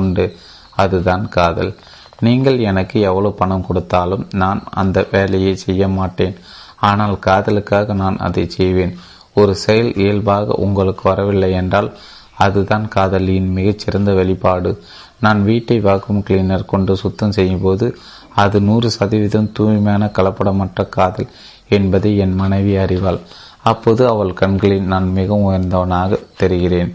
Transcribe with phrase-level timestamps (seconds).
[0.00, 0.26] உண்டு.
[0.76, 1.72] அதுதான் காதல்.
[2.20, 6.36] நீங்கள் எனக்கு எவ்வளவு பணம் கொடுத்தாலும் நான் அந்த வேலையை செய்ய மாட்டேன்.
[6.80, 8.94] ஆனால் காதலுக்காக நான் அதை செய்வேன்.
[9.34, 11.88] ஒரு செயல் இயல்பாக உங்களுக்கு வரவில்லை என்றால்
[12.36, 14.70] அதுதான் காதலியின் மிகச்சிறந்த வெளிப்பாடு.
[15.20, 17.86] நான் வீட்டை வாக்கும் கிளீனர் கொண்டு சுத்தம் செய்யும் போது
[18.34, 21.28] அது நூறு சதவீதம் தூய்மையான கலப்படமற்ற காதல்
[21.68, 23.20] என்பதை என் மனைவி அறிவாள்.
[23.62, 26.90] அப்போது அவள் கண்களில் நான் மிகவும் உயர்ந்தவனாக தெரிகிறேன்.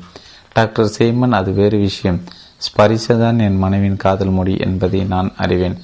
[0.54, 2.20] டாக்டர் சீமன் அது வேறு விஷயம்.
[2.60, 5.78] ஸ்பரிசதான் என் மனைவின் காதல் மொழி என்பதை நான் அறிவேன்.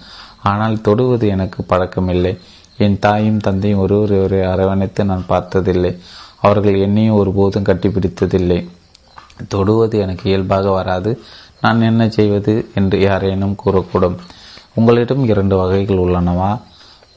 [0.44, 2.38] ஆனால் தொடுவது எனக்கு பழக்கமில்லை.
[2.78, 5.98] என் தாயும் தந்தையும் ஒருவர் ஒருவரை அரவணைத்து நான் பார்த்ததில்லை.
[6.42, 8.68] அவர்கள் என்னையும் ஒருபோதும் கட்டிப்பிடித்ததில்லை.
[9.48, 11.22] தொடுவது எனக்கு இயல்பாக வராது.
[11.62, 14.18] நான் என்ன செய்வது என்று யாரேனும் கூறக்கூடும்.
[14.74, 16.62] உங்களிடம் இரண்டு வகைகள் உள்ளனவா?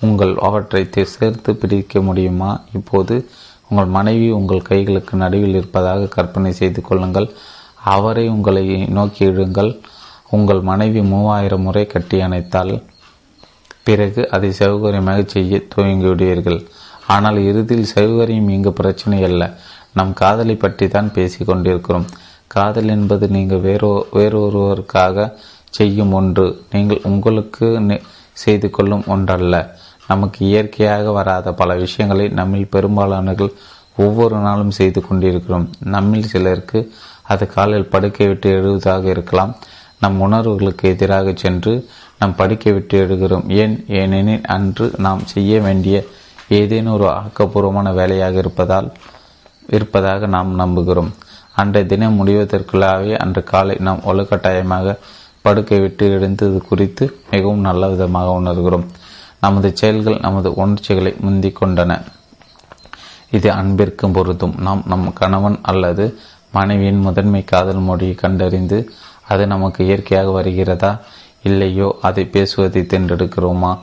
[0.01, 2.61] உங்கள் அவற்றை சேர்த்து பிடிக்க முடியுமா?
[2.75, 3.29] இப்போது
[3.69, 7.31] உங்கள் மனைவி உங்கள் கைகளுக்கு நடுவில் இருப்பதாக கற்பனை செய்து கொள்ளுங்கள்.
[7.95, 8.65] அவரை உங்களை
[8.99, 9.71] நோக்கி இழுங்கள்.
[10.37, 12.75] உங்கள் மனைவி மூவாயிரம் முறை கட்டி அணைத்தால்
[13.87, 16.61] பிறகு அதை சௌகரியமாக செய்ய துவங்கிவிடுவீர்கள்.
[17.15, 19.43] ஆனால் இறுதியில் சௌகரியம் இங்கு பிரச்சனை அல்ல.
[19.99, 22.09] நம் காதலை பற்றி தான் பேசி கொண்டிருக்கிறோம்.
[22.55, 25.27] காதல் என்பது நீங்கள் வேறோ வேறொருவருக்காக
[25.79, 26.47] செய்யும் ஒன்று.
[26.75, 27.67] நீங்கள் உங்களுக்கு
[28.43, 29.57] செய்து கொள்ளும் ஒன்றல்ல.
[30.11, 33.53] நமக்கு இயற்கையாக வராத பல விஷயங்களை நம்மில் பெரும்பாலானவர்கள்
[34.05, 35.67] ஒவ்வொரு நாளும் செய்து கொண்டிருக்கிறோம்.
[35.95, 36.81] நம்மில் சிலருக்கு
[37.29, 39.57] அது காலில் படுக்கை விட்டு எழுவதாக இருக்கலாம்.
[40.01, 41.73] நம் உணர்வுகளுக்கு எதிராக சென்று
[42.19, 43.47] நாம் படிக்க விட்டு எழுகிறோம்.
[43.53, 43.85] ஏன்?
[43.89, 46.05] ஏனெனில் அன்று நாம் செய்ய வேண்டிய
[46.49, 48.93] ஏதேனும் ஒரு ஆக்கப்பூர்வமான வேலையாக இருப்பதால்
[49.69, 51.11] இருப்பதாக நாம் நம்புகிறோம்.
[51.55, 54.97] அன்றைய தினம் முடிவதற்குள்ளாகவே அன்று காலை நாம் ஒழுக்கட்டாயமாக
[55.41, 58.87] படுக்கை விட்டு எழுந்தது குறித்து மிகவும் நல்ல விதமாக உணர்கிறோம்.
[59.41, 62.01] நமது செயல்கள் நமது உணர்ச்சிகளை முந்தி கொண்டன.
[63.31, 64.55] இது அன்பிற்கும் பொருந்தும்.
[64.59, 66.19] நாம் நம் கணவன் அல்லது
[66.53, 68.91] மனைவியின் முதன்மை காதல் மொழியை கண்டறிந்து
[69.29, 70.99] அது நமக்கு இயற்கையாக வருகிறதா
[71.43, 73.79] இல்லையோ அதை பேசுவதை தேர்ந்தெடுக்கிறோமா?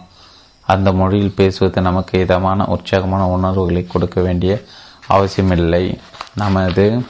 [0.62, 4.62] அந்த மொழியில் பேசுவது நமக்கு இதமான உற்சாகமான உணர்வுகளை கொடுக்க வேண்டிய
[5.08, 5.98] அவசியமில்லை.
[6.36, 7.06] நமது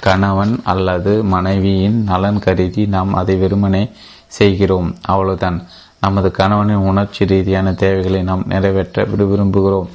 [0.00, 3.90] கணவன் அல்லது மனைவியின் நலன் கருதி நாம் அதை வெறுமனே
[4.26, 4.96] செய்கிறோம்.
[5.02, 5.66] அவ்வளவுதான்.
[6.00, 9.88] நமது கணவனின் உணர்ச்சி ரீதியான தேவைகளை நாம் நிறைவேற்ற விரும்புகிறோம்.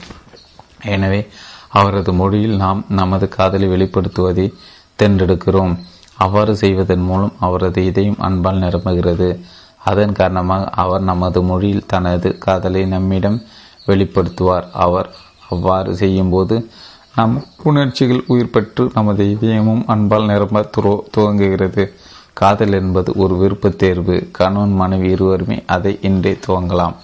[0.85, 1.27] எனவே
[1.71, 4.45] அவரது மொழியில் நாம் நமது காதலை வெளிப்படுத்துவதை
[4.99, 5.73] தேர்ந்தெடுக்கிறோம்
[6.17, 9.29] அவ்வாறு செய்வதன் மூலம் அவரது இதயம் அன்பால் நிரம்புகிறது.
[9.83, 13.37] அதன் காரணமாக அவர் நமது மொழியில் தனது காதலை நம்மிடம்
[13.87, 14.65] வெளிப்படுத்துவார்.
[14.71, 15.09] அவர்
[15.49, 16.55] அவ்வாறு செய்யும்போது
[17.15, 21.83] நம் உணர்ச்சிகள் உயிர் பெற்று நமது இதயமும் அன்பால் நிரம்ப துரோ துவங்குகிறது.
[22.33, 24.29] காதல் என்பது ஒரு விருப்பத் தேர்வு.
[24.31, 26.95] கணவன் மனைவி இருவருமே அதை இன்றே துவங்கலாம்.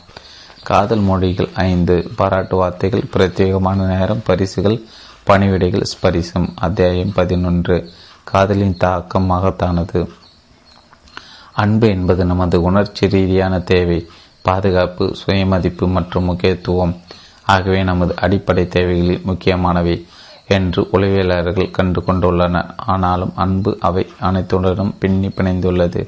[0.66, 4.82] காதல் மொழிகள் ஐந்து பாராட்டு வார்த்தைகள் பிரத்யேகமான நேரம் பரிசுகள்
[5.28, 7.90] பணிவிடைகள் ஸ்பரிசம் அத்தியாயம் பதினொன்று
[8.24, 10.10] காதலின் தாக்கம் மகத்தானது.
[11.54, 14.08] அன்பு என்பது நமது உணர்ச்சி ரீதியான தேவை
[14.42, 16.96] பாதுகாப்பு சுயமதிப்பு மற்றும் முக்கியத்துவம்.
[17.46, 20.06] ஆகவே நமது அடிப்படை தேவைகளில் முக்கியமானவை
[20.48, 22.70] என்று உளவியலாளர்கள் கண்டு கொண்டுள்ளனர்.
[22.78, 26.08] ஆனாலும் அன்பு அவை அனைத்துடனும் பின்னி பிணைந்துள்ளது.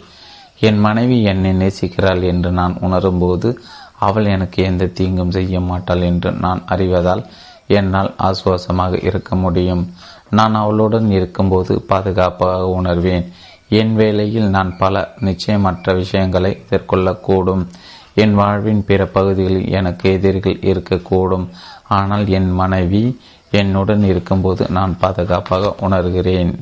[0.60, 3.56] என் மனைவி என்னை நேசிக்கிறாள் என்று நான் உணரும்போது
[4.00, 7.26] அவள் எனக்கு எந்த தீங்கும் செய்ய மாட்டாள் என்று நான் அறிவதால்
[7.68, 9.94] என்னால் ஆசுவாசமாக இருக்க முடியும்.
[10.30, 13.32] நான் அவளுடன் இருக்கும்போது பாதுகாப்பாக உணர்வேன்.
[13.70, 17.68] என் வேலையில் நான் பல நிச்சயமற்ற விஷயங்களை எதிர்கொள்ளக்கூடும்.
[18.14, 21.48] என் வாழ்வின் பிற பகுதிகளில் எனக்கு எதிரிகள் இருக்கக்கூடும்.
[21.88, 23.20] ஆனால் என் மனைவி
[23.52, 26.54] என்னுடன் இருக்கும்போது நான் பாதுகாப்பாக உணர்கிறேன்.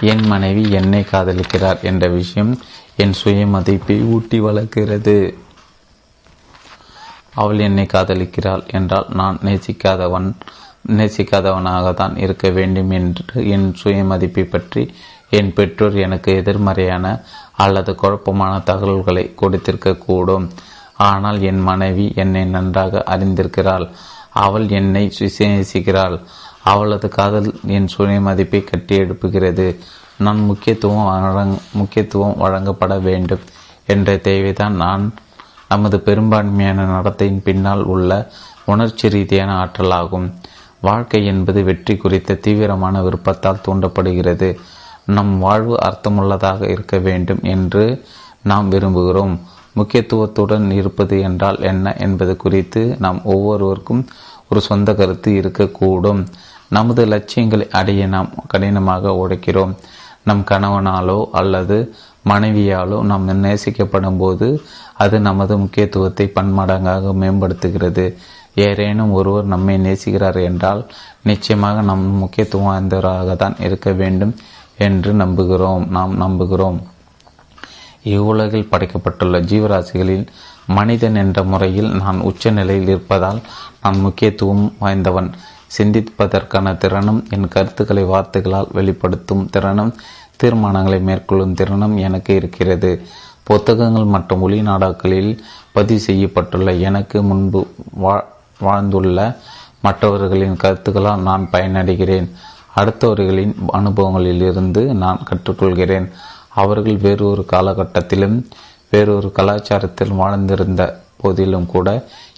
[0.00, 2.58] என் மனைவி என்னை காதலிக்கிறார் என்ற விஷயம்
[2.96, 5.16] என் சுய மதிப்பை ஊட்டி வளர்க்கிறது.
[7.34, 10.28] அவள் என்னை காதலிக்கிறாள் என்றால் நான் நேசிக்காதவன்
[10.88, 14.82] நேசிக்காதவனாக தான் இருக்க வேண்டும் என்று என் சுயமதிப்பை பற்றி
[15.30, 17.06] என் பெற்றோர் எனக்கு எதிர்மறையான
[17.56, 20.50] அல்லது குழப்பமான தகவல்களை கொடுத்திருக்க கூடும்.
[20.96, 23.86] ஆனால் என் மனைவி என்னை நன்றாக அறிந்திருக்கிறாள்.
[24.30, 26.16] அவள் என்னை விசேஷிக்கிறாள்
[26.62, 28.96] அவளது காதல் என் சுயமதிப்பை கட்டி
[30.22, 33.44] நான் முக்கியத்துவம் வழங் முக்கியத்துவம் வழங்கப்பட வேண்டும்
[33.86, 35.04] என்ற தேவைதான் நான்.
[35.68, 38.10] நமது பெரும்பான்மையான நடத்தையின் பின்னால் உள்ள
[38.64, 40.28] உணர்ச்சி ரீதியான ஆற்றலாகும்.
[40.80, 44.48] வாழ்க்கை என்பது வெற்றி குறித்த தீவிரமான விருப்பத்தால் தூண்டப்படுகிறது.
[45.06, 47.84] நம் வாழ்வு அர்த்தமுள்ளதாக இருக்க வேண்டும் என்று
[48.42, 49.34] நாம் விரும்புகிறோம்.
[49.74, 54.02] முக்கியத்துவத்துடன் இருப்பது என்றால் என்ன என்பது குறித்து நாம் ஒவ்வொருவருக்கும்
[54.50, 56.22] ஒரு சொந்த கருத்து இருக்கக்கூடும்.
[56.68, 59.72] நமது லட்சியங்களை அடைய நாம் கடினமாக உழைக்கிறோம்.
[60.24, 61.76] நம் கணவனாலோ அல்லது
[62.28, 64.48] மனைவியாலோ நாம் நேசிக்கப்படும் போது
[64.96, 68.04] அது நமது முக்கியத்துவத்தை பன்மடங்காக மேம்படுத்துகிறது.
[68.54, 70.82] ஏறேனும் ஒருவர் நம்மை நேசிக்கிறார் என்றால்
[71.22, 74.34] நிச்சயமாக நம் முக்கியத்துவம் வாய்ந்தவராக தான் இருக்க வேண்டும்
[74.76, 75.84] என்று நம்புகிறோம்.
[75.88, 76.78] நாம் நம்புகிறோம்.
[78.02, 80.26] இவ்வுலகில் படைக்கப்பட்டுள்ள ஜீவராசிகளில்
[80.66, 83.40] மனிதன் என்ற முறையில் நான் உச்ச நிலையில் இருப்பதால்
[83.82, 85.30] நான் முக்கியத்துவம் வாய்ந்தவன்.
[85.78, 89.94] சிந்திப்பதற்கான திறனும் என் கருத்துக்களை வார்த்தைகளால் வெளிப்படுத்தும் திறனும்
[90.42, 93.02] தீர்மானங்களை மேற்கொள்ளும் திறனும் எனக்கு இருக்கிறது.
[93.42, 95.38] புத்தகங்கள் மற்றும் ஒளிநாடாக்களில்
[95.72, 98.24] பதிவு செய்யப்பட்டுள்ள எனக்கு முன்பு வா
[98.60, 99.36] வாழ்ந்துள்ள
[99.82, 102.28] மற்றவர்களின் கருத்துக்களால் நான் பயனடைகிறேன்.
[102.76, 106.10] அடுத்தவர்களின் அனுபவங்களிலிருந்து நான் கற்றுக்கொள்கிறேன்.
[106.48, 108.36] அவர்கள் வேறொரு காலகட்டத்திலும்
[108.90, 110.82] வேறொரு கலாச்சாரத்தில் வாழ்ந்திருந்த
[111.16, 111.88] போதிலும் கூட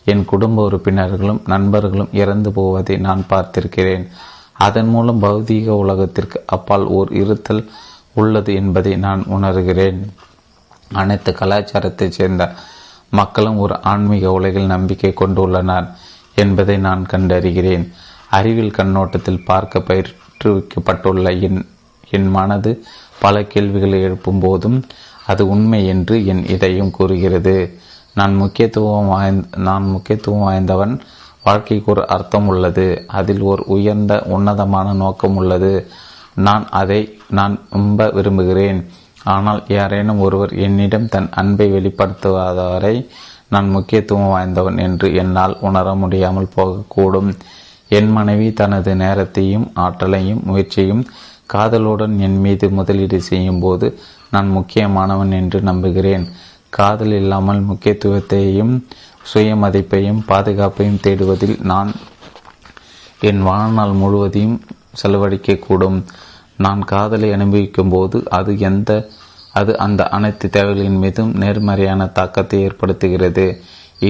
[0.04, 4.06] என் குடும்ப உறுப்பினர்களும் நண்பர்களும் இறந்து போவதை நான் பார்த்திருக்கிறேன்.
[4.52, 7.70] அதன் மூலம் பௌதீக உலகத்திற்கு அப்பால் ஓர் இருத்தல்
[8.14, 10.00] உள்ளது என்பதை நான் உணர்கிறேன்.
[10.92, 12.52] அனைத்து கலாச்சாரத்தைச் சேர்ந்த
[13.10, 15.88] மக்களும் ஒரு ஆன்மீக உலகில் நம்பிக்கை கொண்டுள்ளனர்
[16.34, 17.92] என்பதை நான் கண்டறிகிறேன்.
[18.30, 21.66] அறிவியல் கண்ணோட்டத்தில் பார்க்க பயிற்றுவிக்கப்பட்டுள்ள என்
[22.10, 22.84] என் மனது
[23.18, 24.84] பல கேள்விகளை எழுப்பும் போதும்
[25.26, 27.78] அது உண்மை என்று என் இதயம் கூறுகிறது.
[28.14, 30.94] நான் முக்கியத்துவம் வாய்ந்த நான் முக்கியத்துவம் வாய்ந்தவன்.
[31.44, 33.04] வாழ்க்கைக்கு ஒரு அர்த்தம் உள்ளது.
[33.06, 35.72] அதில் ஒரு உயர்ந்த உன்னதமான நோக்கம் உள்ளது.
[36.34, 37.00] நான் அதை
[37.30, 38.80] நான் நம்ப விரும்புகிறேன்.
[39.24, 42.94] ஆனால் யாரேனும் ஒருவர் என்னிடம் தன் அன்பை வெளிப்படுத்துவதவரை
[43.48, 47.30] நான் முக்கியத்துவம் வாய்ந்தவன் என்று என்னால் உணர முடியாமல் போகக்கூடும்.
[47.88, 51.04] என் மனைவி தனது நேரத்தையும் ஆற்றலையும் முயற்சியும்
[51.46, 53.86] காதலுடன் என் மீது முதலீடு செய்யும் போது
[54.30, 56.24] நான் முக்கியமானவன் என்று நம்புகிறேன்.
[56.78, 58.74] காதல் இல்லாமல் முக்கியத்துவத்தையும்
[59.30, 61.90] சுயமதிப்பையும் பாதுகாப்பையும் தேடுவதில் நான்
[63.28, 64.56] என் வாழ்நாள் முழுவதையும்
[65.00, 65.98] செலவழிக்கக்கூடும்.
[66.64, 68.90] நான் காதலை அனுபவிக்கும் போது அது எந்த
[69.60, 73.46] அது அந்த அனைத்து தேவைகளின் மீதும் நேர்மறையான தாக்கத்தை ஏற்படுத்துகிறது.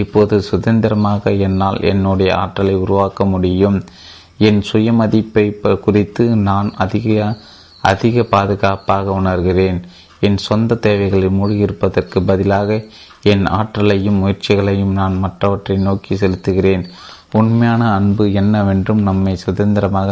[0.00, 3.78] இப்போது சுதந்திரமாக என்னால் என்னுடைய ஆற்றலை உருவாக்க முடியும்.
[4.48, 5.46] என் சுயமதிப்பை
[5.86, 7.36] குறித்து நான் அதிக
[7.90, 9.78] அதிக பாதுகாப்பாக உணர்கிறேன்.
[10.26, 12.78] என் சொந்த தேவைகளில் மூழ்கியிருப்பதற்கு பதிலாக
[13.32, 16.84] என் ஆற்றலையும் முயற்சிகளையும் நான் மற்றவற்றை நோக்கி செலுத்துகிறேன்.
[17.32, 20.10] உண்மையான அன்பு என்னவென்றும் நம்மை சுதந்திரமாக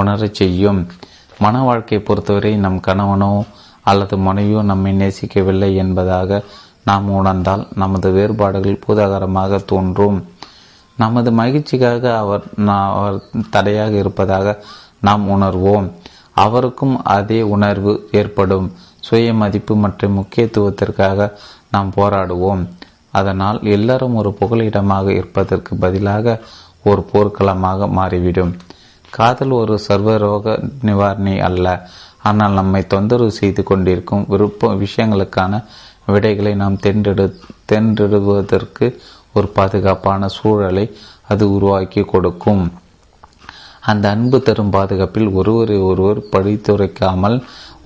[0.00, 0.80] உணரச் செய்யும்.
[1.38, 3.32] மன வாழ்க்கையை பொறுத்தவரை நம் கணவனோ
[3.90, 6.40] அல்லது மனைவியோ நம்மை நேசிக்கவில்லை என்பதாக
[6.88, 10.18] நாம் உணர்ந்தால் நமது வேறுபாடுகள் பூதாகரமாக தோன்றும்.
[11.02, 12.44] நமது மகிழ்ச்சிக்காக அவர்
[12.90, 13.16] அவர்
[13.54, 14.56] தடையாக இருப்பதாக
[15.06, 15.88] நாம் உணர்வோம்.
[16.44, 18.66] அவருக்கும் அதே உணர்வு ஏற்படும்.
[19.06, 21.28] சுய மதிப்பு மற்றும் முக்கியத்துவத்திற்காக
[21.74, 22.62] நாம் போராடுவோம்.
[23.18, 26.36] அதனால் எல்லாரும் ஒரு புகலிடமாக இருப்பதற்கு பதிலாக
[26.90, 28.52] ஒரு போர்க்களமாக மாறிவிடும்.
[29.10, 30.56] காதல் ஒரு சர்வரோக
[30.88, 31.66] நிவாரணி அல்ல.
[32.28, 35.62] ஆனால் நம்மை தொந்தரவு செய்து கொண்டிருக்கும் விருப்ப விஷயங்களுக்கான
[36.12, 37.26] விடைகளை நாம் தென்றெடு
[37.70, 38.86] தென்றெடுவதற்கு
[39.36, 40.84] ஒரு பாதுகாப்பான சூழலை
[41.32, 42.64] அது உருவாக்கி கொடுக்கும்.
[43.90, 47.36] அந்த அன்பு தரும் பாதுகாப்பில் ஒருவரை ஒருவர் படித்துரைக்காமல்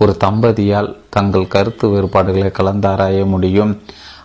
[0.00, 3.72] ஒரு தம்பதியால் தங்கள் கருத்து வேறுபாடுகளை கலந்தாராய முடியும்.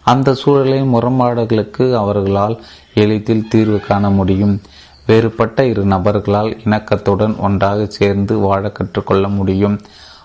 [0.04, 2.56] அந்த சூழலின் முரண்பாடுகளுக்கு அவர்களால்
[2.94, 4.62] எளிதில் தீர்வு காண முடியும்.
[5.06, 9.80] வேறுபட்ட இரு நபர்களால் இணக்கத்துடன் ஒன்றாக சேர்ந்து வாழ கற்றுக்கொள்ள முடியும்.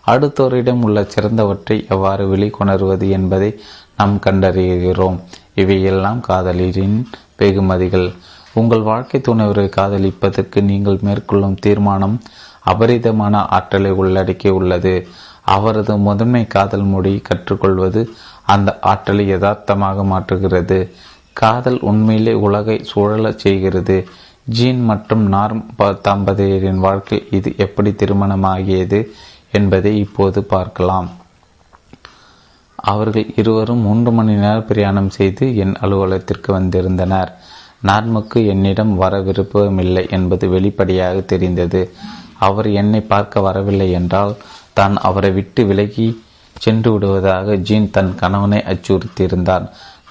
[0.07, 3.61] அடுத்தோரிடம் உள்ள சிறந்தவற்றை எவ்வாறு வெளிக்கொணர்வது என்பதை
[3.97, 5.19] நாம் கண்டறிகிறோம்.
[5.55, 8.13] இவையெல்லாம் காதலின் வெகுமதிகள்.
[8.55, 12.21] உங்கள் வாழ்க்கை துணைவரை காதலிப்பதற்கு நீங்கள் மேற்கொள்ளும் தீர்மானம்
[12.67, 15.09] அபரிதமான ஆற்றலை உள்ளடக்கி உள்ளது
[15.57, 18.01] அவரது முதன்மை காதல் மொழி கற்றுக்கொள்வது
[18.55, 20.79] அந்த ஆற்றலை யதார்த்தமாக மாற்றுகிறது.
[21.33, 23.97] காதல் உண்மையிலே உலகை சுழலச் செய்கிறது.
[24.57, 25.63] ஜீன் மற்றும் நார்ம்
[26.09, 29.01] தம்பதியரின் வாழ்க்கை இது எப்படி திருமணமாகியது
[29.59, 31.09] என்பதை இப்போது பார்க்கலாம்.
[32.79, 37.31] அவர்கள் இருவரும் மூன்று மணி நேரம் பிரயாணம் செய்து என் அலுவலகத்திற்கு வந்திருந்தனர்.
[37.89, 41.83] நார்முக்கு என்னிடம் வர விருப்பமில்லை என்பது வெளிப்படையாக தெரிந்தது.
[42.47, 44.33] அவர் என்னை பார்க்க வரவில்லை என்றால்
[44.81, 46.09] தான் அவரை விட்டு விலகி
[46.57, 49.67] சென்று விடுவதாக ஜீன் தன் கணவனை அச்சுறுத்தியிருந்தான்.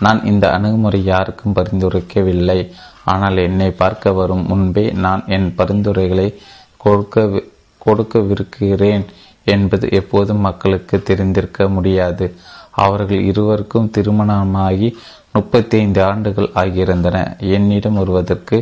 [0.06, 2.60] நான் இந்த அணுகுமுறை யாருக்கும் பரிந்துரைக்கவில்லை.
[3.14, 6.28] ஆனால் என்னை பார்க்க வரும் முன்பே நான் என் பரிந்துரைகளை
[6.84, 7.26] கொடுக்க
[7.82, 9.06] கொடுக்கவிருக்கிறேன்
[9.54, 12.26] என்பது எப்போதும் மக்களுக்கு தெரிந்திருக்க முடியாது.
[12.84, 14.90] அவர்கள் இருவருக்கும் திருமணமாகி
[15.36, 17.18] முப்பத்தி ஐந்து ஆண்டுகள் ஆகியிருந்தன.
[17.56, 18.58] என்னிடம் வருவதற்கு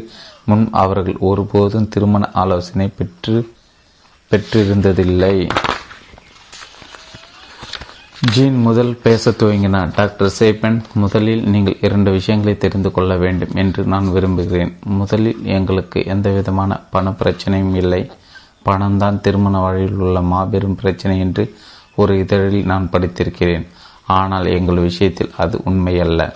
[0.49, 3.35] முன் அவர்கள் ஒருபோதும் திருமண ஆலோசனை பெற்று
[4.31, 5.35] பெற்றிருந்ததில்லை.
[8.25, 14.07] ஜீன் முதல் பேச துவங்கினார் டாக்டர் சேப்பன் முதலில் நீங்கள் இரண்டு விஷயங்களை தெரிந்து கொள்ள வேண்டும் என்று நான்
[14.11, 14.71] விரும்புகிறேன்.
[14.99, 17.99] முதலில் எங்களுக்கு எந்த விதமான பண பிரச்சனையும் இல்லை.
[18.63, 21.43] பணம்தான் திருமண வழியில் உள்ள மாபெரும் பிரச்சனை என்று
[21.95, 23.65] ஒரு இதழில் நான் படித்திருக்கிறேன்.
[24.05, 26.33] ஆனால் எங்கள் விஷயத்தில் அது உண்மையல்ல.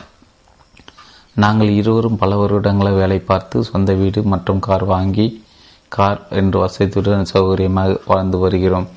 [1.33, 5.43] நாங்கள் இருவரும் பல வருடங்களை வேலை பார்த்து சொந்த வீடு மற்றும் கார் வாங்கி
[5.87, 8.87] கார் என்று வசதியுடன் சௌகரியமாக வாழ்ந்து வருகிறோம்.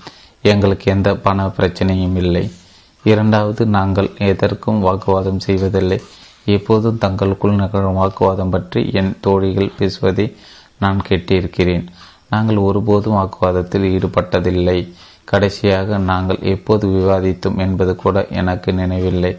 [0.43, 2.45] எங்களுக்கு எந்த பண பிரச்சனையும் இல்லை.
[3.05, 5.99] இரண்டாவது நாங்கள் எதற்கும் வாக்குவாதம் செய்வதில்லை.
[6.57, 10.27] எப்போதும் தங்களுக்குள் நிகழும் வாக்குவாதம் பற்றி என் தோழிகள் பேசுவதை
[10.79, 11.85] நான் கேட்டிருக்கிறேன்.
[12.29, 14.79] நாங்கள் ஒருபோதும் வாக்குவாதத்தில் ஈடுபட்டதில்லை.
[15.25, 19.33] கடைசியாக நாங்கள் எப்போது விவாதித்தோம் என்பது கூட எனக்கு நினைவில்லை.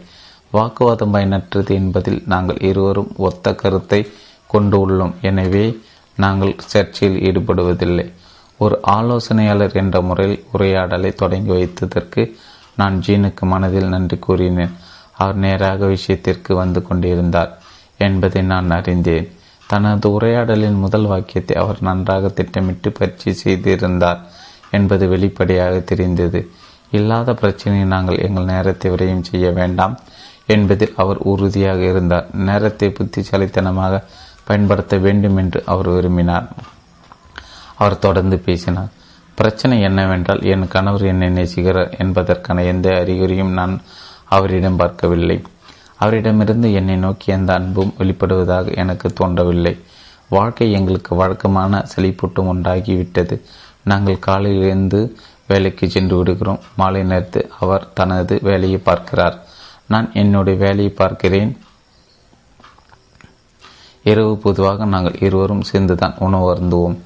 [0.52, 4.00] வாக்குவாதம் பயனற்றது என்பதில் நாங்கள் இருவரும் ஒத்த கருத்தை
[4.46, 5.14] கொண்டு உள்ளோம்.
[5.20, 5.64] எனவே
[6.16, 8.06] நாங்கள் சர்ச்சையில் ஈடுபடுவதில்லை.
[8.60, 12.22] ஒரு ஆலோசனையாளர் என்ற முறையில் உரையாடலை தொடங்கி வைத்ததற்கு
[12.76, 14.74] நான் ஜீனுக்கு மனதில் நன்றி கூறினேன்.
[15.12, 17.52] அவர் நேராக விஷயத்திற்கு வந்து கொண்டிருந்தார்
[17.96, 19.28] என்பதை நான் அறிந்தேன்.
[19.66, 24.20] தனது உரையாடலின் முதல் வாக்கியத்தை அவர் நன்றாக திட்டமிட்டு பயிற்சி செய்திருந்தார்
[24.70, 26.50] என்பது வெளிப்படையாக தெரிந்தது.
[26.90, 29.98] இல்லாத பிரச்சனையை நாங்கள் எங்கள் நேரத்தை விரையும் செய்ய வேண்டாம்
[30.46, 32.26] என்பதில் அவர் உறுதியாக இருந்தார்.
[32.32, 34.04] நேரத்தை புத்திசாலித்தனமாக
[34.44, 36.48] பயன்படுத்த வேண்டும் என்று அவர் விரும்பினார்.
[37.74, 38.92] அவர் தொடர்ந்து பேசினார்.
[39.36, 43.82] பிரச்சனை என்னவென்றால் என் கணவர் என்னை நேசிக்கிறார் என்பதற்கான எந்த அறிகுறியும் நான்
[44.24, 45.42] அவரிடம் பார்க்கவில்லை.
[45.96, 49.74] அவரிடமிருந்து என்னை நோக்கி எந்த அன்பும் வெளிப்படுவதாக எனக்கு தோன்றவில்லை.
[50.28, 53.40] வாழ்க்கை எங்களுக்கு வழக்கமான செழிப்பூட்டும் உண்டாகிவிட்டது.
[53.84, 55.16] நாங்கள் காலையிலிருந்து
[55.46, 56.60] வேலைக்கு சென்று விடுகிறோம்.
[56.76, 59.36] மாலை நேரத்து அவர் தனது வேலையை பார்க்கிறார்.
[59.86, 61.58] நான் என்னுடைய வேலையை பார்க்கிறேன்.
[64.02, 66.96] இரவு பொதுவாக நாங்கள் இருவரும் சேர்ந்துதான் உணவு அருந்துவோம்.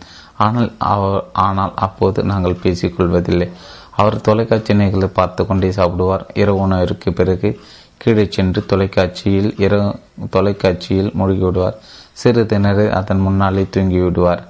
[0.45, 3.49] ஆனால் அவர் ஆனால் அப்போது நாங்கள் பேசிக்கொள்வதில்லை
[4.01, 6.25] அவர் தொலைக்காட்சி நிகழ்ச்சி பார்த்து கொண்டே சாப்பிடுவார்.
[6.43, 7.49] இரவு உணவிற்கு பிறகு
[8.03, 9.89] கீழே சென்று தொலைக்காட்சியில் இரவு
[10.35, 11.77] தொலைக்காட்சியில் மூழ்கிவிடுவார்.
[12.21, 14.43] சிறிது நேரம் அதன் முன்னாலே தூங்கிவிடுவார்.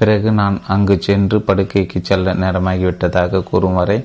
[0.00, 3.98] பிறகு நான் அங்கு சென்று படுக்கைக்கு செல்ல நேரமாகிவிட்டதாக கூறும் வரை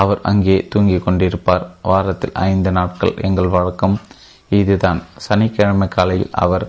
[0.00, 1.64] அவர் அங்கே தூங்கிக் கொண்டிருப்பார்.
[1.82, 3.96] வாரத்தில் ஐந்து நாட்கள் எங்கள் வழக்கம்
[4.58, 5.00] இதுதான்.
[5.26, 6.64] சனிக்கிழமை காலையில் அவர்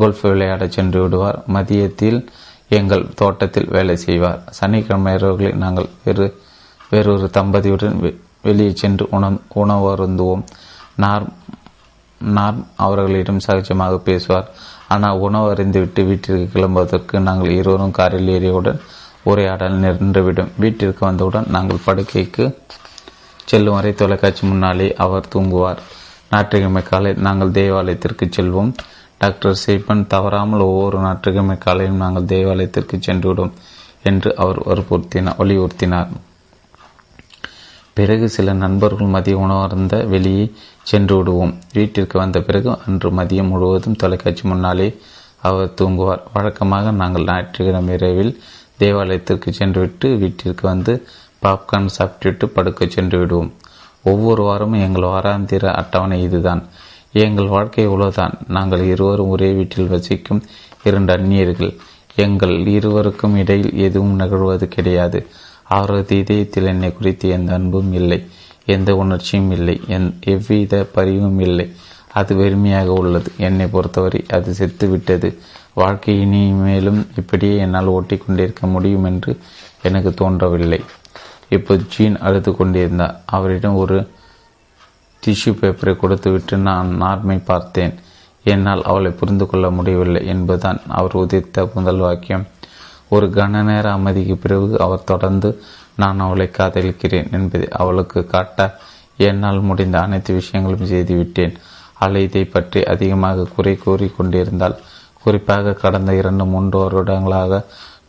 [0.00, 1.38] கோல்ஃப் விளையாட சென்று விடுவார்.
[1.54, 2.20] மதியத்தில்
[2.78, 4.40] எங்கள் தோட்டத்தில் வேலை செய்வார்.
[4.58, 6.26] சனிக்கிழமை இரவுகளில் நாங்கள் வேறு
[6.90, 7.96] வேறொரு தம்பதியுடன்
[8.46, 10.44] வெளியே சென்று உணவு உணவருந்துவோம்.
[11.02, 11.26] நார்
[12.20, 14.48] நார்ம் அவர்களிடம் சகஜமாக பேசுவார்.
[14.94, 18.80] ஆனால் உணவு அறிந்துவிட்டு வீட்டிற்கு கிளம்புவதற்கு நாங்கள் இருவரும் காரில் ஏறியவுடன்
[19.30, 20.52] உரையாடல் நின்றுவிடும்.
[20.62, 22.46] வீட்டிற்கு வந்தவுடன் நாங்கள் படுக்கைக்கு
[23.50, 25.80] செல்லும் வரை தொலைக்காட்சி முன்னாலே அவர் தூங்குவார்.
[26.30, 28.70] ஞாயிற்றுக்கிழமை காலை நாங்கள் தேவாலயத்திற்கு செல்வோம்.
[29.22, 33.52] டாக்டர் சீப்பன் தவறாமல் ஒவ்வொரு ஞாயிற்றுக்கிழமை காலையும் நாங்கள் தேவாலயத்திற்கு சென்றுவிடும்
[34.10, 36.08] என்று அவர் வற்புறுத்தினார் வலியுறுத்தினார்.
[37.96, 40.44] பிறகு சில நண்பர்கள் மதிய உணவருந்த வெளியே
[40.90, 41.52] சென்று விடுவோம்.
[41.72, 44.88] வீட்டிற்கு வந்த பிறகு அன்று மதியம் முழுவதும் தொலைக்காட்சி முன்னாலே
[45.48, 46.22] அவர் தூங்குவார்.
[46.34, 48.32] வழக்கமாக நாங்கள் ஞாயிற்றுக்கிழமை இரவில்
[48.82, 50.92] தேவாலயத்திற்கு சென்றுவிட்டு வீட்டிற்கு வந்து
[51.44, 53.52] பாப்கார்ன் சாப்பிட்டுவிட்டு படுக்க சென்று விடுவோம்.
[54.10, 56.62] ஒவ்வொரு வாரமும் எங்கள் வாராந்திர அட்டவணை இதுதான்.
[57.12, 58.38] எங்கள் வாழ்க்கை இவ்வளவுதான்.
[58.48, 60.42] நாங்கள் இருவரும் ஒரே வீட்டில் வசிக்கும்
[60.84, 61.76] இரண்டு அந்நியர்கள்.
[62.14, 65.26] எங்கள் இருவருக்கும் இடையில் எதுவும் நிகழ்வது கிடையாது.
[65.62, 68.24] அவரது இதயத்தில் என்னை குறித்து எந்த அன்பும் இல்லை.
[68.64, 69.80] எந்த உணர்ச்சியும் இல்லை.
[69.86, 71.72] எந் எவ்வித பரிவும் இல்லை.
[72.12, 73.32] அது வெறுமையாக உள்ளது.
[73.36, 75.38] என்னை பொறுத்தவரை அது செத்துவிட்டது.
[75.74, 79.38] வாழ்க்கை இனிமேலும் இப்படியே என்னால் ஓட்டி கொண்டிருக்க முடியும் என்று
[79.82, 80.80] எனக்கு தோன்றவில்லை.
[81.48, 83.22] இப்போ ஜீன் அழுது கொண்டிருந்தார்.
[83.26, 84.08] அவரிடம் ஒரு
[85.22, 87.94] டிஷ்யூ பேப்பரை கொடுத்துவிட்டு நான் நார்மை பார்த்தேன்.
[88.52, 92.46] என்னால் அவளை புரிந்து கொள்ள முடியவில்லை என்பதுதான் அவர் உதித்த முதல் வாக்கியம்.
[93.14, 95.48] ஒரு கன நேர அமைதிக்கு பிறகு அவர் தொடர்ந்து
[96.02, 98.58] நான் அவளை காதலிக்கிறேன் என்பதை அவளுக்கு காட்ட
[99.28, 101.54] என்னால் முடிந்த அனைத்து விஷயங்களும் செய்துவிட்டேன்.
[102.02, 104.76] அவள் இதை பற்றி அதிகமாக குறை கூறி கொண்டிருந்தால்
[105.24, 107.60] குறிப்பாக கடந்த இரண்டு மூன்று வருடங்களாக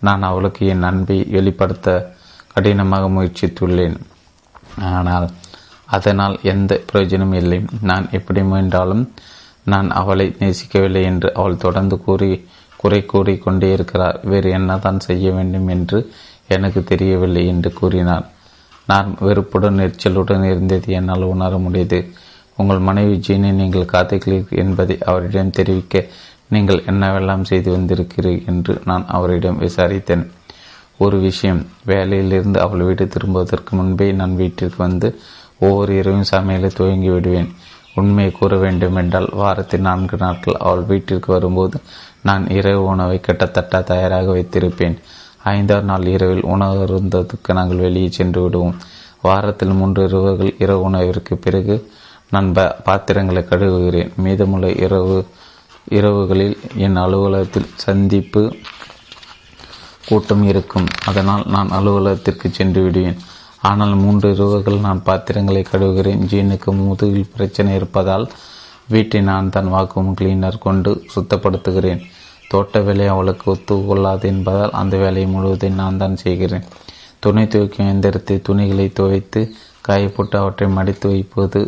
[0.07, 1.89] நான் அவளுக்கு என் அன்பை வெளிப்படுத்த
[2.53, 3.97] கடினமாக முயற்சித்துள்ளேன்.
[4.97, 5.27] ஆனால்
[5.97, 7.59] அதனால் எந்த பிரயோஜனமும் இல்லை.
[7.89, 9.03] நான் எப்படி முயன்றாலும்
[9.71, 12.29] நான் அவளை நேசிக்கவில்லை என்று அவள் தொடர்ந்து கூறி
[12.81, 14.17] குறை கூறி கொண்டே இருக்கிறார்.
[14.31, 15.99] வேறு என்னதான் செய்ய வேண்டும் என்று
[16.55, 18.25] எனக்கு தெரியவில்லை என்று கூறினார்.
[18.87, 21.99] நான் வெறுப்புடன் எரிச்சலுடன் இருந்தது என்னால் உணர முடியுது.
[22.59, 26.01] உங்கள் மனைவி ஜீனை நீங்கள் காத்துக்கிறீர்கள் என்பதை அவரிடம் தெரிவிக்க
[26.53, 30.25] நீங்கள் என்னவெல்லாம் செய்து வந்திருக்கிறீர்கள் என்று நான் அவரிடம் விசாரித்தேன்.
[31.03, 35.07] ஒரு விஷயம் வேலையிலிருந்து அவள் வீடு திரும்புவதற்கு முன்பே நான் வீட்டிற்கு வந்து
[35.59, 37.55] ஒவ்வொரு இரவும் சமையலை துவங்கி விடுவேன்.
[37.95, 41.81] உண்மையை கூற வேண்டுமென்றால் வாரத்தில் நான்கு நாட்கள் அவள் வீட்டிற்கு வரும்போது
[42.21, 44.97] நான் இரவு உணவை கிட்டத்தட்ட தயாராக வைத்திருப்பேன்.
[45.43, 48.75] ஐந்தாவது நாள் இரவில் உணவு இருந்ததுக்கு நாங்கள் வெளியே சென்று விடுவோம்.
[49.21, 51.91] வாரத்தில் மூன்று இரவுகள் இரவு உணவிற்கு பிறகு
[52.29, 54.15] நான் பாத்திரங்களை கழுவுகிறேன்.
[54.15, 55.25] மீதமுள்ள இரவு
[55.89, 58.55] இரவுகளில் என் அலுவலகத்தில் சந்திப்பு
[60.07, 60.87] கூட்டம் இருக்கும்.
[61.05, 63.17] அதனால் நான் அலுவலகத்திற்கு சென்று விடுவேன்.
[63.69, 66.23] ஆனால் மூன்று இரவுகள் நான் பாத்திரங்களை கழுவுகிறேன்.
[66.31, 68.25] ஜீனுக்கு முதுகில் பிரச்சனை இருப்பதால்
[68.93, 72.01] வீட்டை நான் தன் வாக்கும் கிளீனர் கொண்டு சுத்தப்படுத்துகிறேன்.
[72.51, 76.65] தோட்ட வேலை அவளுக்கு ஒத்துக்கொள்ளாது என்பதால் அந்த வேலையை முழுவதையும் நான் தான் செய்கிறேன்.
[77.23, 79.41] துணை துவைக்கும் எந்திரத்தை துணிகளை துவைத்து
[79.87, 81.61] காயப்போட்டு அவற்றை மடித்து வைப்பது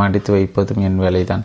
[0.00, 1.44] மடித்து வைப்பதும் என் வேலைதான்.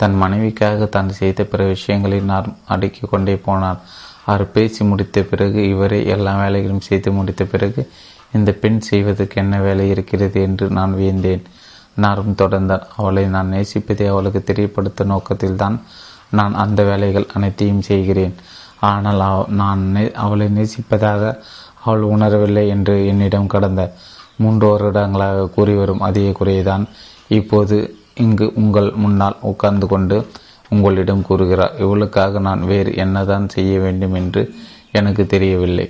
[0.00, 3.82] தன் மனைவிக்காக தான் செய்த பிற விஷயங்களை நான் அடுக்கி கொண்டே போனார்
[4.28, 7.82] அவர் பேசி முடித்த பிறகு இவரே எல்லா வேலைகளும் செய்து முடித்த பிறகு
[8.32, 11.42] இந்த பெண் செய்வதற்கு என்ன வேலை இருக்கிறது என்று நான் வியந்தேன்.
[11.94, 15.76] நாரும் தொடர்ந்தார் அவளை நான் நேசிப்பதை அவளுக்கு தெரியப்படுத்த நோக்கத்தில்தான்
[16.30, 18.34] நான் அந்த வேலைகள் அனைத்தையும் செய்கிறேன்.
[18.90, 19.22] ஆனால்
[19.60, 19.82] நான்
[20.14, 21.22] அவளை நேசிப்பதாக
[21.84, 23.82] அவள் உணரவில்லை என்று என்னிடம் கடந்த
[24.36, 26.84] மூன்று வருடங்களாக கூறி வரும் அதே குறையைதான்
[27.28, 27.76] இப்போது
[28.14, 30.16] இங்கு உங்கள் முன்னால் உட்கார்ந்து கொண்டு
[30.68, 31.74] உங்களிடம் கூறுகிறார்.
[31.78, 34.42] இவளுக்காக நான் வேறு என்னதான் செய்ய வேண்டும் என்று
[34.92, 35.86] எனக்கு தெரியவில்லை.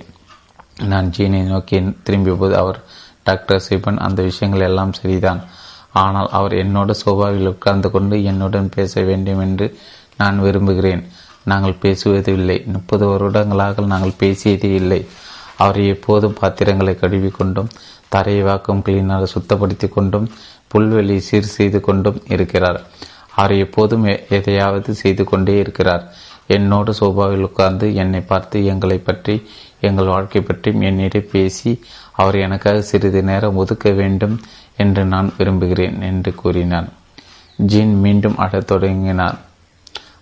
[0.77, 2.79] நான் ஜீனை நோக்கி திரும்பிய போது அவர்
[3.23, 5.41] டாக்டர் சிபன் அந்த விஷயங்கள் எல்லாம் சரிதான்.
[5.93, 9.77] ஆனால் அவர் என்னோட சோபாவில் உட்கார்ந்து கொண்டு என்னுடன் பேச வேண்டும் என்று
[10.17, 11.03] நான் விரும்புகிறேன்.
[11.43, 12.63] நாங்கள் பேசுவது இல்லை.
[12.65, 15.01] முப்பது வருடங்களாக நாங்கள் பேசியதே இல்லை.
[15.57, 17.69] அவர் எப்போதும் பாத்திரங்களை கழுவி கொண்டும்
[18.09, 20.31] தரையை வாக்கும் கிளீனாக சுத்தப்படுத்தி கொண்டும்
[20.67, 22.79] புல்வெளி சீர் செய்து கொண்டும் இருக்கிறார்.
[23.35, 26.03] அவர் எப்போதும் எதையாவது செய்து கொண்டே இருக்கிறார்.
[26.47, 29.35] என்னோடு சோபாவில் உட்கார்ந்து என்னை பார்த்து எங்களை பற்றி
[29.81, 31.71] எங்கள் வாழ்க்கை பற்றியும் என்னிடம் பேசி
[32.11, 34.35] அவர் எனக்காக சிறிது நேரம் ஒதுக்க வேண்டும்
[34.77, 36.89] என்று நான் விரும்புகிறேன் என்று கூறினான்.
[37.71, 39.39] ஜீன் மீண்டும் அழத் தொடங்கினார்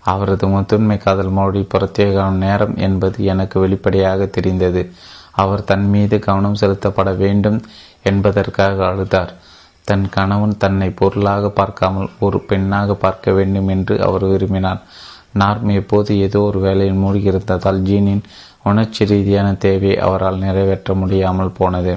[0.04, 4.82] அவரது முதன்மை காதல் மொழி பிரத்யேக நேரம் என்பது எனக்கு வெளிப்படையாக தெரிந்தது.
[5.32, 7.60] அவர் தன் மீது கவனம் செலுத்தப்பட வேண்டும்
[8.04, 9.32] என்பதற்காக அழுதார்.
[9.84, 14.82] தன் கணவன் தன்னை பொருளாக பார்க்காமல் ஒரு பெண்ணாக பார்க்க வேண்டும் என்று அவர் விரும்பினார்.
[15.40, 18.24] நார்ம் எப்போது ஏதோ ஒரு வேலையில் மூழ்கியிருந்ததால் ஜீனின்
[18.66, 21.94] உணர்ச்சி ரீதியான தேவை அவரால் நிறைவேற்ற முடியாமல் போனது.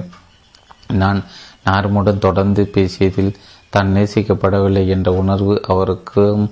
[1.01, 1.19] நான்
[1.67, 3.33] நார்முடன் தொடர்ந்து பேசியதில்
[3.69, 6.45] தான் நேசிக்கப்படவில்லை என்ற உணர்வு அவருக்கும்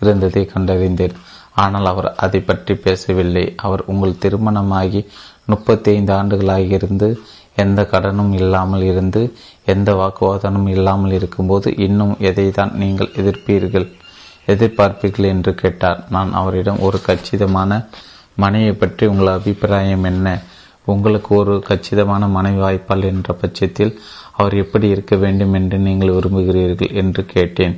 [0.00, 1.16] இருந்ததை கண்டறிந்தேன்.
[1.62, 3.44] ஆனால் அவர் அதை பற்றி பேசவில்லை.
[3.66, 5.00] அவர் உங்கள் திருமணமாகி
[5.44, 7.08] முப்பத்தி ஐந்து ஆண்டுகளாகியிருந்து
[7.64, 9.20] எந்த கடனும் இல்லாமல் இருந்து
[9.64, 13.86] எந்த வாக்குவாதமும் இல்லாமல் இருக்கும்போது இன்னும் எதை தான் நீங்கள் எதிர்ப்பீர்கள்
[14.52, 16.00] எதிர்பார்ப்பீர்கள் என்று கேட்டார்.
[16.14, 17.78] நான் அவரிடம் ஒரு கச்சிதமான
[18.36, 20.26] மனைவியை பற்றி உங்கள் அபிப்பிராயம் என்ன?
[20.84, 23.92] உங்களுக்கு ஒரு கச்சிதமான மனைவி வாய்ப்பால் என்ற பட்சத்தில்
[24.32, 27.76] அவர் எப்படி இருக்க வேண்டும் என்று நீங்கள் விரும்புகிறீர்கள் என்று கேட்டேன்.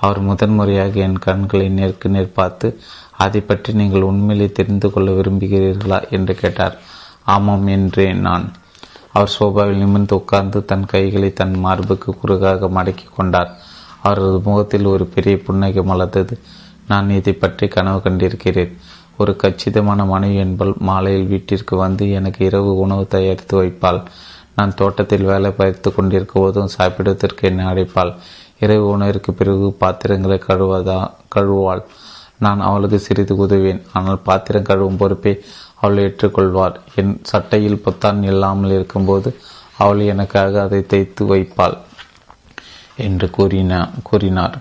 [0.00, 2.68] அவர் முதன்முறையாக என் கண்களை நேருக்கு நேர் பார்த்து
[3.16, 5.98] அதை பற்றி நீங்கள் உண்மையிலே தெரிந்து கொள்ள விரும்புகிறீர்களா?
[6.10, 6.76] என்று கேட்டார்.
[7.24, 8.46] ஆமாம் என்றேன் நான்.
[9.12, 13.50] அவர் சோபாவில் நிமிர்ந்து உட்கார்ந்து தன் கைகளை தன் மார்புக்கு குறுகாக மடக்கி கொண்டார்.
[14.02, 16.34] அவரது முகத்தில் ஒரு பெரிய புன்னகை மலர்ந்தது.
[16.86, 18.72] நான் இதை பற்றி கனவு கண்டிருக்கிறேன்.
[19.20, 24.00] ஒரு கச்சிதமான மனைவி என்பால் மாலையில் வீட்டிற்கு வந்து எனக்கு இரவு உணவு தயாரித்து வைப்பாள்.
[24.56, 28.12] நான் தோட்டத்தில் வேலை பயிர்த்து கொண்டிருக்க போதும் சாப்பிடுவதற்கு என்னை அடைப்பாள்
[28.64, 30.98] இரவு உணவிற்கு பிறகு பாத்திரங்களை கழுவதா
[31.34, 31.82] கழுவாள்
[32.44, 35.32] நான் அவளுக்கு சிறிது உதவேன் ஆனால் பாத்திரம் கழுவும் பொறுப்பை
[35.80, 39.30] அவள் ஏற்றுக்கொள்வார் என் சட்டையில் பொத்தான் இல்லாமல் இருக்கும்போது
[39.82, 41.76] அவள் எனக்காக அதை தைத்து வைப்பாள்
[43.06, 44.56] என்று கூறினா கூறினார்.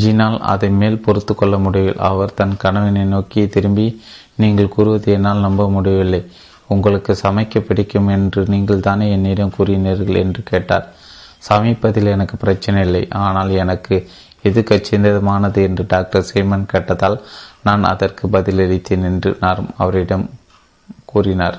[0.00, 2.04] ஜினால் அதை மேல் பொறுத்து கொள்ள முடியவில்லை.
[2.10, 3.86] அவர் தன் கணவனை நோக்கி திரும்பி
[4.36, 6.22] நீங்கள் கூறுவது என்னால் நம்ப முடியவில்லை.
[6.68, 10.86] உங்களுக்கு சமைக்க பிடிக்கும் என்று நீங்கள் தானே என்னிடம் கூறினீர்கள் என்று கேட்டார்.
[11.48, 13.08] சமைப்பதில் எனக்கு பிரச்சனை இல்லை.
[13.26, 13.96] ஆனால் எனக்கு
[14.42, 17.18] எது கச்சிதமானது என்று டாக்டர் சீமன் கேட்டதால்
[17.62, 20.30] நான் அதற்கு பதிலளித்தேன் என்று நாரும் அவரிடம்
[21.04, 21.58] கூறினார்.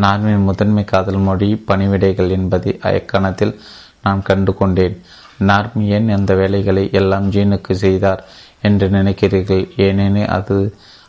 [0.00, 3.54] நார்மின் முதன்மை காதல் மொழி பணிவிடைகள் என்பதை அயக்கணத்தில்
[4.02, 4.96] நான் கண்டு கொண்டேன்
[5.38, 8.24] நார்ம் ஏன் அந்த வேலைகளை எல்லாம் ஜீனுக்கு செய்தார்
[8.62, 9.64] என்று நினைக்கிறீர்கள்.
[9.76, 10.56] ஏனெனில் அது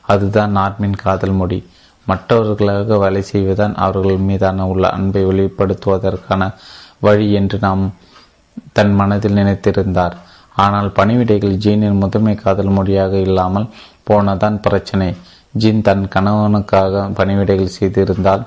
[0.07, 1.59] அதுதான் நார்மின் காதல் மொழி.
[2.07, 6.51] மற்றவர்களாக வேலை செய்வதுதான் அவர்கள் மீதான உள்ள அன்பை வெளிப்படுத்துவதற்கான
[6.99, 7.83] வழி என்று நாம்
[8.73, 10.15] தன் மனதில் நினைத்திருந்தார்.
[10.55, 13.71] ஆனால் பணிவிடைகள் ஜீனின் முதன்மை காதல் மொழியாக இல்லாமல்
[14.09, 15.09] போனதான் பிரச்சனை.
[15.53, 18.43] ஜீன் தன் கணவனுக்காக பணிவிடைகள் செய்திருந்தால்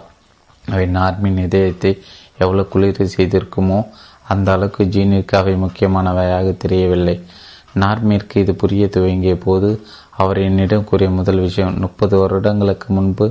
[0.64, 2.02] அவை நார்மின் இதயத்தை
[2.38, 3.78] எவ்வளவு குளிர செய்திருக்குமோ
[4.28, 7.16] அந்த அளவுக்கு ஜீனிற்கு அவை முக்கியமானவையாக தெரியவில்லை.
[7.80, 9.70] நார்மிற்கு இது புரிய துவங்கிய போது
[10.22, 13.26] அவர் என்னிடம் கூறிய முதல் விஷயம் முப்பது வருடங்களுக்கு முன்பு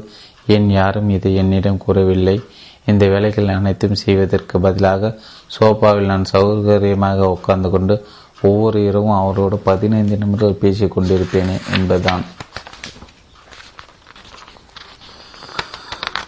[0.56, 2.38] ஏன் யாரும் இதை என்னிடம் கூறவில்லை.
[2.86, 5.12] இந்த வேலைகள் அனைத்தும் செய்வதற்கு பதிலாக
[5.56, 7.96] சோபாவில் நான் சௌகரியமாக உட்கார்ந்து கொண்டு
[8.42, 12.24] ஒவ்வொரு இரவும் அவரோடு பதினைந்து நிமிடங்கள் பேசிக் கொண்டிருப்பேனே என்பதுதான்.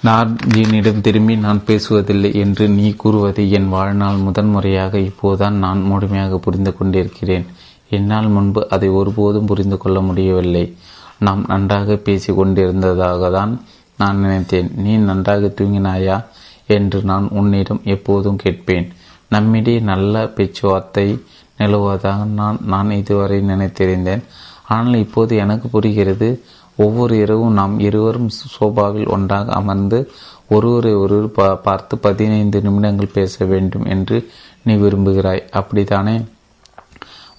[0.08, 7.46] நார்ஜீனிடம் திரும்பி நான் பேசுவதில்லை என்று நீ கூறுவதை என் வாழ்நாள் முதன்முறையாக இப்போதுதான் நான் முழுமையாக புரிந்து கொண்டிருக்கிறேன்.
[7.90, 10.64] என்னால் முன்பு அதை ஒருபோதும் புரிந்து கொள்ள முடியவில்லை.
[11.20, 13.62] நாம் நன்றாக பேசி கொண்டிருந்ததாக தான்
[13.98, 14.70] நான் நினைத்தேன்.
[14.76, 16.18] நீ நன்றாக தூங்கினாயா
[16.68, 18.88] என்று நான் உன்னிடம் எப்போதும் கேட்பேன்.
[19.30, 21.08] நம்மிடையே நல்ல பேச்சுவார்த்தை
[21.58, 24.24] நிலவுவதாக நான் நான் இதுவரை நினைத்திருந்தேன்.
[24.68, 26.30] ஆனால் இப்போது எனக்கு புரிகிறது
[26.80, 30.00] ஒவ்வொரு இரவும் நாம் இருவரும் சோபாவில் ஒன்றாக அமர்ந்து
[30.50, 34.18] ஒருவரை ஒருவர் பா பார்த்து பதினைந்து நிமிடங்கள் பேச வேண்டும் என்று
[34.64, 35.50] நீ விரும்புகிறாய்.
[35.50, 36.16] அப்படித்தானே?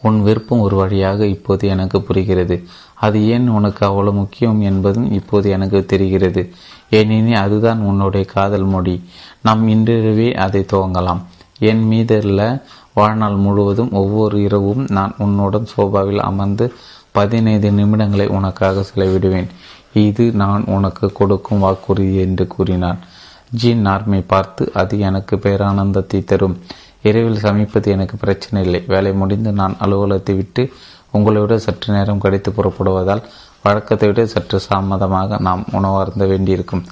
[0.03, 2.57] உன் விருப்பம் ஒரு வழியாக இப்போது எனக்கு புரிகிறது.
[2.94, 6.42] அது ஏன் உனக்கு அவ்வளவு முக்கியம் என்பதும் இப்போது எனக்கு தெரிகிறது.
[6.90, 8.96] ஏனெனில் அதுதான் உன்னுடைய காதல் மொழி.
[9.42, 11.20] நாம் இன்றிரவே அதை துவங்கலாம்.
[11.59, 16.72] என் மீதுள்ள வாழ்நாள் முழுவதும் ஒவ்வொரு இரவும் நான் உன்னுடன் சோபாவில் அமர்ந்து
[17.18, 19.48] பதினைந்து நிமிடங்களை உனக்காக செலவிடுவேன்.
[20.04, 23.00] இது நான் உனக்கு கொடுக்கும் வாக்குறுதி என்று கூறினான்.
[23.60, 26.56] ஜீன் நார்மை பார்த்து அது எனக்கு பேரானந்தத்தை தரும்.
[27.08, 28.80] இரவில் சமைப்பது எனக்கு பிரச்சனை இல்லை.
[28.92, 30.62] வேலை முடிந்து நான் அலுவலகத்தை விட்டு
[31.16, 33.22] உங்களை விட சற்று நேரம் கழித்து புறப்படுவதால்
[33.64, 36.84] வழக்கத்தை விட சற்று தாமதமாக நாம் உணவருந்த வேண்டியிருக்கும்.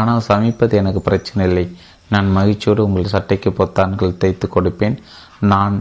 [0.00, 1.64] ஆனால் சமைப்பது எனக்கு பிரச்சனை இல்லை.
[2.12, 4.96] நான் மகிழ்ச்சியோடு உங்கள் சட்டைக்கு பொத்தான்கள் தைத்து கொடுப்பேன்.
[5.52, 5.76] நான்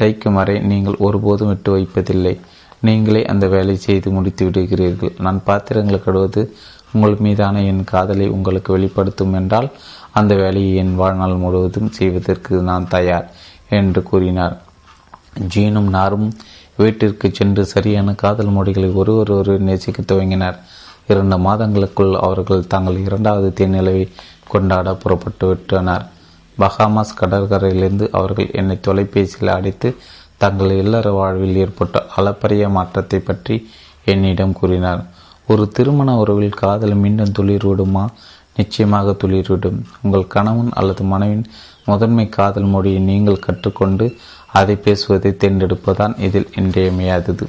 [0.00, 2.34] தைக்கும் வரை நீங்கள் ஒருபோதும் விட்டு வைப்பதில்லை.
[2.80, 5.14] நீங்களே அந்த வேலை செய்து முடித்து விடுகிறீர்கள்.
[5.18, 6.54] நான் பாத்திரங்களை கடுவது
[6.92, 9.68] உங்கள் மீதான என் காதலை உங்களுக்கு வெளிப்படுத்தும் என்றால்
[10.12, 13.30] அந்த வேலையை என் வாழ்நாள் முழுவதும் செய்வதற்கு நான் தயார்
[13.68, 14.62] என்று கூறினார்.
[15.54, 16.34] ஜீனும் நாரும்
[16.76, 20.56] வீட்டிற்கு சென்று சரியான காதல் மொழிகளை ஒருவர் ஒரு நேசிக்க துவங்கினர்.
[21.06, 24.08] இரண்டு மாதங்களுக்குள் அவர்கள் தங்கள் இரண்டாவது தேநிலவை
[24.48, 26.06] கொண்டாட புறப்பட்டு விட்டனர்.
[26.58, 29.96] பஹாமாஸ் கடற்கரையிலிருந்து அவர்கள் என்னை தொலைபேசியில் அடைத்து
[30.38, 33.70] தங்கள் இல்லற வாழ்வில் ஏற்பட்ட அளப்பரிய மாற்றத்தை பற்றி
[34.04, 35.02] என்னிடம் கூறினார்.
[35.48, 38.04] ஒரு திருமண உறவில் காதல் மீண்டும் துளிர்விடுமா?
[38.56, 39.78] நிச்சயமாக துளிர்விடும்.
[40.02, 41.44] உங்கள் கணவன் அல்லது மனைவின்
[41.84, 44.06] முதன்மை காதல் மொழியை நீங்கள் கற்றுக்கொண்டு
[44.52, 47.46] அதை பேசுவதை தேர்ந்தெடுப்பதுதான் இதில் இன்றியமையாதது.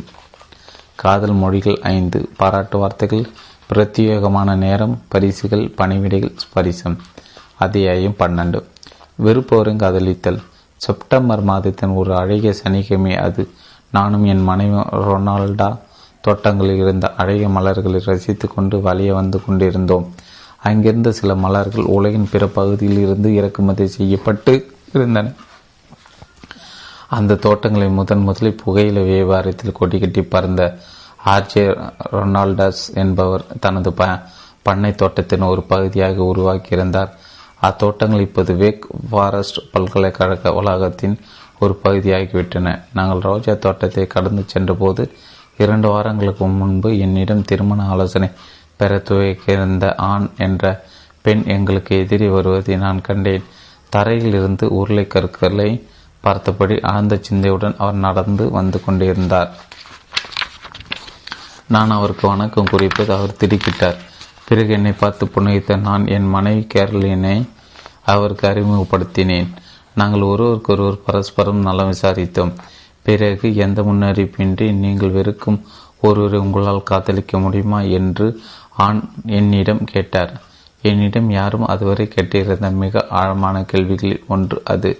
[0.95, 2.29] காதல் மொழிகள் ஐந்து.
[2.37, 3.25] பாராட்டு வார்த்தைகள்
[3.69, 6.97] பிரத்யேகமான நேரம் பரிசுகள் பணிவிடைகள் ஸ்பரிசம்
[7.57, 8.59] அத்தியாயம் பன்னெண்டு.
[9.23, 10.39] வெறுப்பவரும் காதலித்தல்
[10.77, 13.49] செப்டம்பர் மாதத்தின் ஒரு அழகிய சனிக்கிழமை அது.
[13.91, 15.77] நானும் என் மனைவி ரொனால்டா
[16.21, 20.13] தோட்டங்களில் இருந்த அழகிய மலர்களை ரசித்து கொண்டு வழிய வந்து கொண்டிருந்தோம்.
[20.57, 24.53] அங்கிருந்த சில மலர்கள் உலகின் பிற பகுதியில் இருந்து இறக்குமதி செய்யப்பட்டு
[24.93, 25.31] இருந்தன.
[27.09, 30.77] அந்த தோட்டங்களை முதன் முதலில் புகையில வியாபாரத்தில் கொடிக்கட்டி கட்டி பறந்த
[31.25, 31.63] ஆர்ஜே
[32.11, 34.05] ரொனால்டஸ் என்பவர் தனது ப
[34.61, 37.11] பண்ணை தோட்டத்தின் ஒரு பகுதியாக உருவாக்கியிருந்தார்.
[37.61, 41.19] அத்தோட்டங்கள் இப்போது வேக் ஃபாரஸ்ட் பல்கலைக்கழக வளாகத்தின்
[41.59, 42.81] ஒரு பகுதியாகிவிட்டன.
[42.93, 45.11] நாங்கள் ரோஜா தோட்டத்தை கடந்து சென்றபோது
[45.57, 48.29] இரண்டு வாரங்களுக்கு முன்பு என்னிடம் திருமண ஆலோசனை
[48.75, 50.83] பெற துவக்கியிருந்த ஆண் என்ற
[51.21, 53.43] பெண் எங்களுக்கு எதிரே வருவதை நான் கண்டேன்.
[53.89, 55.87] தரையில் இருந்து உருளை கற்களை
[56.21, 59.55] பார்த்தபடி ஆழ்ந்த சிந்தையுடன் அவர் நடந்து வந்து கொண்டிருந்தார்.
[61.67, 63.97] நான் அவருக்கு வணக்கம் குறிப்பது அவர் திடுக்கிட்டார்.
[64.47, 67.49] பிறகு என்னை பார்த்து புன்னகித்த நான் என் மனைவி கேரளினை
[68.03, 69.47] அவருக்கு அறிமுகப்படுத்தினேன்.
[69.95, 72.53] நாங்கள் ஒருவருக்கொருவர் பரஸ்பரம் நலம் விசாரித்தோம்.
[73.01, 75.59] பிறகு எந்த முன்னறிப்பின்றி நீங்கள் வெறுக்கும்
[76.01, 78.39] ஒருவரை உங்களால் காதலிக்க முடியுமா என்று
[78.77, 80.41] ஆண் என்னிடம் கேட்டார்.
[80.81, 84.91] என்னிடம் யாரும் அதுவரை கேட்டிருந்த மிக ஆழமான கேள்விகளில் ஒன்று அது.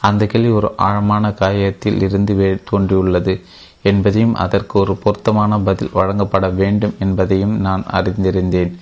[0.00, 3.44] அந்த கேள்வி ஒரு ஆழமான காயத்தில் இருந்து தோன்றியுள்ளது.
[3.90, 8.72] என்பதையும் அதற்கு ஒரு பொருத்தமான பதில் வழங்கப்பட வேண்டும் என்பதையும் நான் அறிந்திருந்தேன்.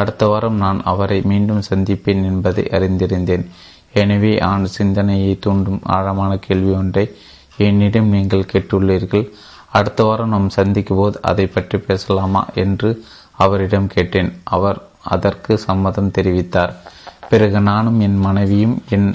[0.00, 3.44] அடுத்த வாரம் நான் அவரை மீண்டும் சந்திப்பேன் என்பதை அறிந்திருந்தேன்.
[4.00, 7.04] எனவே ஆண் சிந்தனையை தூண்டும் ஆழமான கேள்வி ஒன்றை
[7.66, 9.26] என்னிடம் நீங்கள் கேட்டுள்ளீர்கள்.
[9.78, 12.90] அடுத்த வாரம் நாம் சந்திக்கும் போது அதை பற்றி பேசலாமா என்று
[13.44, 14.30] அவரிடம் கேட்டேன்.
[14.56, 14.78] அவர்
[15.14, 16.72] அதற்கு சம்மதம் தெரிவித்தார்.
[17.30, 19.08] பிறகு நானும் என் மனைவியும் என்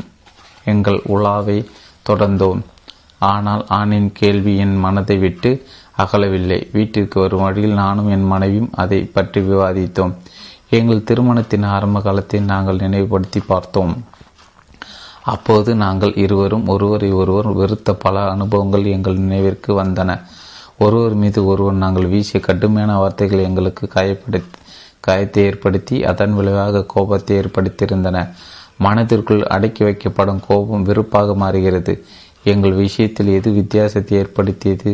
[0.71, 1.57] எங்கள் உலாவை
[2.09, 2.61] தொடர்ந்தோம்.
[3.19, 5.65] ஆனால் ஆணின் கேள்வி என் மனதை விட்டு
[5.97, 6.67] அகலவில்லை.
[6.71, 10.13] வீட்டிற்கு வரும் வழியில் நானும் என் மனைவியும் அதை பற்றி விவாதித்தோம்.
[10.69, 14.03] எங்கள் திருமணத்தின் ஆரம்ப காலத்தை நாங்கள் நினைவுபடுத்தி பார்த்தோம்.
[15.23, 20.21] அப்போது நாங்கள் இருவரும் ஒருவரை ஒருவர் வெறுத்த பல அனுபவங்கள் எங்கள் நினைவிற்கு வந்தன.
[20.77, 24.43] ஒருவர் மீது ஒருவர் நாங்கள் வீசிய கடுமையான வார்த்தைகள் எங்களுக்கு காயப்படு
[24.99, 28.29] காயத்தை ஏற்படுத்தி அதன் விளைவாக கோபத்தை ஏற்படுத்தியிருந்தன.
[28.77, 32.05] மனதிற்குள் அடக்கி வைக்கப்படும் கோபம் வெறுப்பாக மாறுகிறது.
[32.51, 34.91] எங்கள் விஷயத்தில் எது வித்தியாசத்தை ஏற்படுத்தியது?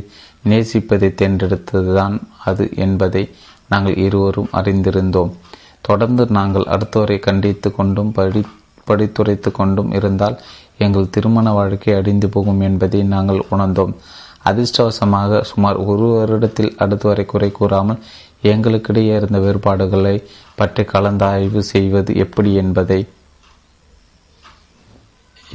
[0.50, 3.24] நேசிப்பதை தேர்ந்தெடுத்ததுதான் அது என்பதை
[3.70, 5.32] நாங்கள் இருவரும் அறிந்திருந்தோம்.
[5.82, 8.42] தொடர்ந்து நாங்கள் அடுத்தவரை கண்டித்து கொண்டும் படி
[8.88, 10.38] படித்துரைத்து கொண்டும் இருந்தால்
[10.78, 13.94] எங்கள் திருமண வாழ்க்கை அடிந்து போகும் என்பதை நாங்கள் உணர்ந்தோம்.
[14.50, 18.02] அதிர்ஷ்டவசமாக சுமார் ஒரு வருடத்தில் அடுத்தவரை குறை கூறாமல்
[18.44, 20.16] எங்களுக்கிடையே இருந்த வேறுபாடுகளை
[20.56, 23.00] பற்றி கலந்தாய்வு செய்வது எப்படி என்பதை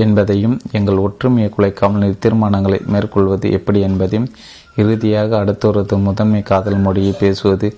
[0.05, 4.29] என்பதையும் எங்கள் ஒற்றுமையை குலைக்காமல் தீர்மானங்களை மேற்கொள்வது எப்படி என்பதையும்
[4.77, 7.69] இறுதியாக அடுத்தவரது முதன்மை காதல் மொழியை பேசுவது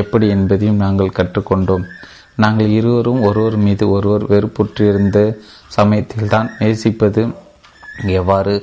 [0.00, 1.84] எப்படி என்பதையும் நாங்கள் கற்றுக்கொண்டோம்.
[2.36, 5.18] நாங்கள் இருவரும் ஒருவர் மீது ஒருவர் வெறுப்புற்றிருந்த
[5.76, 7.22] சமயத்தில்தான் நேசிப்பது
[8.18, 8.54] எவ்வாறு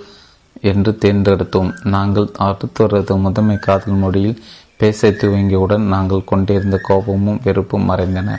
[0.62, 1.70] என்று தேர்ந்தெடுத்தோம்.
[1.96, 4.40] நாங்கள் அடுத்தவரது முதன்மை காதல் மொழியில்
[4.78, 8.30] பேச துவங்கியவுடன் நாங்கள் கொண்டிருந்த கோபமும் வெறுப்பும் மறைந்தன.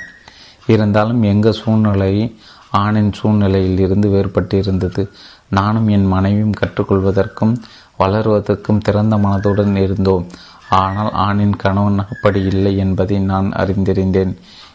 [0.67, 2.25] இருந்தாலும் எங்கள் சூழ்நிலையை
[2.71, 5.03] ஆணின் சூழ்நிலையில் இருந்து வேறுபட்டு இருந்தது
[5.49, 7.55] நானும் என் மனைவியும் கற்றுக்கொள்வதற்கும்
[7.99, 10.27] வளருவதற்கும் திறந்த மனதுடன் இருந்தோம்.
[10.69, 14.33] ஆனால் ஆணின் கணவன் அப்படி இல்லை என்பதை நான் அறிந்திருந்தேன்.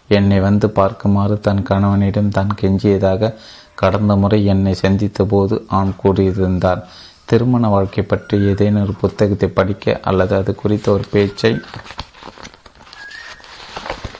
[0.07, 3.33] என்னை வந்து பார்க்குமாறு தன் கணவனிடம் தான் கெஞ்சியதாக
[3.75, 6.81] கடந்த முறை என்னை சந்தித்த போது ஆண் கூறியிருந்தார்.
[7.25, 11.51] திருமண வாழ்க்கை பற்றி ஏதேனும் ஒரு புத்தகத்தை படிக்க அல்லது அது குறித்த ஒரு பேச்சை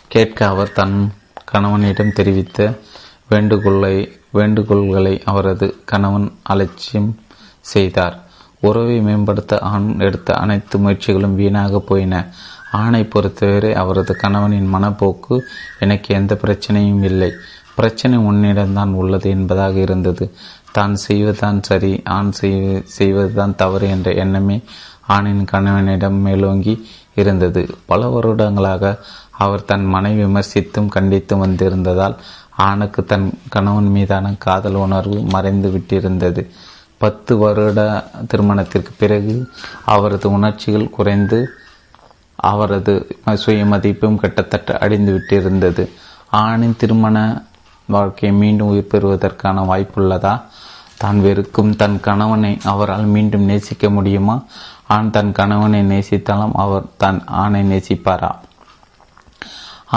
[0.08, 0.98] கேட்க அவர் தன்
[1.46, 2.60] கணவனிடம் தெரிவித்த
[3.30, 3.96] வேண்டுகோளை
[4.34, 7.10] வேண்டுகோள்களை அவரது கணவன் அலட்சியம்
[7.62, 8.16] செய்தார்.
[8.60, 12.28] உறவை மேம்படுத்த ஆண் எடுத்த அனைத்து முயற்சிகளும் வீணாக போயின.
[12.72, 15.36] ஆணை பொறுத்தவரை அவரது கணவனின் மனப்போக்கு
[15.80, 17.32] எனக்கு எந்த பிரச்சனையும் இல்லை.
[17.76, 20.26] பிரச்சனை உன்னிடம்தான் உள்ளது என்பதாக இருந்தது.
[20.72, 22.32] தான் செய்வதுதான் சரி ஆண்
[22.84, 24.58] செய்வதுதான் தவறு என்ற எண்ணமே
[25.08, 27.62] ஆணின் கணவனிடம் மேலோங்கி இருந்தது.
[27.86, 29.00] பல வருடங்களாக
[29.32, 32.16] அவர் தன் மனை விமர்சித்தும் கண்டித்தும் வந்திருந்ததால்
[32.58, 36.50] ஆணுக்கு தன் கணவன் மீதான காதல் உணர்வு மறைந்து விட்டிருந்தது.
[36.98, 39.48] பத்து வருட திருமணத்திற்கு பிறகு
[39.86, 41.50] அவரது உணர்ச்சிகள் குறைந்து
[42.36, 45.90] அவரது சுயமதிப்பும் கிட்டத்தட்ட அடிந்து விட்டிருந்தது.
[46.32, 47.44] ஆணின் திருமண
[47.88, 50.42] வாழ்க்கையை மீண்டும் உயிர் பெறுவதற்கான வாய்ப்புள்ளதா?
[50.98, 54.44] தான் வெறுக்கும் தன் கணவனை அவரால் மீண்டும் நேசிக்க முடியுமா?
[54.88, 58.36] ஆண் தன் கணவனை நேசித்தாலும் அவர் தன் ஆணை நேசிப்பாரா?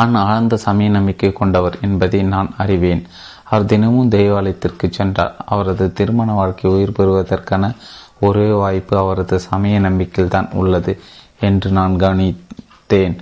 [0.00, 3.02] ஆண் ஆழ்ந்த சமய நம்பிக்கை கொண்டவர் என்பதை நான் அறிவேன்.
[3.44, 5.34] அவர் தினமும் தேவாலயத்திற்கு சென்றார்.
[5.46, 7.64] அவரது திருமண வாழ்க்கை உயிர் பெறுவதற்கான
[8.26, 10.92] ஒரே வாய்ப்பு அவரது சமய நம்பிக்கையில் தான் உள்ளது
[11.40, 13.16] என்று நான் கவனித்தேன்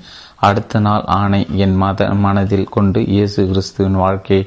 [0.46, 4.44] அடுத்த நாள் ஆணை என் மத மனதில் கொண்டு இயேசு கிறிஸ்துவின் வாழ்க்கையை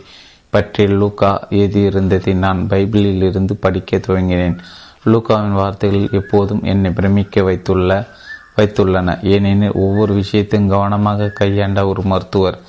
[0.53, 4.55] பற்றி லூக்கா எழுதியிருந்ததை நான் பைபிளில் இருந்து படிக்க துவங்கினேன்.
[5.05, 7.91] லூக்காவின் வார்த்தைகள் எப்போதும் என்னை பிரமிக்க வைத்துள்ள
[8.59, 9.17] வைத்துள்ளன.
[9.33, 12.59] ஏனெனில் ஒவ்வொரு விஷயத்தையும் கவனமாக கையாண்ட ஒரு மருத்துவர்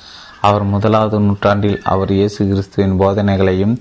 [0.40, 3.74] அவர் முதலாவது நூற்றாண்டில் அவர் இயேசு கிறிஸ்துவின் போதனைகளையும்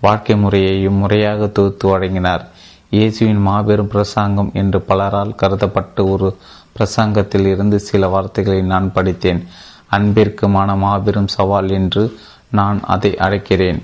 [0.00, 2.42] வாழ்க்கை முறையையும் முறையாக தொகுத்து வழங்கினார்.
[2.90, 6.28] இயேசுவின் மாபெரும் பிரசாங்கம் என்று பலரால் கருதப்பட்டு ஒரு
[6.76, 9.40] பிரசங்கத்தில் இருந்து சில வார்த்தைகளை நான் படித்தேன்.
[9.90, 12.02] அன்பிற்குமான மாபெரும் சவால் என்று
[12.50, 13.80] நான் அதை அழைக்கிறேன்.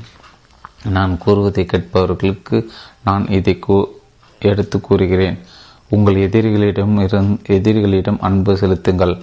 [0.97, 2.59] நான் கூறுவதை கேட்பவர்களுக்கு
[3.05, 3.77] நான் இதை கூ
[4.41, 5.39] எடுத்து கூறுகிறேன்.
[5.95, 9.15] உங்கள் எதிரிகளிடம் இருந் எதிரிகளிடம் அன்பு செலுத்துங்கள்.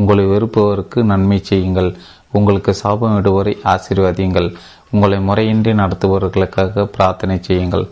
[0.00, 1.90] உங்களை வெறுப்பவருக்கு நன்மை செய்யுங்கள்.
[2.38, 4.48] உங்களுக்கு சாபம் விடுவரை ஆசீர்வதியுங்கள்.
[4.90, 7.86] உங்களை முறையின்றி நடத்துபவர்களுக்காக பிரார்த்தனை செய்யுங்கள்.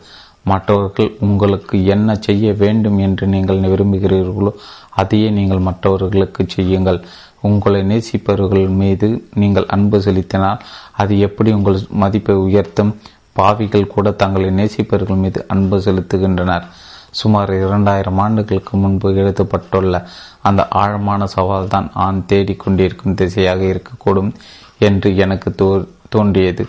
[0.51, 4.53] மற்றவர்கள் உங்களுக்கு என்ன செய்ய வேண்டும் என்று நீங்கள் விரும்புகிறீர்களோ
[5.01, 7.01] அதையே நீங்கள் மற்றவர்களுக்கு செய்யுங்கள்.
[7.49, 9.09] உங்களை நேசிப்பவர்கள் மீது
[9.43, 10.62] நீங்கள் அன்பு செலுத்தினால்
[11.03, 12.93] அது எப்படி உங்கள் மதிப்பை உயர்த்தும்?
[13.38, 16.64] பாவிகள் கூட தங்களை நேசிப்பவர்கள் மீது அன்பு செலுத்துகின்றனர்.
[17.11, 20.07] சுமார் இரண்டாயிரம் ஆண்டுகளுக்கு முன்பு எழுதப்பட்டுள்ள
[20.42, 24.31] அந்த ஆழமான சவால் தான் ஆண் தேடிக்கொண்டிருக்கும் திசையாக இருக்கக்கூடும்
[24.79, 25.68] என்று எனக்கு தோ
[26.09, 26.64] தோன்றியது.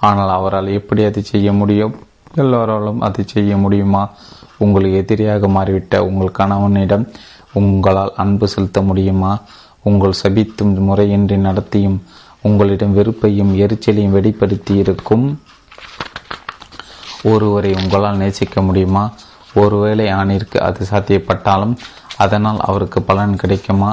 [0.00, 1.94] ஆனால் அவரால் எப்படி அதை செய்ய முடியும்?
[2.34, 4.02] எல்லோராலும் அதை செய்ய முடியுமா?
[4.58, 7.06] உங்கள் எதிரியாக மாறிவிட்ட உங்கள் கணவனிடம்
[7.52, 9.32] உங்களால் அன்பு செலுத்த முடியுமா?
[9.82, 11.98] உங்கள் சபித்தும் முறையின்றி நடத்தியும்
[12.40, 15.40] உங்களிடம் வெறுப்பையும் எரிச்சலையும் வெளிப்படுத்தி இருக்கும்
[17.22, 19.12] ஒருவரை உங்களால் நேசிக்க முடியுமா?
[19.62, 21.74] ஒருவேளை ஆணிற்கு அது சாத்தியப்பட்டாலும்
[22.16, 23.90] அதனால் அவருக்கு பலன் கிடைக்குமா?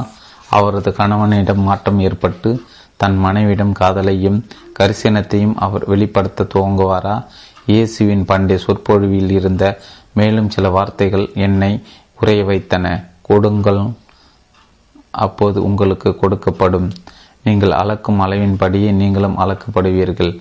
[0.50, 2.50] அவரது கணவனிடம் மாற்றம் ஏற்பட்டு
[3.02, 4.40] தன் மனைவிடம் காதலையும்
[4.80, 7.16] கரிசனத்தையும் அவர் வெளிப்படுத்த துவங்குவாரா?
[7.66, 9.64] இயேசுவின் பண்டைய சொற்பொழிவில் இருந்த
[10.14, 11.72] மேலும் சில வார்த்தைகள் என்னை
[12.22, 12.86] உரைய வைத்தன.
[13.22, 13.82] கொடுங்கள்.
[15.26, 16.90] அப்போது உங்களுக்கு கொடுக்கப்படும்.
[17.44, 20.34] நீங்கள் அளக்கும் அளவின்படியே நீங்களும் அளக்கப்படுவீர்கள்.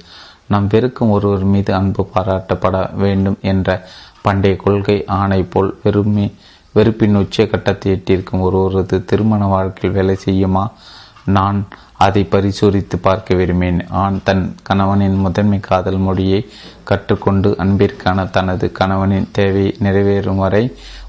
[0.46, 3.68] நாம் வெறுக்கும் ஒருவர் மீது அன்பு பாராட்டப்பட வேண்டும் என்ற
[4.22, 6.26] பண்டைய கொள்கை ஆணை போல் வெறுமை
[6.74, 10.64] வெறுப்பின் உச்ச கட்டத்தை எட்டியிருக்கும் ஒருவரது திருமண வாழ்க்கையில் வேலை செய்யுமா?
[11.24, 11.58] நான்
[11.96, 16.40] அதை பரிசோதித்து பார்க்க விரும்பேன் ஆண் தன் கணவனின் முதன்மை காதல் மொழியை
[16.84, 20.64] கற்றுக்கொண்டு அன்பிற்கான தனது கணவனின் தேவை நிறைவேறும் வரை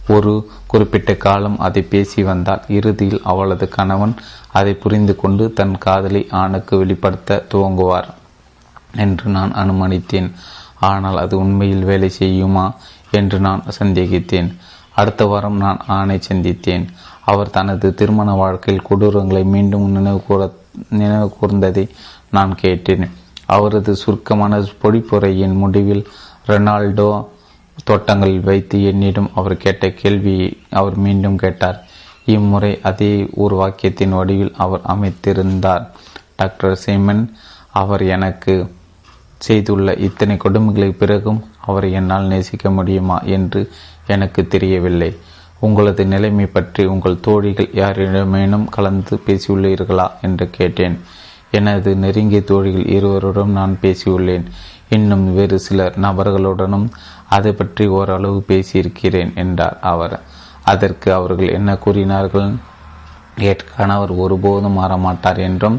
[0.08, 0.34] ஒரு
[0.68, 4.16] குறிப்பிட்ட காலம் அதை பேசி வந்தால் இறுதியில் அவளது கணவன்
[4.52, 8.10] அதை புரிந்து கொண்டு தன் காதலை ஆணுக்கு வெளிப்படுத்த துவங்குவார்
[8.96, 10.30] என்று நான் அனுமானித்தேன்.
[10.80, 12.66] ஆனால் அது உண்மையில் வேலை செய்யுமா
[13.20, 14.50] என்று நான் சந்தேகித்தேன்.
[15.00, 16.86] அடுத்த வாரம் நான் ஆணை சந்தித்தேன்.
[17.32, 20.42] அவர் தனது திருமண வாழ்க்கையில் கொடூரங்களை மீண்டும் நினைவு கூற
[20.90, 21.86] நினைவு கூர்ந்ததை
[22.36, 23.06] நான் கேட்டேன்.
[23.46, 26.04] அவரது சுருக்கமான பொடிப்புரையின் முடிவில்
[26.48, 27.10] ரெனால்டோ
[27.84, 30.50] தோட்டங்களில் வைத்து என்னிடம் அவர் கேட்ட கேள்வியை
[30.80, 31.80] அவர் மீண்டும் கேட்டார்.
[32.26, 35.84] இம்முறை அதே ஒரு வாக்கியத்தின் வடிவில் அவர் அமைத்திருந்தார்.
[36.36, 37.24] டாக்டர் சீமன்
[37.82, 38.54] அவர் எனக்கு
[39.46, 43.62] செய்துள்ள இத்தனை கொடுமைகளுக்கு பிறகும் அவரை என்னால் நேசிக்க முடியுமா என்று
[44.08, 45.12] எனக்கு தெரியவில்லை.
[45.60, 50.96] உங்களது நிலைமை பற்றி உங்கள் தோழிகள் யாரிடமேனும் கலந்து பேசியுள்ளீர்களா என்று கேட்டேன்.
[51.52, 54.46] எனது நெருங்கிய தோழிகள் இருவருடன் நான் பேசியுள்ளேன்.
[54.90, 56.88] இன்னும் வேறு சிலர் நபர்களுடனும்
[57.30, 60.16] அதை பற்றி ஓரளவு பேசியிருக்கிறேன் என்றார் அவர்.
[60.64, 62.52] அதற்கு அவர்கள் என்ன கூறினார்கள்?
[63.50, 65.78] என் கணவர் ஒருபோதும் மாறமாட்டார் என்றும்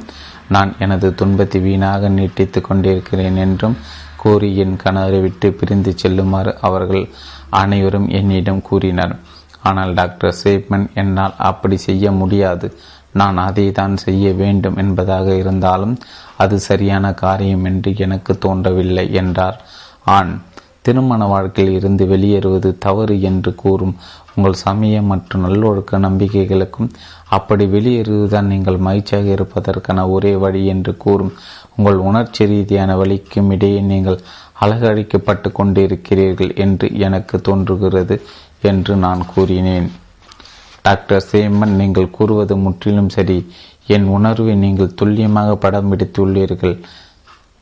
[0.49, 3.77] நான் எனது துன்பத்தை வீணாக நீட்டித்து கொண்டிருக்கிறேன் என்றும்
[4.17, 7.09] கூறி என் கணவரை விட்டு பிரிந்து செல்லுமாறு அவர்கள்
[7.51, 9.15] அனைவரும் என்னிடம் கூறினர்.
[9.63, 12.77] ஆனால் டாக்டர் சேப்மன் என்னால் அப்படி செய்ய முடியாது.
[13.13, 15.99] நான் அதை தான் செய்ய வேண்டும் என்பதாக இருந்தாலும்
[16.37, 19.59] அது சரியான காரியம் என்று எனக்கு தோன்றவில்லை என்றார்.
[20.05, 20.41] ஆண்
[20.83, 23.97] திருமண வாழ்க்கையில் இருந்து வெளியேறுவது தவறு என்று கூறும்
[24.35, 26.91] உங்கள் சமய மற்றும் நல்லொழுக்க நம்பிக்கைகளுக்கும்
[27.29, 31.33] அப்படி வெளியேறுவதுதான் நீங்கள் மகிழ்ச்சியாக இருப்பதற்கான ஒரே வழி என்று கூறும்.
[31.77, 34.19] உங்கள் உணர்ச்சி ரீதியான வழிக்கும் இடையே நீங்கள்
[34.61, 38.17] அழகழிக்கப்பட்டு கொண்டிருக்கிறீர்கள் என்று எனக்கு தோன்றுகிறது
[38.63, 39.89] என்று நான் கூறினேன்.
[40.83, 43.39] டாக்டர் சேமன் நீங்கள் கூறுவது முற்றிலும் சரி.
[43.87, 46.77] என் உணர்வை நீங்கள் துல்லியமாக படம் பிடித்துள்ளீர்கள்.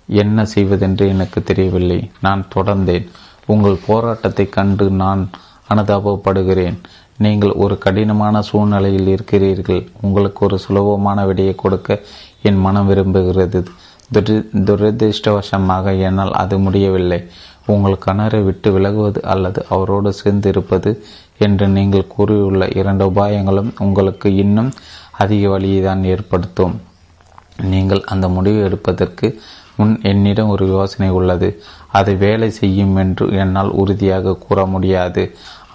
[0.08, 2.11] என்ன செய்வதென்று எனக்கு தெரியவில்லை.
[2.20, 3.06] நான் தொடர்ந்தேன்.
[3.46, 5.22] உங்கள் போராட்டத்தை கண்டு நான்
[5.72, 6.76] அனுதாபப்படுகிறேன்.
[7.24, 9.82] நீங்கள் ஒரு கடினமான சூழ்நிலையில் இருக்கிறீர்கள்.
[10.06, 11.98] உங்களுக்கு ஒரு சுலபமான விடையை கொடுக்க
[12.48, 13.61] என் மனம் விரும்புகிறது.
[14.14, 14.37] துரி
[14.68, 17.20] துரதிருஷ்டவசமாக என்னால் அது முடியவில்லை.
[17.72, 20.90] உங்கள் கணரை விட்டு விலகுவது அல்லது அவரோடு சேர்ந்து இருப்பது
[21.46, 24.70] என்று நீங்கள் கூறியுள்ள இரண்டு உபாயங்களும் உங்களுக்கு இன்னும்
[25.22, 26.74] அதிக வழியை தான் ஏற்படுத்தும்.
[27.72, 29.28] நீங்கள் அந்த முடிவை எடுப்பதற்கு
[29.78, 31.48] முன் என்னிடம் ஒரு யோசனை உள்ளது.
[31.98, 35.22] அது வேலை செய்யும் என்று என்னால் உறுதியாக கூற முடியாது.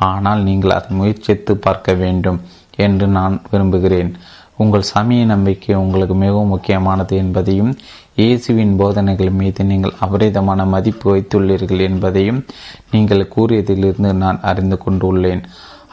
[0.10, 2.39] ஆனால் நீங்கள் அதை முயற்சித்து பார்க்க வேண்டும்
[2.86, 4.12] என்று நான் விரும்புகிறேன்.
[4.63, 7.71] உங்கள் சமய நம்பிக்கை உங்களுக்கு மிகவும் முக்கியமானது என்பதையும்
[8.19, 12.39] இயேசுவின் போதனைகள் மீது நீங்கள் அபரிதமான மதிப்பு வைத்துள்ளீர்கள் என்பதையும்
[12.91, 15.43] நீங்கள் கூறியதிலிருந்து நான் அறிந்து கொண்டுள்ளேன்.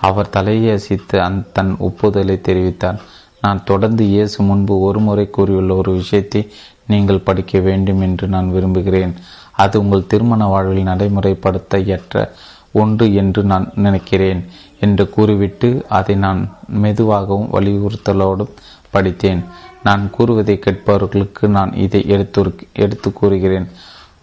[0.09, 2.99] அவர் தலையசித்து அந் தன் ஒப்புதலை தெரிவித்தார்.
[3.41, 6.43] நான் தொடர்ந்து இயேசு முன்பு ஒரு முறை கூறியுள்ள ஒரு விஷயத்தை
[6.87, 9.15] நீங்கள் படிக்க வேண்டும் என்று நான் விரும்புகிறேன்.
[9.63, 12.33] அது உங்கள் திருமண வாழ்வில் நடைமுறைப்படுத்த ஏற்ற
[12.81, 14.41] ஒன்று என்று நான் நினைக்கிறேன்
[14.85, 16.41] என்று கூறிவிட்டு அதை நான்
[16.85, 18.55] மெதுவாகவும் வலியுறுத்தலோடும்
[18.95, 19.43] படித்தேன்.
[19.87, 22.43] நான் கூறுவதை கேட்பவர்களுக்கு நான் இதை எடுத்து
[22.85, 23.67] எடுத்து கூறுகிறேன்.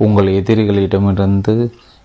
[0.05, 1.55] உங்கள் எதிரிகளிடமிருந்து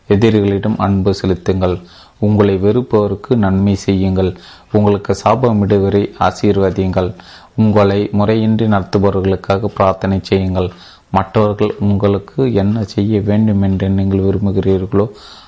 [0.09, 1.77] எதிரிகளிடம் அன்பு செலுத்துங்கள்.
[2.19, 4.31] உங்களை வெறுப்பவருக்கு நன்மை செய்யுங்கள்.
[4.73, 7.11] உங்களுக்கு சாபமிடுவரை ஆசீர்வதியுங்கள்.
[7.55, 10.69] உங்களை முறையின்றி நடத்துபவர்களுக்காக பிரார்த்தனை செய்யுங்கள்.
[11.11, 15.07] மற்றவர்கள் உங்களுக்கு என்ன செய்ய வேண்டும் என்று நீங்கள் விரும்புகிறீர்களோ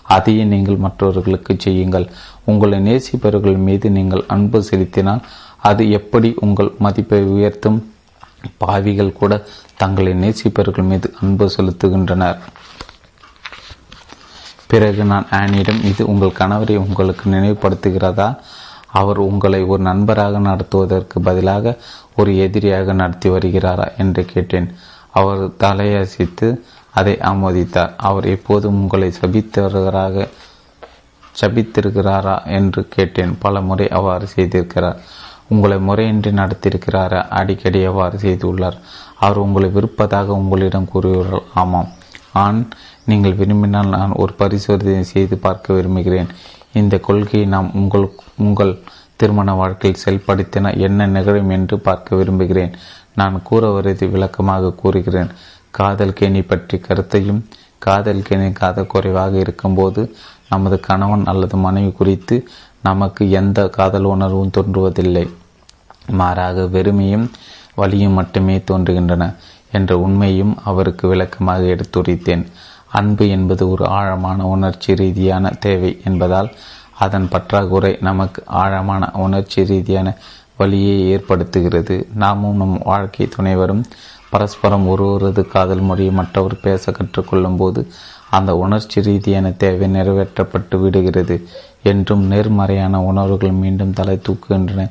[0.08, 2.06] அதையே நீங்கள் மற்றவர்களுக்கு செய்யுங்கள்.
[2.44, 5.22] உங்களை நேசிப்பவர்கள் மீது நீங்கள் அன்பு செலுத்தினால்
[5.62, 7.78] அது எப்படி உங்கள் மதிப்பை உயர்த்தும்?
[8.56, 9.32] பாவிகள் கூட
[9.76, 12.38] தங்களை நேசிப்பவர்கள் மீது அன்பு செலுத்துகின்றனர்.
[14.66, 18.28] பிறகு நான் ஆனியிடம் இது உங்கள் கணவரை உங்களுக்கு நினைவுபடுத்துகிறதா?
[18.92, 21.76] அவர் உங்களை ஒரு நண்பராக நடத்துவதற்கு பதிலாக
[22.16, 23.86] ஒரு எதிரியாக நடத்தி வருகிறாரா?
[23.96, 24.68] என்று கேட்டேன்.
[25.10, 26.64] அவர் தலையசித்து
[26.98, 27.92] அதை ஆமோதித்தார்.
[28.08, 30.26] அவர் எப்போதும் உங்களை சபித்தவர்களாக
[31.34, 33.32] சபித்திருக்கிறாரா என்று கேட்டேன்.
[33.38, 34.98] பல முறை அவ்வாறு செய்திருக்கிறார்.
[35.48, 37.20] உங்களை முறையின்றி நடத்தியிருக்கிறாரா?
[37.38, 38.78] அடிக்கடி அவ்வாறு செய்துள்ளார்.
[39.18, 41.46] அவர் உங்களை விருப்பதாக உங்களிடம் கூறுகிறார்.
[41.54, 41.90] ஆமாம்.
[42.44, 42.60] ஆண்
[43.04, 46.28] நீங்கள் விரும்பினால் நான் ஒரு பரிசோதனை செய்து பார்க்க விரும்புகிறேன்.
[46.72, 48.06] இந்த கொள்கையை நாம் உங்கள்
[48.38, 48.72] உங்கள்
[49.16, 52.74] திருமண வாழ்க்கையில் செயல்படுத்தின என்ன நிகழும் என்று பார்க்க விரும்புகிறேன்.
[53.14, 53.70] நான் கூற
[54.14, 55.30] விளக்கமாக கூறுகிறேன்.
[55.70, 57.40] காதல் கேணி பற்றி கருத்தையும்
[57.78, 60.14] காதல் கேணி காதல் குறைவாக இருக்கும்போது
[60.48, 62.48] நமது கணவன் அல்லது மனைவி குறித்து
[62.82, 65.24] நமக்கு எந்த காதல் உணர்வும் தோன்றுவதில்லை.
[66.10, 67.26] மாறாக வெறுமையும்
[67.74, 69.34] வலியும் மட்டுமே தோன்றுகின்றன
[69.72, 72.44] என்ற உண்மையும் அவருக்கு விளக்கமாக எடுத்துரைத்தேன்.
[72.90, 76.50] அன்பு என்பது ஒரு ஆழமான உணர்ச்சி ரீதியான தேவை என்பதால்
[76.98, 80.16] அதன் பற்றாக்குறை நமக்கு ஆழமான உணர்ச்சி ரீதியான
[80.56, 81.96] வழியை ஏற்படுத்துகிறது.
[82.14, 83.84] நாமும் நம் வாழ்க்கை துணைவரும்
[84.30, 87.80] பரஸ்பரம் ஒருவரது காதல் மொழியை மற்றவர் பேச கற்றுக்கொள்ளும் போது
[88.30, 91.36] அந்த உணர்ச்சி ரீதியான தேவை நிறைவேற்றப்பட்டு விடுகிறது.
[91.82, 94.82] என்றும் நேர்மறையான உணர்வுகள் மீண்டும் தலை தூக்குகின்றன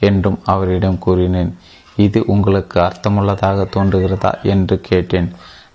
[0.00, 1.52] என்றும் அவரிடம் கூறினேன்.
[1.96, 5.30] இது உங்களுக்கு அர்த்தமுள்ளதாக தோன்றுகிறதா என்று கேட்டேன்.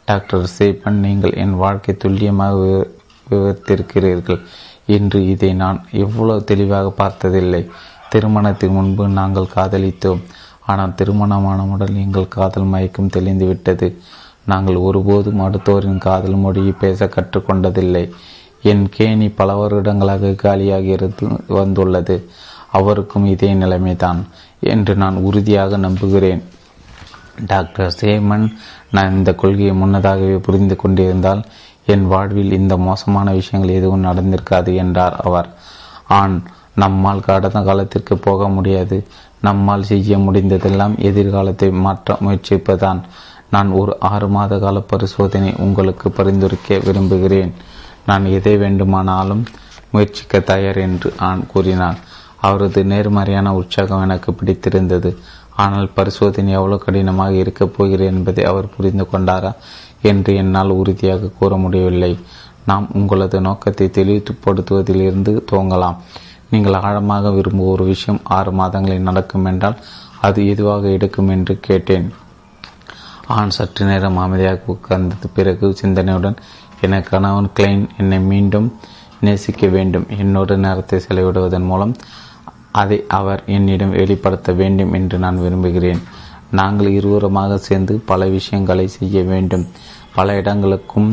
[0.06, 2.88] டாக்டர் சேப்பன் நீங்கள் என் வாழ்க்கை துல்லியமாக
[3.30, 4.42] விவரித்திருக்கிறீர்கள்
[4.86, 7.62] இன்று இதை நான் எவ்வளவு தெளிவாக பார்த்ததில்லை.
[8.10, 10.22] திருமணத்துக்கு முன்பு நாங்கள் காதலித்தோம்.
[10.68, 13.88] ஆனால் திருமணமானவுடன் எங்கள் காதல் மயக்கம் தெளிந்துவிட்டது.
[14.46, 18.04] நாங்கள் ஒருபோதும் அடுத்தோரின் காதல் மொழியை பேச கற்றுக்கொண்டதில்லை.
[18.62, 22.16] என் கேணி பல வருடங்களாக காலியாக இருந்து வந்துள்ளது.
[22.72, 24.22] அவருக்கும் இதே நிலைமைதான்
[24.60, 26.42] என்று நான் உறுதியாக நம்புகிறேன்.
[27.48, 28.46] டாக்டர் சேமன்
[28.92, 31.42] நான் இந்த கொள்கையை முன்னதாகவே புரிந்து கொண்டிருந்தால்
[31.86, 35.50] என் வாழ்வில் இந்த மோசமான விஷயங்கள் எதுவும் நடந்திருக்காது என்றார் அவர்.
[36.20, 36.38] ஆண்
[36.76, 38.98] நம்மால் கடந்த காலத்திற்கு போக முடியாது.
[39.42, 43.02] நம்மால் செய்ய முடிந்ததெல்லாம் எதிர்காலத்தை மாற்ற முயற்சிப்பதான்.
[43.50, 47.54] நான் ஒரு ஆறு மாத கால பரிசோதனை உங்களுக்கு பரிந்துரைக்க விரும்புகிறேன்.
[48.06, 49.46] நான் எதை வேண்டுமானாலும்
[49.92, 51.98] முயற்சிக்க தயார் என்று ஆண் கூறினான்
[52.42, 55.18] அவரது நேர்மறையான உற்சாகம் எனக்கு பிடித்திருந்தது.
[55.56, 59.52] ஆனால் பரிசோதனை எவ்வளவு கடினமாக இருக்கப் போகிறேன் என்பதை அவர் புரிந்து கொண்டாரா
[60.02, 62.20] என்று என்னால் உறுதியாக கூற முடியவில்லை.
[62.66, 65.96] நாம் உங்களது நோக்கத்தை தெளிவுபடுத்துவதிலிருந்து துவங்கலாம்.
[66.50, 69.78] நீங்கள் ஆழமாக விரும்பும் ஒரு விஷயம் ஆறு மாதங்களில் நடக்கும் என்றால்
[70.28, 72.08] அது எதுவாக எடுக்கும் என்று கேட்டேன்.
[73.38, 76.38] ஆண் சற்று நேரம் அமைதியாக உட்கார்ந்தது பிறகு சிந்தனையுடன்
[76.82, 78.68] என கணவன் கிளைன் என்னை மீண்டும்
[79.20, 80.06] நேசிக்க வேண்டும்.
[80.18, 81.94] என்னோடு நேரத்தை செலவிடுவதன் மூலம்
[82.72, 86.02] அதை அவர் என்னிடம் வெளிப்படுத்த வேண்டும் என்று நான் விரும்புகிறேன்.
[86.52, 89.66] நாங்கள் இருவருமாக சேர்ந்து பல விஷயங்களை செய்ய வேண்டும்.
[90.16, 91.10] பல இடங்களுக்கும்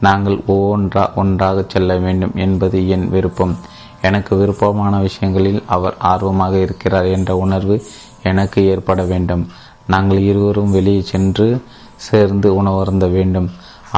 [0.00, 3.54] நாங்கள் ஒவ்வொன்றா ஒன்றாக செல்ல வேண்டும் என்பது என் விருப்பம்.
[4.08, 7.76] எனக்கு விருப்பமான விஷயங்களில் அவர் ஆர்வமாக இருக்கிறார் என்ற உணர்வு
[8.22, 9.44] எனக்கு ஏற்பட வேண்டும்.
[9.86, 11.46] நாங்கள் இருவரும் வெளியே சென்று
[12.06, 13.48] சேர்ந்து உணவருந்த வேண்டும்.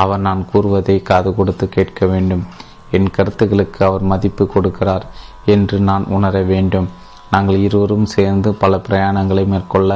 [0.03, 2.45] அவர் நான் கூறுவதை காது கொடுத்து கேட்க வேண்டும்.
[2.91, 5.05] என் கருத்துக்களுக்கு அவர் மதிப்பு கொடுக்கிறார்
[5.45, 6.89] என்று நான் உணர வேண்டும்.
[7.31, 9.93] நாங்கள் இருவரும் சேர்ந்து பல பிரயாணங்களை மேற்கொள்ள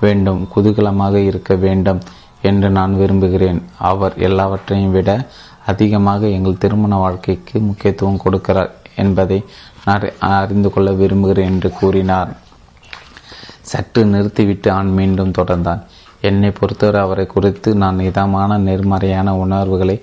[0.00, 0.40] வேண்டும்.
[0.54, 2.00] குதூகலமாக இருக்க வேண்டும்
[2.42, 3.62] என்று நான் விரும்புகிறேன்.
[3.90, 5.10] அவர் எல்லாவற்றையும் விட
[5.66, 8.70] அதிகமாக எங்கள் திருமண வாழ்க்கைக்கு முக்கியத்துவம் கொடுக்கிறார்.
[9.00, 9.38] என்பதை
[9.84, 12.30] நான் அறிந்து கொள்ள விரும்புகிறேன் என்று கூறினார்.
[13.70, 15.82] சற்று நிறுத்திவிட்டு ஆண் மீண்டும் தொடர்ந்தான்.
[16.20, 19.96] என்னை பொறுத்தவரை அவரை குறித்து நான் இதமான நேர்மறையான உணர்வுகளை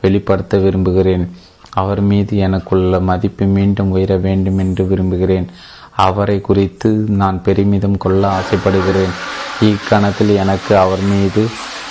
[0.00, 1.24] வெளிப்படுத்த விரும்புகிறேன்.
[1.70, 5.48] அவர் மீது எனக்குள்ள மதிப்பு மீண்டும் உயர வேண்டும் என்று விரும்புகிறேன்.
[5.96, 6.90] அவரை குறித்து
[7.22, 9.12] நான் பெருமிதம் கொள்ள ஆசைப்படுகிறேன்.
[9.60, 11.42] இக்கணத்தில் எனக்கு அவர் மீது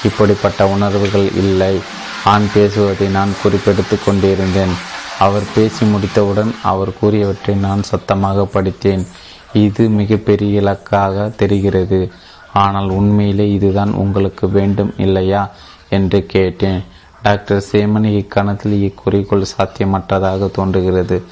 [0.03, 1.75] இப்படிப்பட்ட உணர்வுகள் இல்லை.
[2.23, 4.73] ஆண் பேசுவதை நான் குறிப்பெடுத்து கொண்டிருந்தேன்.
[5.19, 9.07] அவர் பேசி முடித்தவுடன் அவர் கூறியவற்றை நான் சத்தமாக படித்தேன்.
[9.53, 12.11] இது மிகப்பெரிய இலக்காக தெரிகிறது.
[12.53, 15.49] ஆனால் உண்மையிலே இதுதான் உங்களுக்கு வேண்டும் இல்லையா
[15.89, 16.83] என்று கேட்டேன்.
[17.21, 21.23] டாக்டர் சேமன் இக்கணத்தில் இக்குறிக்கோள் சாத்தியமற்றதாக தோன்றுகிறது.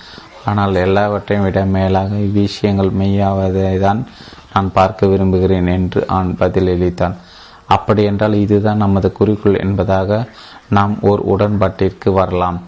[0.45, 4.07] ஆனால் எல்லாவற்றையும் விட மேலாக இவ்விஷயங்கள் மெய்யாவதை தான்
[4.53, 7.15] நான் பார்க்க விரும்புகிறேன் என்று அவன் பதிலளித்தான்.
[7.67, 10.27] அப்படியென்றால் இதுதான் நமது குறிக்கோள் என்பதாக
[10.69, 12.59] நாம் ஓர் உடன்பாட்டிற்கு வரலாம்.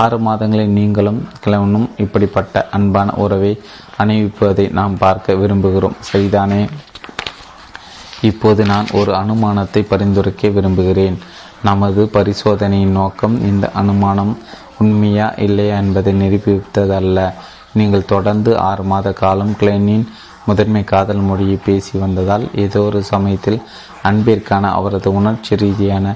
[0.00, 3.50] ஆறு மாதங்களில் நீங்களும் கிழவனும் இப்படிப்பட்ட அன்பான உறவை
[4.02, 5.96] அணிவிப்பதை நாம் பார்க்க விரும்புகிறோம்.
[6.08, 6.62] சரிதானே?
[8.20, 11.16] இப்போது நான் ஒரு அனுமானத்தை பரிந்துரைக்க விரும்புகிறேன்.
[11.62, 14.32] நமது பரிசோதனையின் நோக்கம் இந்த அனுமானம்
[14.78, 17.18] உண்மையா இல்லையா என்பதை நிரூபித்ததல்ல.
[17.72, 20.06] நீங்கள் தொடர்ந்து ஆறு மாத காலம் கிளைனின்
[20.46, 23.60] முதன்மை காதல் மொழியை பேசி வந்ததால் ஏதோ ஒரு சமயத்தில்
[24.02, 26.06] அன்பிற்கான அவரது உணர்ச்சி ரீதியான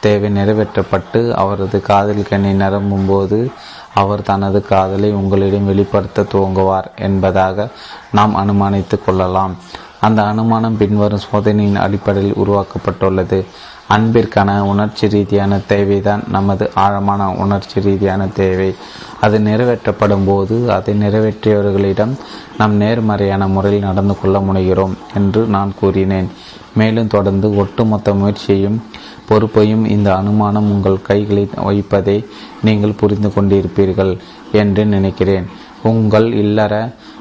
[0.00, 3.50] தேவை நிறைவேற்றப்பட்டு அவரது காதல் கண்ணை நிரம்பும் போது
[3.94, 7.68] அவர் தனது காதலை உங்களிடம் வெளிப்படுத்த துவங்குவார் என்பதாக
[8.12, 9.56] நாம் அனுமானித்துக் கொள்ளலாம்.
[10.00, 13.44] அந்த அனுமானம் பின்வரும் சோதனையின் அடிப்படையில் உருவாக்கப்பட்டுள்ளது.
[13.88, 18.74] அன்பிற்கான உணர்ச்சி ரீதியான தேவைதான் நமது ஆழமான உணர்ச்சி ரீதியான தேவை.
[19.20, 22.14] அது நிறைவேற்றப்படும் போது அதை நிறைவேற்றியவர்களிடம்
[22.58, 26.30] நாம் நேர்மறையான முறையில் நடந்து கொள்ள முனைகிறோம் என்று நான் கூறினேன்.
[26.74, 28.82] மேலும் தொடர்ந்து ஒட்டுமொத்த முயற்சியையும்
[29.28, 32.18] பொறுப்பையும் இந்த அனுமானம் உங்கள் கைகளில் வைப்பதை
[32.66, 34.12] நீங்கள் புரிந்து கொண்டிருப்பீர்கள்
[34.60, 35.46] என்று நினைக்கிறேன்.
[35.82, 36.74] உங்கள் இல்லற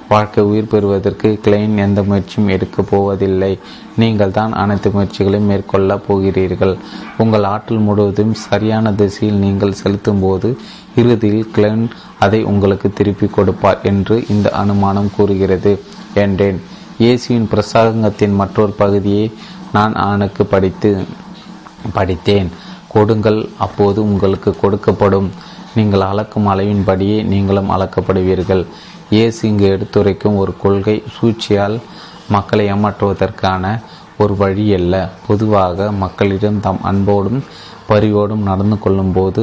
[0.10, 3.52] வாழ்க்கை உயிர் பெறுவதற்கு கிளைன் எந்த முயற்சியும் எடுக்கப் போவதில்லை.
[4.02, 6.74] நீங்கள் தான் அனைத்து முயற்சிகளையும் மேற்கொள்ளப் போகிறீர்கள்.
[7.18, 10.50] உங்கள் ஆற்றல் முழுவதும் சரியான திசையில் நீங்கள் செலுத்தும் போது
[10.96, 11.86] இறுதியில் கிளைன்
[12.20, 15.74] அதை உங்களுக்கு திருப்பி கொடுப்பார் என்று இந்த அனுமானம் கூறுகிறது
[16.24, 16.60] என்றேன்.
[17.04, 19.26] இயேசுவின் பிரசாங்கத்தின் மற்றொரு பகுதியை
[19.72, 20.90] நான் அவனுக்கு படித்து
[21.98, 22.50] படித்தேன்.
[22.94, 25.30] கொடுங்கள் அப்போது உங்களுக்கு கொடுக்கப்படும்.
[25.78, 28.64] நீங்கள் அளக்கும் அளவின்படியே நீங்களும் அளக்கப்படுவீர்கள்.
[29.16, 31.76] இயேசு இங்கு எடுத்துரைக்கும் ஒரு கொள்கை சூழ்ச்சியால்
[32.36, 33.64] மக்களை ஏமாற்றுவதற்கான
[34.24, 34.96] ஒரு வழி அல்ல.
[35.28, 37.40] பொதுவாக மக்களிடம் தாம் அன்போடும்
[37.90, 39.42] பரிவோடும் நடந்து கொள்ளும்போது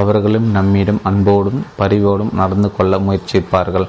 [0.00, 3.86] அவர்களும் நம்மிடம் அன்போடும் பரிவோடும் நடந்து கொள்ள முயற்சிப்பார்கள்.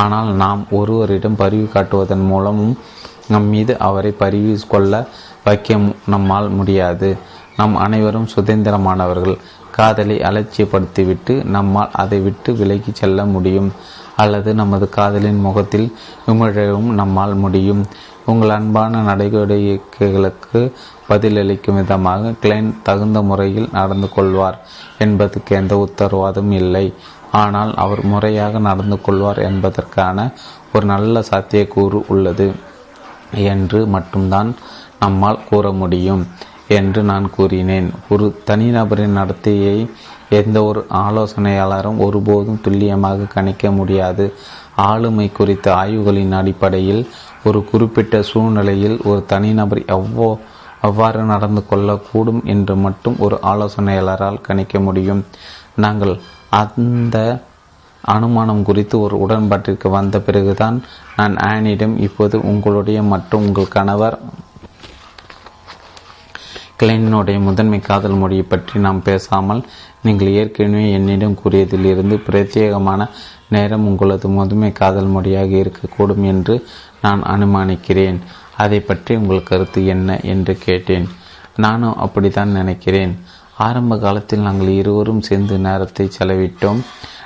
[0.00, 2.74] ஆனால் நாம் ஒருவரிடம் பரிவு காட்டுவதன் மூலமும்
[3.32, 4.92] நம் மீது அவரை பரிவு கொள்ள
[5.44, 5.78] வைக்க
[6.14, 7.08] நம்மால் முடியாது.
[7.58, 9.36] நம் அனைவரும் சுதந்திரமானவர்கள்.
[9.76, 13.70] காதலை அலட்சியப்படுத்திவிட்டு நம்மால் அதை விட்டு விலகி செல்ல முடியும்.
[14.16, 15.88] அல்லது நமது காதலின் முகத்தில்
[16.26, 17.82] விமிழவும் நம்மால் முடியும்.
[18.30, 20.60] உங்கள் அன்பான நடவடிக்கைகளுக்கு
[21.10, 24.58] பதிலளிக்கும் விதமாக கிளைன் தகுந்த முறையில் நடந்து கொள்வார்
[25.04, 26.86] என்பதற்கு எந்த உத்தரவாதம் இல்லை.
[27.42, 30.18] ஆனால் அவர் முறையாக நடந்து கொள்வார் என்பதற்கான
[30.74, 32.48] ஒரு நல்ல சாத்தியக்கூறு உள்ளது
[33.52, 34.50] என்று மட்டும்தான்
[35.00, 36.22] நம்மால் கூற முடியும்.
[36.68, 37.88] என்று நான் கூறினேன்.
[38.08, 39.76] ஒரு தனிநபரின் நடத்தையை
[40.38, 44.24] எந்த ஒரு ஆலோசனையாளரும் ஒருபோதும் துல்லியமாக கணிக்க முடியாது.
[44.88, 47.02] ஆளுமை குறித்த ஆய்வுகளின் அடிப்படையில்
[47.44, 50.30] ஒரு குறிப்பிட்ட சூழ்நிலையில் ஒரு தனிநபர் எவ்வளோ
[50.80, 55.22] அவ்வாறு நடந்து கொள்ளக்கூடும் என்று மட்டும் ஒரு ஆலோசனையாளரால் கணிக்க முடியும்.
[55.84, 56.14] நாங்கள்
[56.60, 57.16] அந்த
[58.04, 60.76] அனுமானம் குறித்து ஒரு உடன்பாட்டிற்கு வந்த பிறகுதான்
[61.16, 64.16] நான் ஆனிடம் இப்போது உங்களுடைய மற்றும் உங்கள் கணவர்
[66.80, 69.62] கிளைனுடைய முதன்மை காதல் மொழியை பற்றி நாம் பேசாமல்
[70.02, 73.08] நீங்கள் ஏற்கனவே என்னிடம் கூறியதிலிருந்து பிரத்யேகமான
[73.48, 76.54] நேரம் உங்களது முதன்மை காதல் மொழியாக இருக்கக்கூடும் என்று
[77.00, 78.18] நான் அனுமானிக்கிறேன்.
[78.56, 81.08] அதை பற்றி உங்கள் கருத்து என்ன என்று கேட்டேன்.
[81.56, 83.12] நானும் அப்படித்தான் நினைக்கிறேன்.
[83.66, 86.80] ஆரம்ப காலத்தில் நாங்கள் இருவரும் சேர்ந்து நேரத்தை செலவிட்டோம்.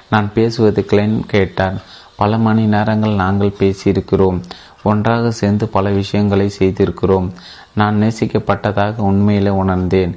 [0.08, 1.76] நான் பேசுவது கிளைன் கேட்டார்
[2.16, 4.38] பல மணி நேரங்கள் நாங்கள் பேசியிருக்கிறோம்.
[4.82, 7.28] ஒன்றாக சேர்ந்து பல விஷயங்களை செய்திருக்கிறோம்.
[7.74, 10.14] நான் நேசிக்கப்பட்டதாக உண்மையிலே உணர்ந்தேன்.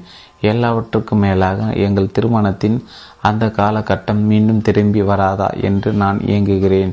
[0.52, 2.78] எல்லாவற்றுக்கும் மேலாக எங்கள் திருமணத்தின்
[3.22, 6.92] அந்த காலகட்டம் மீண்டும் திரும்பி வராதா என்று நான் இயங்குகிறேன்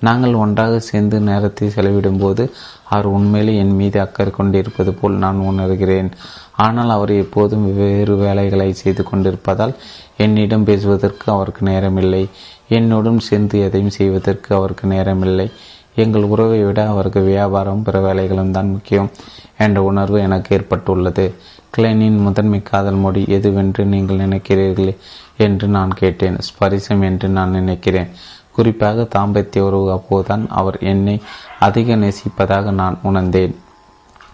[0.00, 2.44] நாங்கள் ஒன்றாக சேர்ந்து நேரத்தை செலவிடும்போது
[2.88, 6.10] அவர் உண்மையிலே என் மீது அக்கறை கொண்டிருப்பது போல் நான் உணர்கிறேன்.
[6.56, 9.74] ஆனால் அவர் எப்போதும் வெவ்வேறு வேலைகளை செய்து கொண்டிருப்பதால்
[10.16, 12.24] என்னிடம் பேசுவதற்கு அவருக்கு நேரமில்லை.
[12.68, 15.48] என்னுடன் சேர்ந்து எதையும் செய்வதற்கு அவருக்கு நேரமில்லை.
[15.94, 19.10] எங்கள் உறவை விட அவருக்கு வியாபாரம் பிற வேலைகளும் தான் முக்கியம்
[19.58, 21.34] என்ற உணர்வு எனக்கு ஏற்பட்டுள்ளது.
[21.76, 24.96] கிளைனின் முதன்மை காதல் மொழி எதுவென்று நீங்கள் நினைக்கிறீர்கள்
[25.36, 26.38] என்று நான் கேட்டேன்.
[26.48, 28.08] ஸ்பரிசம் என்று நான் நினைக்கிறேன்.
[28.52, 31.22] குறிப்பாக தாம்பத்திய உறவு அப்போதுதான் அவர் என்னை
[31.60, 33.54] அதிக நேசிப்பதாக நான் உணர்ந்தேன்.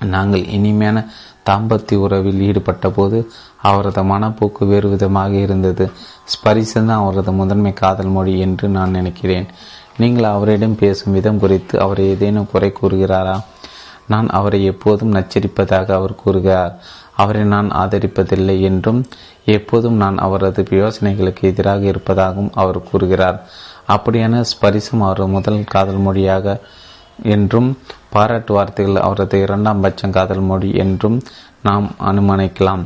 [0.05, 1.07] நாங்கள் இனிமையான
[1.51, 3.31] தாம்பத்திய உறவில் ஈடுபட்ட போது
[3.63, 5.91] அவரது மனப்போக்கு வேறு விதமாக இருந்தது.
[6.33, 9.47] ஸ்பரிசந்தான் அவரது முதன்மை காதல் மொழி என்று நான் நினைக்கிறேன்.
[10.01, 13.37] நீங்கள் அவரிடம் பேசும் விதம் குறித்து அவர் ஏதேனும் குறை கூறுகிறாரா?
[14.07, 16.73] நான் அவரை எப்போதும் நச்சரிப்பதாக அவர் கூறுகிறார்.
[17.17, 19.01] அவரை நான் ஆதரிப்பதில்லை என்றும்
[19.57, 23.39] எப்போதும் நான் அவரது யோசனைகளுக்கு எதிராக இருப்பதாகவும் அவர் கூறுகிறார்.
[23.95, 26.57] அப்படியான ஸ்பரிசம் அவர் முதல் காதல் மொழியாக
[27.35, 27.71] என்றும்
[28.15, 31.19] பாராட்டு வார்த்தைகள் அவரது இரண்டாம் பட்சம் காதல் மொழி என்றும்
[31.63, 32.83] நாம் அனுமானிக்கலாம்.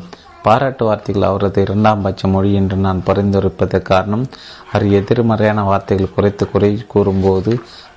[0.46, 4.24] பாராட்டு வார்த்தைகள் அவரது இரண்டாம் பட்ச மொழி என்று நான் பரிந்துரைப்பது காரணம்.
[4.68, 7.52] அவர் எதிர்மறையான வார்த்தைகள் குறைத்து குறை கூறும்போது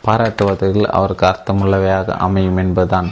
[0.05, 3.09] பாராட்டு வார்த்தைகள் அவருக்கு அர்த்தமுள்ளவையாக அமையும் என்பதுதான்.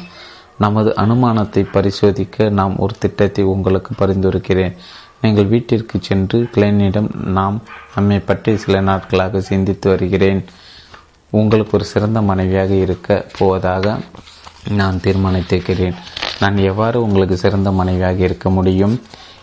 [0.58, 4.76] நமது அனுமானத்தை பரிசோதிக்க நாம் ஒரு திட்டத்தை உங்களுக்கு பரிந்துரைக்கிறேன்.
[5.22, 7.58] நீங்கள் வீட்டிற்கு சென்று கிளைனிடம் நாம்
[7.96, 10.42] நம்மை பற்றி சில நாட்களாக சிந்தித்து வருகிறேன்.
[11.30, 13.96] உங்களுக்கு ஒரு சிறந்த மனைவியாக இருக்க போவதாக
[14.70, 15.98] நான் தீர்மானித்திருக்கிறேன்.
[16.40, 18.96] நான் எவ்வாறு உங்களுக்கு சிறந்த மனைவியாக இருக்க முடியும்?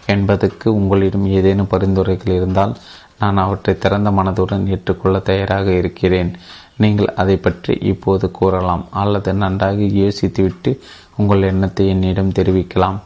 [0.06, 2.74] என்பதற்கு உங்களிடம் ஏதேனும் பரிந்துரைகள் இருந்தால்
[3.18, 6.32] நான் அவற்றை திறந்த மனதுடன் ஏற்றுக்கொள்ள தயாராக இருக்கிறேன்.
[6.76, 10.78] நீங்கள் அதை பற்றி இப்போது கூறலாம் அல்லது நன்றாக யோசித்துவிட்டு
[11.16, 12.98] உங்கள் எண்ணத்தை என்னிடம் தெரிவிக்கலாம்.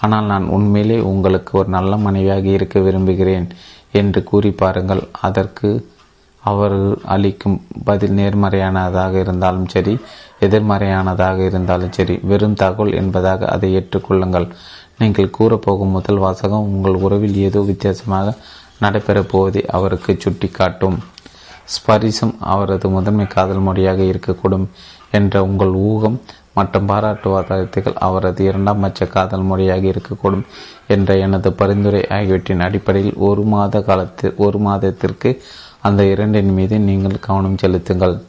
[0.00, 3.48] ஆனால் நான் உண்மையிலே உங்களுக்கு ஒரு நல்ல மனைவியாக இருக்க விரும்புகிறேன்
[3.92, 5.02] என்று கூறி பாருங்கள்.
[5.20, 5.70] அதற்கு
[6.42, 9.98] அவர் அளிக்கும் பதில் நேர்மறையானதாக இருந்தாலும் சரி
[10.40, 14.48] எதிர்மறையானதாக இருந்தாலும் சரி வெறும் தகவல் என்பதாக அதை ஏற்றுக்கொள்ளுங்கள்.
[14.98, 18.34] நீங்கள் கூறப்போகும் முதல் வாசகம் உங்கள் உறவில் ஏதோ வித்தியாசமாக
[18.80, 20.98] நடைபெறப் போவதை அவருக்கு சுட்டி காட்டும்
[21.74, 24.66] ஸ்பரிசம் அவரது முதன்மை காதல் மொழியாக இருக்கக்கூடும்
[25.10, 26.20] என்ற உங்கள் ஊகம்
[26.54, 30.44] மற்றும் பாராட்டு வார்த்தைகள் அவரது இரண்டாம் பட்ச காதல் மொழியாக இருக்கக்கூடும்
[30.88, 35.42] என்ற எனது பரிந்துரை ஆகியவற்றின் அடிப்படையில் ஒரு மாத காலத்தில் ஒரு மாதத்திற்கு
[35.80, 38.22] அந்த இரண்டின் மீது நீங்கள் கவனம் செலுத்துங்கள்.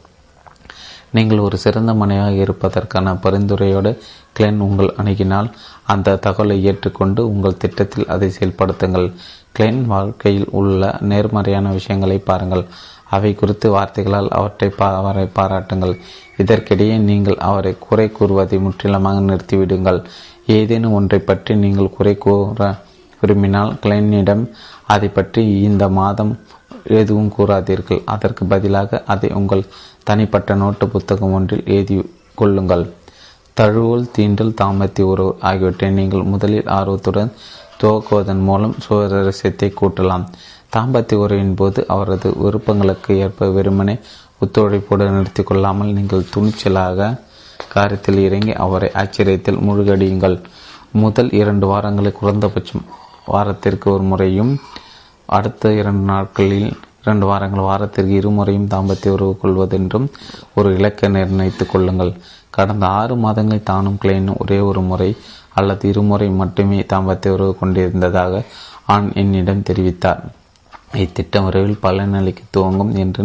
[1.10, 3.98] நீங்கள் ஒரு சிறந்த மனையாக இருப்பதற்கான பரிந்துரையோடு
[4.36, 5.48] கிளென் உங்கள் அணுகினால்
[5.92, 9.08] அந்த தகவலை ஏற்றுக்கொண்டு உங்கள் திட்டத்தில் அதை செயல்படுத்துங்கள்.
[9.56, 12.64] கிளென் வாழ்க்கையில் உள்ள நேர்மறையான விஷயங்களை பாருங்கள்.
[13.16, 14.68] அவை குறித்து வார்த்தைகளால் அவற்றை
[15.00, 15.94] அவரை பாராட்டுங்கள்.
[16.42, 20.00] இதற்கிடையே நீங்கள் அவரை குறை கூறுவதை முற்றிலுமாக நிறுத்திவிடுங்கள்.
[20.56, 22.70] ஏதேனும் ஒன்றை பற்றி நீங்கள் குறை கூற
[23.20, 24.42] விரும்பினால் கிளைனிடம்
[24.94, 26.32] அதை பற்றி இந்த மாதம்
[27.00, 28.00] எதுவும் கூறாதீர்கள்.
[28.14, 29.68] அதற்கு பதிலாக அதை உங்கள்
[30.08, 31.96] தனிப்பட்ட நோட்டு புத்தகம் ஒன்றில் எழுதி
[32.40, 32.84] கொள்ளுங்கள்.
[33.56, 37.30] தழுவல் தீண்டல் தாமத்தி உறவு ஆகியவற்றை நீங்கள் முதலில் ஆர்வத்துடன்
[37.80, 40.24] துவக்குவதன் மூலம் சுவரசியத்தை கூட்டலாம்.
[40.76, 43.94] தாம்பத்திய உறவின் போது அவரது விருப்பங்களுக்கு ஏற்ப வெறுமனே
[44.42, 47.10] ஒத்துழைப்போடு நிறுத்தி கொள்ளாமல் நீங்கள் துணிச்சலாக
[47.74, 50.36] காரியத்தில் இறங்கி அவரை ஆச்சரியத்தில் முழுகடியுங்கள்.
[51.02, 52.84] முதல் இரண்டு வாரங்களை குறைந்தபட்சம்
[53.26, 54.52] வாரத்திற்கு ஒரு முறையும்
[55.36, 56.70] அடுத்த இரண்டு நாட்களில்
[57.02, 60.06] இரண்டு வாரங்கள் வாரத்திற்கு இருமுறையும் தாம்பத்திய உறவு கொள்வதென்றும்
[60.54, 62.12] ஒரு இலக்கை நிர்ணயித்துக் கொள்ளுங்கள்.
[62.56, 65.10] கடந்த ஆறு மாதங்கள் தானும் கிளைனும் ஒரே ஒரு முறை
[65.54, 68.42] அல்லது இருமுறை மட்டுமே தாம்பத்திய உறவு கொண்டிருந்ததாக
[68.86, 70.22] ஆண் என்னிடம் தெரிவித்தார்.
[70.94, 73.24] இத்திட்டம் விரைவில் பலனளிக்க துவங்கும் என்று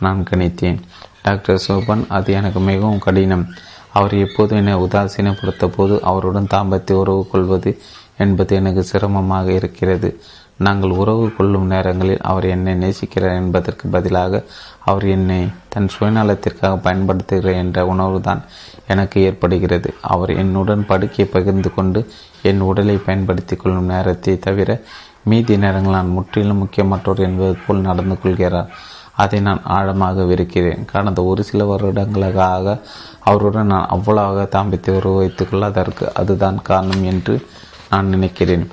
[0.00, 0.80] நான் கணித்தேன்.
[1.22, 3.46] டாக்டர் சோபன் அது எனக்கு மிகவும் கடினம்.
[3.92, 7.70] அவர் எப்போது என்னை உதாசீனப்படுத்த போது அவருடன் தாம்பத்திய உறவு கொள்வது
[8.16, 10.10] என்பது எனக்கு சிரமமாக இருக்கிறது.
[10.56, 14.42] நாங்கள் உறவு கொள்ளும் நேரங்களில் அவர் என்னை நேசிக்கிறார் என்பதற்கு பதிலாக
[14.84, 18.40] அவர் என்னை தன் சுயநலத்திற்காக பயன்படுத்துகிறார் என்ற உணர்வுதான்
[18.86, 19.94] எனக்கு ஏற்படுகிறது.
[20.00, 22.00] அவர் என்னுடன் படுக்கையை பகிர்ந்து கொண்டு
[22.42, 24.80] என் உடலை பயன்படுத்தி கொள்ளும் நேரத்தை தவிர
[25.22, 28.70] மீதி நேரங்கள் நான் முற்றிலும் முக்கியமற்றோர் என்பது போல் நடந்து கொள்கிறார்.
[29.16, 32.80] அதை நான் ஆழமாக விருக்கிறேன் கடந்த ஒரு சில வருடங்களாக
[33.20, 37.46] அவருடன் நான் அவ்வளவாக தாம்பித்து உறவு வைத்துக் கொள்ளாதற்கு அதுதான் காரணம் என்று
[37.90, 38.66] நான் நினைக்கிறேன்.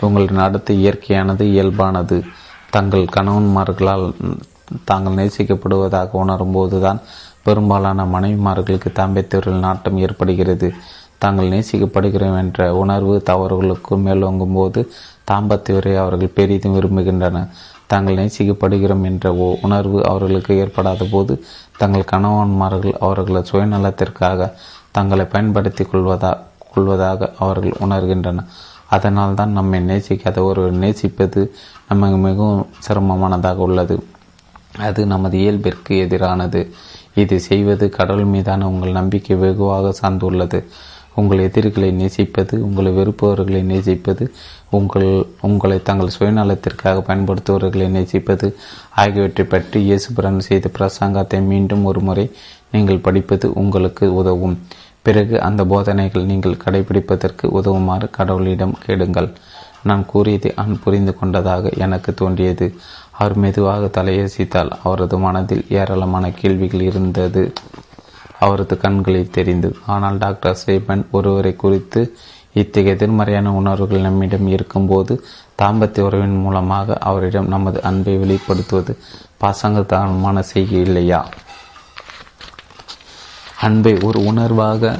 [0.00, 2.22] உங்கள் நடத்தை இயற்கையானது இயல்பானது.
[2.70, 4.14] தங்கள் கணவன்மார்களால்
[4.84, 7.00] தாங்கள் நேசிக்கப்படுவதாக உணரும்போது தான்
[7.42, 10.74] பெரும்பாலான மனைவிமார்களுக்கு தாம்பத்தியவர்கள் நாட்டம் ஏற்படுகிறது.
[11.18, 14.90] தாங்கள் நேசிக்கப்படுகிறோம் என்ற உணர்வு தவறுகளுக்கு மேலோங்கும் போது
[15.30, 17.48] தாம்பத்தியரை அவர்கள் பெரிதும் விரும்புகின்றனர்.
[17.86, 19.32] தாங்கள் நேசிக்கப்படுகிறோம் என்ற
[19.62, 21.44] உணர்வு அவர்களுக்கு ஏற்படாத போது
[21.78, 24.52] தங்கள் கணவன்மார்கள் அவர்களது சுயநலத்திற்காக
[24.90, 26.36] தங்களை பயன்படுத்தி கொள்வதா
[26.74, 28.48] கொள்வதாக அவர்கள் உணர்கின்றனர்.
[28.90, 31.40] அதனால் தான் நம்மை நேசிக்காத ஒருவர் நேசிப்பது
[31.88, 33.96] நமக்கு மிகவும் சிரமமானதாக உள்ளது.
[34.88, 36.60] அது நமது இயல்பிற்கு எதிரானது.
[37.14, 40.60] இது செய்வது கடவுள் மீதான உங்கள் நம்பிக்கை வெகுவாக சார்ந்துள்ளது.
[41.14, 44.24] உங்கள் எதிரிகளை நேசிப்பது உங்களை வெறுப்பவர்களை நேசிப்பது
[44.70, 45.06] உங்கள்
[45.48, 48.46] உங்களை தங்கள் சுயநலத்திற்காக பயன்படுத்துபவர்களை நேசிப்பது
[49.02, 52.26] ஆகியவற்றை பற்றி இயேசுபிரன் செய்த பிரசங்கத்தை மீண்டும் ஒரு முறை
[52.72, 54.56] நீங்கள் படிப்பது உங்களுக்கு உதவும்.
[55.06, 59.30] பிறகு அந்த போதனைகள் நீங்கள் கடைபிடிப்பதற்கு உதவுமாறு கடவுளிடம் கேடுங்கள்
[59.82, 62.66] நான் கூறியதை நான் புரிந்து கொண்டதாக எனக்கு தோன்றியது.
[63.12, 67.42] அவர் மெதுவாக தலையசித்தால் அவரது மனதில் ஏராளமான கேள்விகள் இருந்தது.
[68.40, 72.00] அவரது கண்களில் தெரிந்தது ஆனால் டாக்டர் சேபன் ஒருவரை குறித்து
[72.52, 75.14] இத்தகைய எதிர்மறையான உணர்வுகள் நம்மிடம் இருக்கும்போது
[75.62, 78.92] தாம்பத்திய உறவின் மூலமாக அவரிடம் நமது அன்பை வெளிப்படுத்துவது
[79.42, 81.20] பாசங்கத்தனமான செய்கை இல்லையா
[83.64, 84.98] அன்பை ஒரு உணர்வாக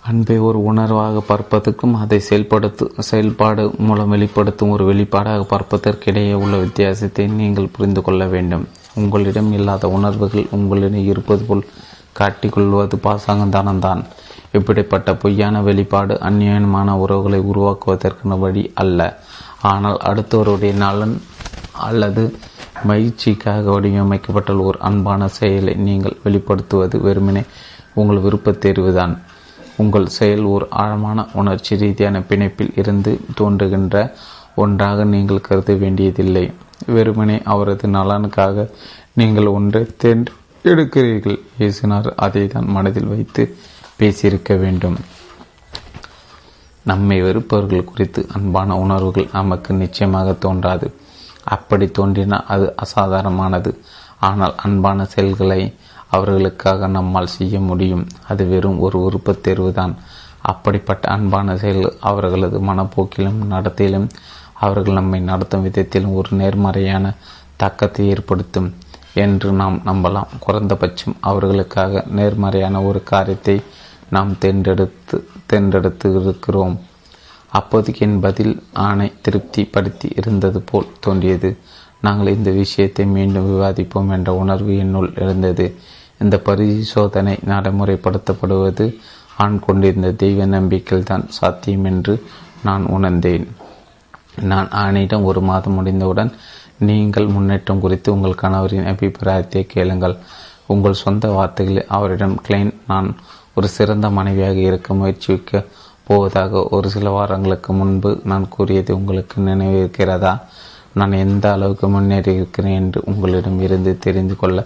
[0.00, 7.72] அன்பை ஒரு உணர்வாக பார்ப்பதற்கும் அதை செயல்படுத்து செயல்பாடு மூலம் வெளிப்படுத்தும் ஒரு வெளிப்பாடாக பார்ப்பதற்கிடையே உள்ள வித்தியாசத்தை நீங்கள்
[7.72, 8.68] புரிந்து கொள்ள வேண்டும்.
[8.94, 11.64] உங்களிடம் இல்லாத உணர்வுகள் உங்களிடம் இருப்பது போல்
[12.18, 14.02] காட்டிக்கொள்வது பாசாங்கந்தானம்தான்
[14.52, 19.18] இப்படிப்பட்ட பொய்யான வெளிப்பாடு அந்நியமான உறவுகளை உருவாக்குவதற்கான வழி அல்ல.
[19.62, 21.22] ஆனால் அடுத்தவருடைய நலன்
[21.72, 22.24] அல்லது
[22.86, 27.42] மகிழ்ச்சிக்காக வடிவமைக்கப்பட்ட ஒரு அன்பான செயலை நீங்கள் வெளிப்படுத்துவது வெறுமனே
[27.94, 29.18] உங்கள் விருப்பத்தேர்வுதான்
[29.76, 34.14] உங்கள் செயல் ஒரு ஆழமான உணர்ச்சி ரீதியான பிணைப்பில் இருந்து தோன்றுகின்ற
[34.54, 36.50] ஒன்றாக நீங்கள் கருத வேண்டியதில்லை.
[36.86, 38.70] வெறுமனே அவரது நலனுக்காக
[39.14, 40.32] நீங்கள் ஒன்றை தேர்ந்து
[40.64, 42.14] எடுக்கிறீர்கள் பேசினார்.
[42.14, 43.56] அதை தான் மனதில் வைத்து
[43.98, 44.96] பேசியிருக்க வேண்டும்.
[46.82, 50.94] நம்மை வெறுப்பவர்கள் குறித்து அன்பான உணர்வுகள் நமக்கு நிச்சயமாக தோன்றாது.
[51.44, 53.78] அப்படி தோன்றினால் அது அசாதாரணமானது.
[54.20, 55.74] ஆனால் அன்பான செயல்களை
[56.08, 58.06] அவர்களுக்காக நம்மால் செய்ய முடியும்.
[58.28, 59.94] அது வெறும் ஒரு விருப்பத் தேர்வுதான்.
[60.42, 64.08] அப்படிப்பட்ட அன்பான செயல் அவர்களது மனப்போக்கிலும் நடத்தையிலும்
[64.52, 67.14] அவர்கள் நம்மை நடத்தும் விதத்திலும் ஒரு நேர்மறையான
[67.56, 68.74] தாக்கத்தை ஏற்படுத்தும்
[69.14, 70.26] என்று நாம் நம்பலாம்.
[70.40, 73.62] குறைந்தபட்சம் அவர்களுக்காக நேர்மறையான ஒரு காரியத்தை
[74.10, 76.80] நாம் தேர்ந்தெடுத்து தேர்ந்தெடுத்து இருக்கிறோம்.
[77.52, 78.54] அப்போதைக்கு என் பதில்
[78.86, 81.50] ஆணை திருப்தி படுத்தி இருந்தது போல் தோன்றியது.
[82.00, 85.66] நாங்கள் இந்த விஷயத்தை மீண்டும் விவாதிப்போம் என்ற உணர்வு என்னுள் இருந்தது
[86.22, 88.86] இந்த பரிசோதனை நடைமுறைப்படுத்தப்படுவது
[89.44, 92.14] ஆண் கொண்டிருந்த தெய்வ நம்பிக்கையில் தான் சாத்தியம் என்று
[92.62, 93.46] நான் உணர்ந்தேன்.
[94.50, 96.32] நான் ஆணையிடம் ஒரு மாதம் முடிந்தவுடன்
[96.88, 100.16] நீங்கள் முன்னேற்றம் குறித்து உங்கள் கணவரின் அபிப்பிராயத்தை கேளுங்கள்.
[100.66, 103.08] உங்கள் சொந்த வார்த்தைகளில் அவரிடம் கிளைன் நான்
[103.54, 105.64] ஒரு சிறந்த மனைவியாக இருக்க முயற்சிக்க
[106.10, 110.32] போவதாக ஒரு சில வாரங்களுக்கு முன்பு நான் கூறியது உங்களுக்கு நினைவிருக்கிறதா?
[110.98, 114.60] நான் எந்த அளவுக்கு முன்னேறி இருக்கிறேன் என்று உங்களிடம் இருந்து தெரிந்து கொள்ள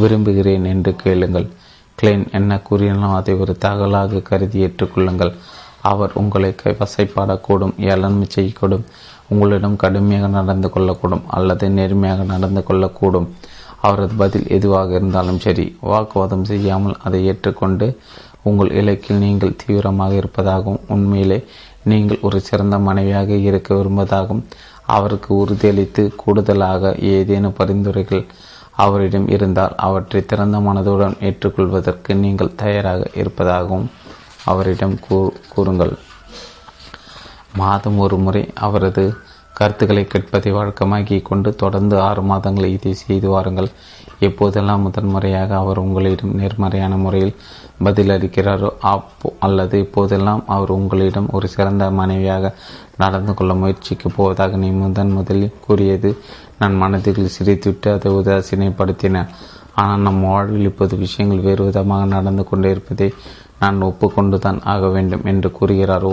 [0.00, 1.46] விரும்புகிறேன் என்று கேளுங்கள்.
[1.98, 5.32] கிளைன் என்ன கூறினாலும் அதை ஒரு தகவலாக கருதி ஏற்றுக்கொள்ளுங்கள்.
[5.90, 8.84] அவர் உங்களை வசைப்பாடக்கூடும் ஏளன்மை செய்யக்கூடும்
[9.28, 13.28] உங்களிடம் கடுமையாக நடந்து கொள்ளக்கூடும் அல்லது நேர்மையாக நடந்து கொள்ளக்கூடும்.
[13.86, 17.86] அவரது பதில் எதுவாக இருந்தாலும் சரி வாக்குவாதம் செய்யாமல் அதை ஏற்றுக்கொண்டு
[18.42, 21.38] உங்கள் இலக்கில் நீங்கள் தீவிரமாக இருப்பதாகவும் உண்மையிலே
[21.84, 24.44] நீங்கள் ஒரு சிறந்த மனைவியாக இருக்க விரும்புவதாகவும்
[24.86, 28.24] அவருக்கு உறுதியளித்து கூடுதலாக ஏதேனும் பரிந்துரைகள்
[28.84, 33.88] அவரிடம் இருந்தால் அவற்றை திறந்த மனதுடன் ஏற்றுக்கொள்வதற்கு நீங்கள் தயாராக இருப்பதாகவும்
[34.44, 34.96] அவரிடம்
[35.54, 35.92] கூறுங்கள்.
[37.56, 39.04] மாதம் ஒரு முறை அவரது
[39.58, 43.70] கருத்துக்களை கேட்பதை வழக்கமாக்கி கொண்டு தொடர்ந்து ஆறு மாதங்களை இதை செய்து வாருங்கள்.
[44.20, 47.34] எப்போதெல்லாம் முதன்முறையாக அவர் உங்களிடம் நேர்மறையான முறையில்
[47.84, 52.54] பதிலளிக்கிறாரோ அப்போ அல்லது இப்போதெல்லாம் அவர் உங்களிடம் ஒரு சிறந்த மனைவியாக
[52.96, 56.10] நடந்து கொள்ள முயற்சிக்கு போவதாக நீ முதன் முதலில் கூறியது
[56.58, 59.30] நான் மனதில் சிரித்துவிட்டு அதை உதாசீனப்படுத்தினேன்
[59.74, 63.08] ஆனால் நம் வாழ்வில் இப்போது விஷயங்கள் வேறு விதமாக நடந்து கொண்டே இருப்பதை
[63.58, 66.12] நான் ஒப்புக்கொண்டுதான் ஆக வேண்டும் என்று கூறுகிறாரோ?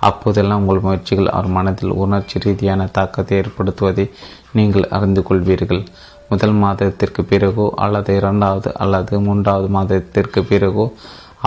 [0.00, 4.10] அப்போதெல்லாம் உங்கள் முயற்சிகள் அவர் மனதில் உணர்ச்சி ரீதியான தாக்கத்தை ஏற்படுத்துவதை
[4.52, 5.82] நீங்கள் அறிந்து கொள்வீர்கள்.
[6.30, 10.86] முதல் மாதத்திற்கு பிறகோ அல்லது இரண்டாவது அல்லது மூன்றாவது மாதத்திற்கு பிறகோ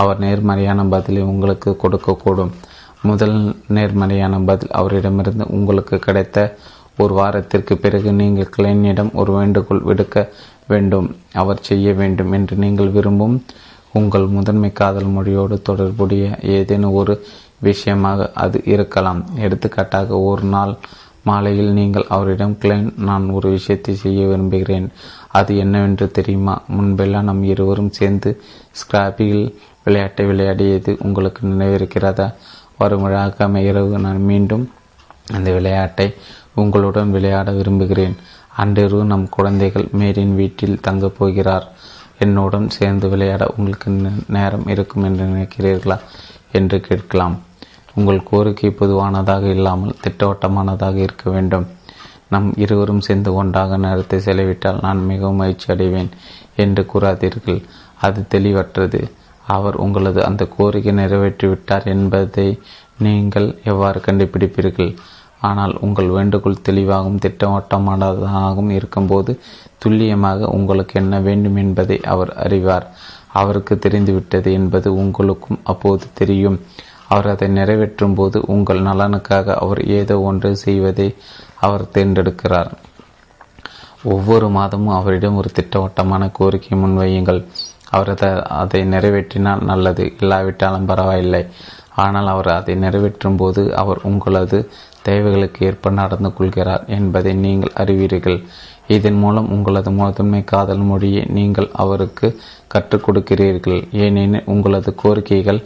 [0.02, 2.52] அவர் நேர்மறையான பதிலை உங்களுக்கு கொடுக்கக்கூடும்.
[3.10, 3.38] முதல்
[3.76, 6.38] நேர்மறையான பதில் அவரிடமிருந்து உங்களுக்கு கிடைத்த
[7.04, 10.18] ஒரு வாரத்திற்கு பிறகு நீங்கள் கிளைனிடம் ஒரு வேண்டுகோள் விடுக்க
[10.72, 11.08] வேண்டும்.
[11.42, 13.36] அவர் செய்ய வேண்டும் என்று நீங்கள் விரும்பும்
[14.00, 16.26] உங்கள் முதன்மை காதல் மொழியோடு தொடர்புடைய
[16.56, 17.14] ஏதேனும் ஒரு
[17.68, 19.22] விஷயமாக அது இருக்கலாம்.
[19.46, 20.74] எடுத்துக்காட்டாக ஒரு நாள்
[21.24, 24.92] மாலையில் நீங்கள் அவரிடம் கிளைன் நான் ஒரு விஷயத்தை செய்ய விரும்புகிறேன்.
[25.28, 26.62] அது என்னவென்று தெரியுமா?
[26.78, 28.42] முன்பெல்லாம் நம் இருவரும் சேர்ந்து
[28.72, 32.34] ஸ்கிராபியில் விளையாட்டை விளையாடியது உங்களுக்கு நினைவிருக்கிறதா?
[32.78, 34.72] வரும் விழாக்காம இரவு நான் மீண்டும்
[35.34, 36.14] அந்த விளையாட்டை
[36.56, 38.16] உங்களுடன் விளையாட விரும்புகிறேன்.
[38.56, 41.72] அன்றிரவு நம் குழந்தைகள் மேரின் வீட்டில் தங்கப் போகிறார்.
[42.20, 46.00] என்னுடன் சேர்ந்து விளையாட உங்களுக்கு நேரம் இருக்கும் என்று நினைக்கிறீர்களா?
[46.52, 47.40] என்று கேட்கலாம்.
[48.00, 51.68] உங்கள் கோரிக்கை பொதுவானதாக இல்லாமல் திட்டவட்டமானதாக இருக்க வேண்டும்.
[52.34, 56.12] நம் இருவரும் சேர்ந்து ஒன்றாக நேரத்தை செலவிட்டால் நான் மிகவும் மகிழ்ச்சி அடைவேன்
[56.64, 57.62] என்று கூறாதீர்கள்.
[58.00, 59.00] அது தெளிவற்றது.
[59.48, 62.48] அவர் உங்களது அந்த கோரிக்கை நிறைவேற்றிவிட்டார் என்பதை
[63.06, 64.92] நீங்கள் எவ்வாறு கண்டுபிடிப்பீர்கள்?
[65.48, 69.32] ஆனால் உங்கள் வேண்டுகோள் தெளிவாகவும் திட்டவட்டமானதாகவும் இருக்கும்போது
[69.84, 72.88] துல்லியமாக உங்களுக்கு என்ன வேண்டும் என்பதை அவர் அறிவார்.
[73.34, 76.58] அவருக்கு தெரிந்துவிட்டது என்பது உங்களுக்கும் அப்போது தெரியும்.
[77.14, 81.08] அவர் அதை நிறைவேற்றும் போது உங்கள் நலனுக்காக அவர் ஏதோ ஒன்று செய்வதை
[81.68, 82.72] அவர் தேர்ந்தெடுக்கிறார்.
[84.14, 87.42] ஒவ்வொரு மாதமும் அவரிடம் ஒரு திட்டவட்டமான கோரிக்கை முன்வையுங்கள்.
[87.98, 88.12] அவர்
[88.62, 90.04] அதை நிறைவேற்றினால் நல்லது.
[90.20, 91.44] இல்லாவிட்டாலும் பரவாயில்லை.
[92.04, 94.58] ஆனால் அவர் அதை நிறைவேற்றும் போது அவர் உங்களது
[95.08, 98.38] தேவைகளுக்கு ஏற்ப நடந்து கொள்கிறார் என்பதை நீங்கள் அறிவீர்கள்.
[98.96, 102.28] இதன் மூலம் உங்களது முதன்மை காதல் மொழியை நீங்கள் அவருக்கு
[102.74, 103.80] கற்றுக் கொடுக்கிறீர்கள்.
[104.04, 105.60] ஏனெனில் உங்களது கோரிக்கைகள்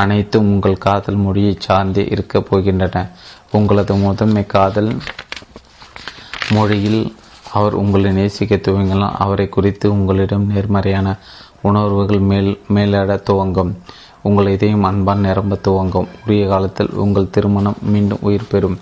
[0.00, 2.96] அனைத்தும் உங்கள் காதல் மொழியை சார்ந்தே இருக்கப் போகின்றன.
[3.52, 4.90] உங்களது முதன்மை காதல்
[6.50, 7.02] மொழியில்
[7.52, 11.08] அவர் உங்களை நேசிக்க துவங்கலாம் அவரை குறித்து உங்களிடம் நேர்மறையான
[11.62, 13.72] உணர்வுகள் மேல் மேலிட துவங்கும்.
[14.22, 16.08] உங்கள் இதயம் அன்பான் நிரம்ப துவங்கும்.
[16.24, 18.78] உரிய காலத்தில் உங்கள் திருமணம் மீண்டும் உயிர் பெறும்.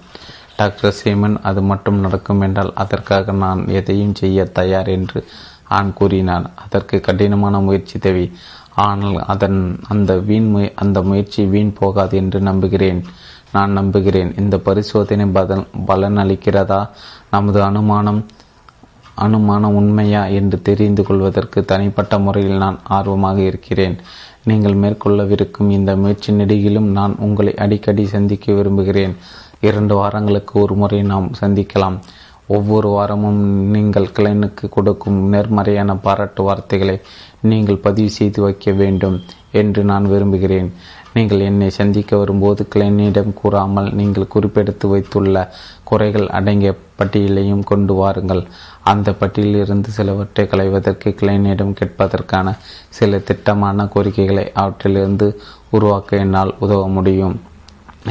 [0.57, 5.21] டாக்டர் சீமன் அது மட்டும் நடக்கும் என்றால் அதற்காக நான் எதையும் செய்ய தயார் என்று
[5.69, 6.47] ஆண் கூறினான்.
[6.65, 8.27] அதற்கு கடினமான முயற்சி தேவை.
[8.75, 13.05] ஆனால் அதன் அந்த வீண் முய அந்த முயற்சி வீண் போகாது என்று நம்புகிறேன்.
[13.53, 14.35] நான் நம்புகிறேன்.
[14.37, 15.27] இந்த பரிசோதனை
[15.87, 16.89] பலன் அளிக்கிறதா?
[17.31, 18.27] நமது அனுமானம்
[19.15, 23.97] அனுமானம் உண்மையா என்று தெரிந்து கொள்வதற்கு தனிப்பட்ட முறையில் நான் ஆர்வமாக இருக்கிறேன்.
[24.45, 29.17] நீங்கள் மேற்கொள்ளவிருக்கும் இந்த முயற்சி நெடுகிலும் நான் உங்களை அடிக்கடி சந்திக்க விரும்புகிறேன்.
[29.61, 31.99] இரண்டு வாரங்களுக்கு ஒரு முறை நாம் சந்திக்கலாம்.
[32.47, 37.01] ஒவ்வொரு வாரமும் நீங்கள் கிளைனுக்கு கொடுக்கும் நேர்மறையான பாராட்டு வார்த்தைகளை
[37.51, 39.17] நீங்கள் பதிவு செய்து வைக்க வேண்டும்
[39.61, 40.69] என்று நான் விரும்புகிறேன்.
[41.17, 45.43] நீங்கள் என்னை சந்திக்க வரும்போது கிளைனிடம் கூறாமல் நீங்கள் குறிப்பெடுத்து வைத்துள்ள
[45.91, 48.43] குறைகள் அடங்கிய பட்டியலையும் கொண்டு வாருங்கள்.
[48.93, 52.57] அந்த பட்டியலிருந்து சிலவற்றை களைவதற்கு கிளைனிடம் கேட்பதற்கான
[52.99, 55.29] சில திட்டமான கோரிக்கைகளை அவற்றிலிருந்து
[55.71, 57.37] உருவாக்க என்னால் உதவ முடியும்.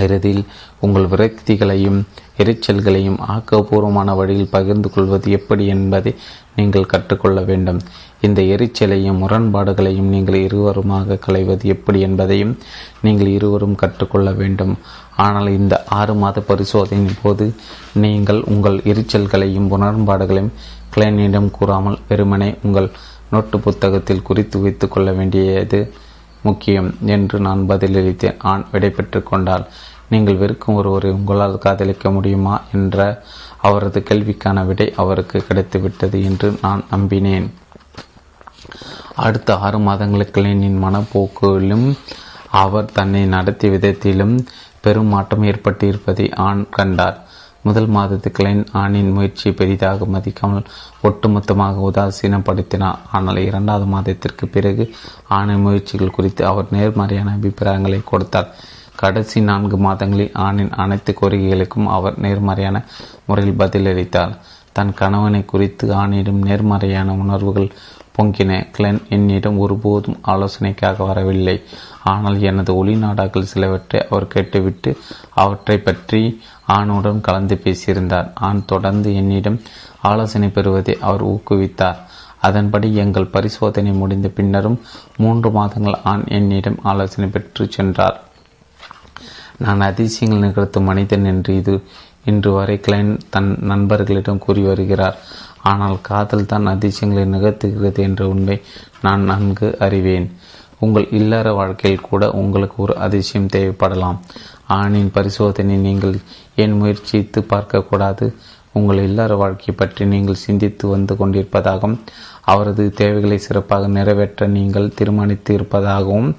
[0.04, 0.46] இறுதியில்
[0.80, 2.00] உங்கள் விரக்திகளையும்
[2.38, 6.12] எரிச்சல்களையும் ஆக்கப்பூர்வமான வழியில் பகிர்ந்து கொள்வது எப்படி என்பதை
[6.56, 7.80] நீங்கள் கற்றுக்கொள்ள வேண்டும்.
[8.26, 12.54] இந்த எரிச்சலையும் முரண்பாடுகளையும் நீங்கள் இருவருமாக களைவது எப்படி என்பதையும்
[13.06, 14.74] நீங்கள் இருவரும் கற்றுக்கொள்ள வேண்டும்.
[15.26, 17.48] ஆனால் இந்த ஆறு மாத பரிசோதனையின் போது
[18.04, 20.54] நீங்கள் உங்கள் எரிச்சல்களையும் முரண்பாடுகளையும்
[20.96, 22.90] கிளைனிடம் கூறாமல் வெறுமனே உங்கள்
[23.30, 25.80] நோட்டு புத்தகத்தில் குறித்து வைத்து கொள்ள வேண்டியது
[26.42, 28.40] முக்கியம் என்று நான் பதிலளித்தேன்.
[28.52, 29.66] ஆண் விடை பெற்று கொண்டால்
[30.10, 33.24] நீங்கள் வெறுக்கும் ஒருவரை உங்களால் காதலிக்க முடியுமா என்ற
[33.62, 37.50] அவரது கேள்விக்கான விடை அவருக்கு கிடைத்துவிட்டது என்று நான் நம்பினேன்.
[39.16, 41.98] அடுத்த ஆறு மாதங்களுக்கு என் மனப்போக்கிலும்
[42.50, 44.46] அவர் தன்னை நடத்திய விதத்திலும்
[44.82, 47.20] பெரும் மாற்றம் ஏற்பட்டிருப்பதை ஆண் கண்டார்.
[47.62, 50.66] முதல் மாதத்துக்கு கிளைன் ஆணின் முயற்சியை பெரிதாக மதிக்காமல்
[51.04, 54.96] ஒட்டுமொத்தமாக உதாசீனப்படுத்தினார் ஆனால் இரண்டாவது மாதத்திற்கு பிறகு
[55.30, 58.54] ஆணின் முயற்சிகள் குறித்து அவர் நேர்மறையான அபிப்பிராயங்களை கொடுத்தார்.
[58.96, 62.78] கடைசி நான்கு மாதங்களில் ஆணின் அனைத்து கோரிக்கைகளுக்கும் அவர் நேர்மறையான
[63.26, 64.34] முறையில் பதிலளித்தார்.
[64.74, 67.74] தன் கணவனை குறித்து ஆணிடம் நேர்மறையான உணர்வுகள்
[68.18, 71.56] பொங்கின கிளென் என்னிடம் ஒருபோதும் ஆலோசனைக்காக வரவில்லை.
[72.04, 74.92] ஆனால் எனது ஒளிநாடாக்கள் சிலவற்றை அவர் கேட்டுவிட்டு
[75.44, 76.22] அவற்றை பற்றி
[76.68, 78.28] ஆணுடன் கலந்து பேசியிருந்தார்.
[78.48, 79.62] ஆண் தொடர்ந்து என்னிடம்
[80.02, 82.02] ஆலோசனை பெறுவதை அவர் ஊக்குவித்தார்.
[82.40, 84.82] அதன்படி எங்கள் பரிசோதனை முடிந்த பின்னரும்
[85.18, 88.18] மூன்று மாதங்கள் ஆண் என்னிடம் ஆலோசனை பெற்று சென்றார்.
[89.58, 91.82] நான் அதிசயங்கள் நிகழ்த்தும் மனிதன் என்று இது
[92.26, 95.18] இன்று வரை கிளைன் தன் நண்பர்களிடம் கூறி வருகிறார்.
[95.62, 98.62] ஆனால் காதல் தான் அதிசயங்களை நிகழ்த்துகிறது என்ற உண்மை
[99.02, 100.32] நான் நன்கு அறிவேன்.
[100.80, 104.18] உங்கள் இல்லற வாழ்க்கையில் கூட உங்களுக்கு ஒரு அதிசயம் தேவைப்படலாம்.
[104.68, 106.16] ஆணின் பரிசோதனை நீங்கள்
[106.56, 108.34] ஏன் முயற்சித்து பார்க்கக்கூடாது
[108.72, 112.00] உங்கள் இல்லற வாழ்க்கை பற்றி நீங்கள் சிந்தித்து வந்து கொண்டிருப்பதாகவும்
[112.46, 116.30] அவரது தேவைகளை சிறப்பாக நிறைவேற்ற நீங்கள் தீர்மானித்து இருப்பதாகவும்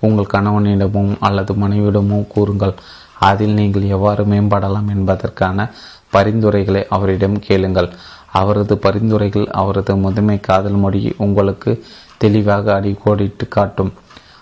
[0.00, 2.74] உங்கள் கணவனிடமும் அல்லது மனைவியிடமோ கூறுங்கள்.
[3.20, 5.68] அதில் நீங்கள் எவ்வாறு மேம்படலாம் என்பதற்கான
[6.10, 7.88] பரிந்துரைகளை அவரிடம் கேளுங்கள்.
[8.32, 11.70] அவரது பரிந்துரைகள் அவரது முதன்மை காதல் மொழியை உங்களுக்கு
[12.18, 13.92] தெளிவாக அடிக்கோடிட்டு காட்டும்.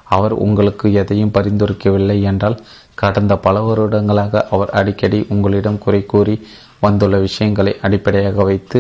[0.07, 2.59] அவர் உங்களுக்கு எதையும் பரிந்துரைக்கவில்லை என்றால்
[2.95, 6.37] கடந்த பல வருடங்களாக அவர் அடிக்கடி உங்களிடம் குறை கூறி
[6.81, 8.79] வந்துள்ள விஷயங்களை அடிப்படையாக வைத்து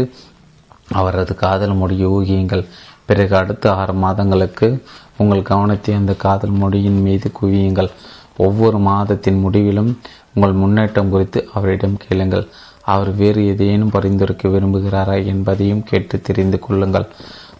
[0.93, 2.64] அவரது காதல் மொழியை ஊகியுங்கள்.
[3.05, 4.84] பிறகு அடுத்த ஆறு மாதங்களுக்கு
[5.18, 7.91] உங்கள் கவனத்தை அந்த காதல் மொழியின் மீது குவியுங்கள்.
[8.37, 9.99] ஒவ்வொரு மாதத்தின் முடிவிலும்
[10.34, 12.49] உங்கள் முன்னேற்றம் குறித்து அவரிடம் கேளுங்கள்.
[12.82, 17.07] அவர் வேறு எதையேனும் பரிந்துரைக்க விரும்புகிறாரா என்பதையும் கேட்டு தெரிந்து கொள்ளுங்கள்.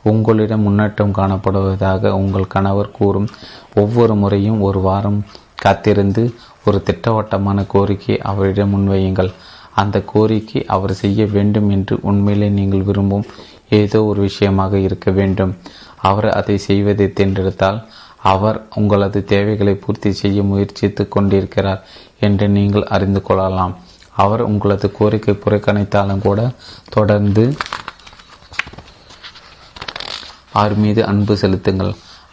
[0.03, 3.29] உங்களிடம் முன்னேற்றம் காணப்படுவதாக உங்கள் கணவர் கூறும்
[3.74, 5.24] ஒவ்வொரு முறையும் ஒரு வாரம்
[5.55, 9.33] காத்திருந்து ஒரு திட்டவட்டமான கோரிக்கையை அவரிடம் முன்வையுங்கள்.
[9.83, 13.29] அந்த கோரிக்கை அவர் செய்ய வேண்டும் என்று உண்மையிலே நீங்கள் விரும்பும்
[13.81, 15.53] ஏதோ ஒரு விஷயமாக இருக்க வேண்டும்.
[16.09, 17.79] அவர் அதை செய்வதை தேர்ந்தெடுத்தால்
[18.33, 21.83] அவர் உங்களது தேவைகளை பூர்த்தி செய்ய முயற்சித்து கொண்டிருக்கிறார்
[22.27, 23.74] என்று நீங்கள் அறிந்து கொள்ளலாம்.
[24.22, 26.41] அவர் உங்களது கோரிக்கை புறக்கணித்தாலும் கூட
[26.97, 27.45] தொடர்ந்து
[30.61, 31.93] அவர் மீது அன்பு செலுத்துங்கள்.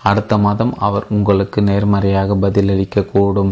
[0.09, 3.51] அடுத்த மாதம் அவர் உங்களுக்கு நேர்மறையாக பதிலளிக்க கூடும்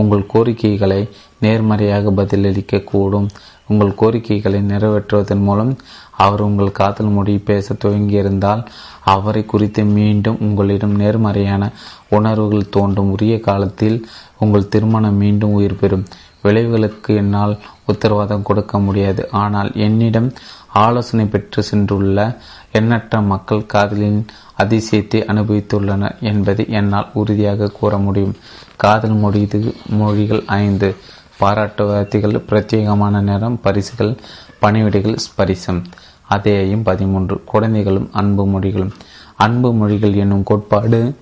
[0.00, 1.00] உங்கள் கோரிக்கைகளை
[1.40, 3.28] நேர்மறையாக பதிலளிக்க கூடும்
[3.68, 5.72] உங்கள் கோரிக்கைகளை நிறைவேற்றுவதன் மூலம்
[6.16, 8.62] அவர் உங்கள் காதல் மொழி பேச துவங்கியிருந்தால்
[9.04, 11.70] அவரை குறித்து மீண்டும் உங்களிடம் நேர்மறையான
[12.08, 13.10] உணர்வுகள் தோன்றும்.
[13.10, 13.98] உரிய காலத்தில்
[14.38, 16.06] உங்கள் திருமணம் மீண்டும் உயிர் பெறும்.
[16.42, 19.28] விளைவுகளுக்கு என்னால் உத்தரவாதம் கொடுக்க முடியாது.
[19.30, 20.32] ஆனால் என்னிடம்
[20.72, 22.36] ஆலோசனை பெற்று சென்றுள்ள
[22.72, 24.26] எண்ணற்ற மக்கள் காதலின்
[24.58, 28.34] அதிசயத்தை அனுபவித்துள்ளனர் என்பதை என்னால் உறுதியாக கூற முடியும்.
[28.76, 29.48] காதல் மொழி
[29.88, 30.94] மொழிகள் ஐந்து.
[31.38, 34.16] பாராட்டு வார்த்தைகள் பிரத்யேகமான நேரம் பரிசுகள்
[34.62, 35.84] பணிவிடைகள் ஸ்பரிசம்.
[36.30, 37.44] அதேயும் பதிமூன்று.
[37.44, 38.92] குழந்தைகளும் அன்பு மொழிகளும்.
[39.36, 41.16] அன்பு மொழிகள் என்னும் கோட்பாடு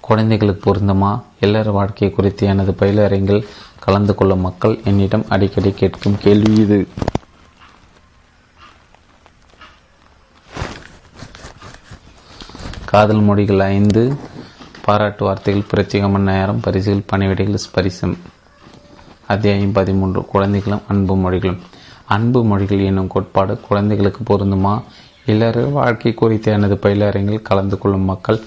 [0.00, 1.22] குழந்தைகளுக்கு பொருந்தமா?
[1.40, 3.46] இல்லற வாழ்க்கை குறித்து எனது பயிலரங்கில்
[3.78, 6.88] கலந்து கொள்ளும் மக்கள் என்னிடம் அடிக்கடி கேட்கும் கேள்வி இது.
[12.84, 14.16] காதல் மொழிகள் ஐந்து.
[14.88, 18.16] பாராட்டு வார்த்தைகள் பிரத்யேகமான நேரம் பரிசுகள் பணிவிடைகள் ஸ்பரிசம்.
[19.26, 21.58] அத்தியாயம் பதிமூன்று குழந்தைகளும் அன்பு மொழிகளும்.
[22.06, 24.82] அன்பு மொழிகள் என்னும் கோட்பாடு குழந்தைகளுக்கு பொருந்துமா?
[25.26, 28.40] இல்லற வாழ்க்கை குறித்த எனது பயிலரங்கில் கலந்து கொள்ளும் மக்கள்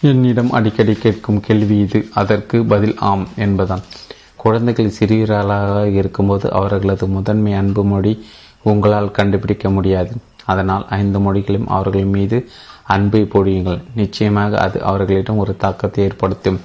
[0.00, 3.82] என்னிடம் அடிக்கடி கேட்கும் கேள்வி இது அதற்கு பதில் ஆம் என்பதான்
[4.36, 8.26] குழந்தைகள் சிறியராளாக இருக்கும்போது அவர்களது முதன்மை அன்பு மொழி
[8.62, 10.10] உங்களால் கண்டுபிடிக்க முடியாது.
[10.44, 12.48] அதனால் ஐந்து மொழிகளும் அவர்கள் மீது
[12.94, 13.80] அன்பை பொழியுங்கள்.
[14.00, 16.58] நிச்சயமாக அது அவர்களிடம் ஒரு தாக்கத்தை ஏற்படுத்தும்.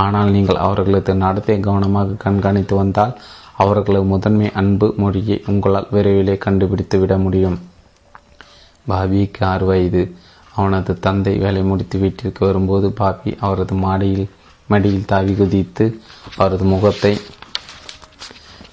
[0.00, 3.14] ஆனால் நீங்கள் அவர்களது நடத்தை கவனமாக கண்காணித்து வந்தால்
[3.62, 7.58] அவர்களது முதன்மை அன்பு மொழியை உங்களால் விரைவிலே கண்டுபிடித்து விட முடியும்.
[8.90, 10.02] பாபிக்கு ஆறு வயது.
[10.56, 14.26] அவனது தந்தை வேலை முடித்து வீட்டிற்கு வரும்போது பாபி அவரது மாடியில்
[14.68, 15.84] மடியில் தாவி குதித்து
[16.36, 17.12] அவரது முகத்தை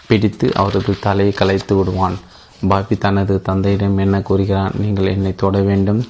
[0.08, 2.18] பிடித்து அவரது தலையை கலைத்து விடுவான்.
[2.70, 4.74] பாபி தனது தந்தையிடம் என்ன கூறுகிறான்?
[4.84, 6.02] நீங்கள் என்னை தொட வேண்டும்.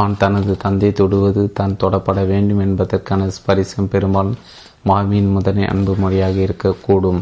[0.00, 4.38] அவன் தனது தந்தை தொடுவது தான் தொடப்பட வேண்டும் என்பதற்கான ஸ்பரிசம் பெரும்பாலும்
[4.82, 7.20] மாமியின் முதனை அன்பு மொழியாக இருக்கக்கூடும்.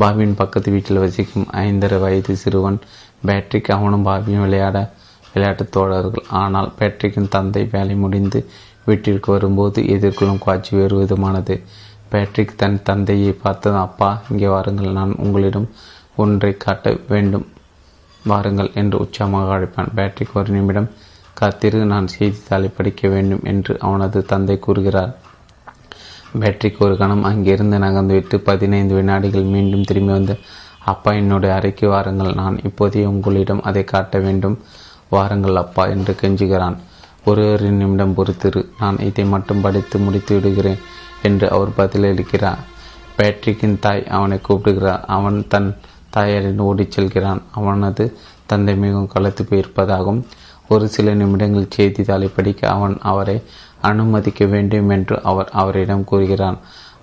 [0.00, 2.78] பாபியின் பக்கத்து வீட்டில் வசிக்கும் ஐந்தரை வயது சிறுவன்
[3.24, 4.78] பேட்ரிக் அவனும் பாபியும் விளையாட
[5.34, 6.24] விளையாட்டுத் தோழர்கள்.
[6.42, 8.40] ஆனால் பேட்ரிக்கின் தந்தை வேலை முடிந்து
[8.84, 11.54] வீட்டிற்கு வரும்போது எதிர்கொள்ளும் காட்சி வேறு விதமானது.
[12.08, 14.96] பேட்ரிக் தன் தந்தையை பார்த்தது அப்பா இங்கே வாருங்கள்.
[14.98, 15.68] நான் உங்களிடம்
[16.16, 17.46] ஒன்றை காட்ட வேண்டும்.
[18.24, 19.94] வாருங்கள் என்று உற்சாகமாக அழைப்பான்.
[19.94, 20.90] பேட்ரிக் ஒரு நிமிடம்
[21.34, 25.16] காத்திரு நான் செய்தித்தாளை படிக்க வேண்டும் என்று அவனது தந்தை கூறுகிறார்.
[26.40, 30.38] பேட்டரிக்கு ஒரு கணம் அங்கிருந்து நகர்ந்துவிட்டு பதினைந்து வினாடிகள் மீண்டும் திரும்பி வந்து
[30.84, 32.34] அப்பா என்னுடைய அறைக்கு வாருங்கள்.
[32.34, 34.60] நான் இப்போதே உங்களிடம் அதை காட்ட வேண்டும்.
[35.08, 36.76] வாருங்கள் அப்பா என்று கெஞ்சுகிறான்.
[37.24, 38.66] ஒரு ஒரு நிமிடம் பொறுத்திரு.
[38.78, 40.78] நான் இதை மட்டும் படித்து முடித்து விடுகிறேன்
[41.22, 42.58] என்று அவர் பதிலளிக்கிறார்.
[43.18, 45.04] பேட்ரிக்கின் தாய் அவனை கூப்பிடுகிறார்.
[45.06, 45.76] அவன் தன்
[46.10, 47.42] தாயாரின் ஓடிச் செல்கிறான்.
[47.50, 48.16] அவனது
[48.46, 50.22] தந்தை மிகவும் கலத்து போயிருப்பதாகவும்
[50.72, 53.36] ஒரு சில நிமிடங்கள் செய்தித்தாளை படிக்க அவன் அவரை
[53.90, 56.58] அனுமதிக்க வேண்டும் என்று அவர் அவரிடம் கூறுகிறான்.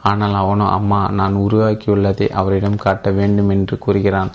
[0.10, 4.32] ஆனால் அவனோ அம்மா நான் உருவாக்கியுள்ளதை அவரிடம் காட்ட வேண்டும் என்று கூறுகிறான்.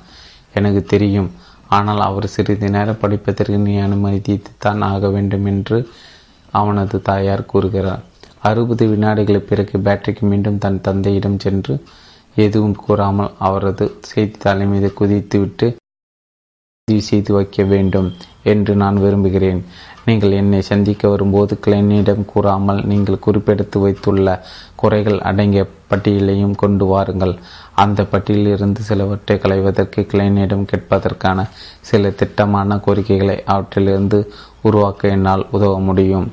[0.54, 1.30] எனக்கு தெரியும்.
[1.68, 5.78] ஆனால் அவர் சிறிது நேரம் படிப்பதற்கு நீ அனுமதித்துத்தான் ஆக வேண்டும் என்று
[6.52, 8.02] அவனது தாயார் கூறுகிறார்.
[8.48, 11.74] அறுபது வினாடிகளுக்கு பிறகு பேட்டரிக்கு மீண்டும் தன் தந்தையிடம் சென்று
[12.36, 15.66] எதுவும் கூறாமல் அவரது செய்தித்தாளை மீது குதித்துவிட்டு
[16.88, 18.08] பதிவு செய்து வைக்க வேண்டும்
[18.50, 19.60] என்று நான் விரும்புகிறேன்.
[20.06, 24.34] நீங்கள் என்னை சந்திக்க வரும்போது கிளைனிடம் கூறாமல் நீங்கள் குறிப்பெடுத்து வைத்துள்ள
[24.82, 27.34] குறைகள் அடங்கிய பட்டியலையும் கொண்டு வாருங்கள்.
[27.84, 31.48] அந்த பட்டியலிலிருந்து சிலவற்றை களைவதற்கு கிளைனிடம் கேட்பதற்கான
[31.90, 34.20] சில திட்டமான கோரிக்கைகளை அவற்றிலிருந்து
[34.68, 36.28] உருவாக்க என்னால் உதவ முடியும்.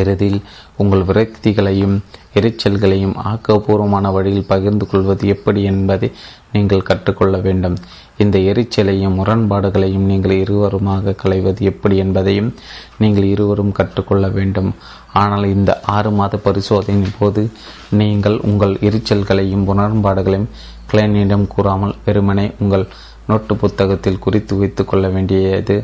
[0.00, 0.42] இறுதியில்
[0.76, 1.94] உங்கள் விரக்திகளையும்
[2.38, 6.08] எரிச்சல்களையும் ஆக்கப்பூர்வமான வழியில் பகிர்ந்து கொள்வது எப்படி என்பதை
[6.52, 7.78] நீங்கள் கற்றுக்கொள்ள வேண்டும்.
[8.24, 12.50] இந்த எரிச்சலையும் முரண்பாடுகளையும் நீங்கள் இருவருமாக களைவது எப்படி என்பதையும்
[13.02, 14.70] நீங்கள் இருவரும் கற்றுக்கொள்ள வேண்டும்.
[15.22, 17.42] ஆனால் இந்த ஆறு மாத பரிசோதனையின் போது
[18.00, 20.50] நீங்கள் உங்கள் எரிச்சல்களையும் முரண்பாடுகளையும்
[20.92, 22.86] கிளைனிடம் கூறாமல் வெறுமனே உங்கள்
[23.30, 25.76] நோட்டு புத்தகத்தில் குறித்து வைத்து கொள்ள வேண்டியது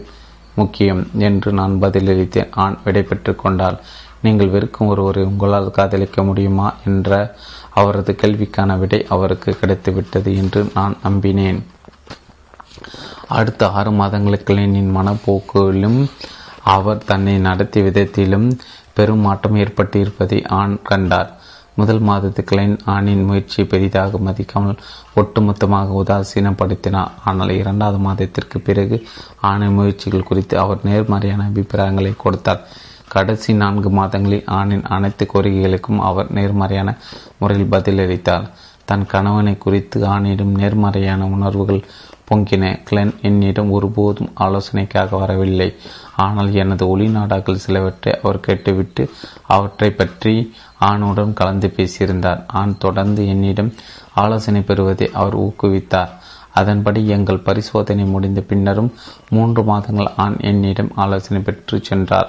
[0.55, 2.51] முக்கியம் என்று நான் பதிலளித்தேன்.
[2.65, 3.79] ஆண் விடைபெற்று கொண்டால்
[4.25, 7.11] நீங்கள் வெறுக்கும் ஒருவரை உங்களால் காதலிக்க முடியுமா என்ற
[7.81, 11.59] அவரது கேள்விக்கான விடை அவருக்கு கிடைத்துவிட்டது என்று நான் நம்பினேன்.
[13.39, 16.01] அடுத்த ஆறு மாதங்களுக்கு கிளைனின் மனப்போக்கிலும்
[16.75, 18.49] அவர் தன்னை நடத்திய விதத்திலும்
[18.97, 21.31] பெரும் மாற்றம் ஏற்பட்டு இருப்பதை ஆண் கண்டார்.
[21.75, 24.83] முதல் மாதத்து கிளைன் ஆணின் முயற்சியை பெரிதாக மதிக்காமல்
[25.17, 28.97] ஒட்டுமொத்தமாக உதாசீனப்படுத்தினார் ஆனால் இரண்டாவது மாதத்திற்கு பிறகு
[29.41, 32.63] ஆணின் முயற்சிகள் குறித்து அவர் நேர்மறையான அபிப்பிராயங்களை கொடுத்தார்.
[33.09, 36.97] கடைசி நான்கு மாதங்களில் ஆணின் அனைத்து கோரிக்கைகளுக்கும் அவர் நேர்மறையான
[37.39, 38.47] முறையில் பதிலளித்தார்.
[38.85, 41.85] தன் கணவனை குறித்து ஆணிடம் நேர்மறையான உணர்வுகள்
[42.29, 45.69] பொங்கின கிளென் என்னிடம் ஒருபோதும் ஆலோசனைக்காக வரவில்லை.
[46.25, 49.05] ஆனால் எனது ஒளிநாடாக்கள் சிலவற்றை அவர் கேட்டுவிட்டு
[49.57, 50.35] அவற்றை பற்றி
[50.91, 52.41] ஆணுடன் கலந்து பேசியிருந்தார்.
[52.61, 53.71] ஆண் தொடர்ந்து என்னிடம்
[54.23, 56.13] ஆலோசனை பெறுவதை அவர் ஊக்குவித்தார்.
[56.61, 58.91] அதன்படி எங்கள் பரிசோதனை முடிந்த பின்னரும்
[59.29, 62.29] மூன்று மாதங்கள் ஆண் என்னிடம் ஆலோசனை பெற்று சென்றார்.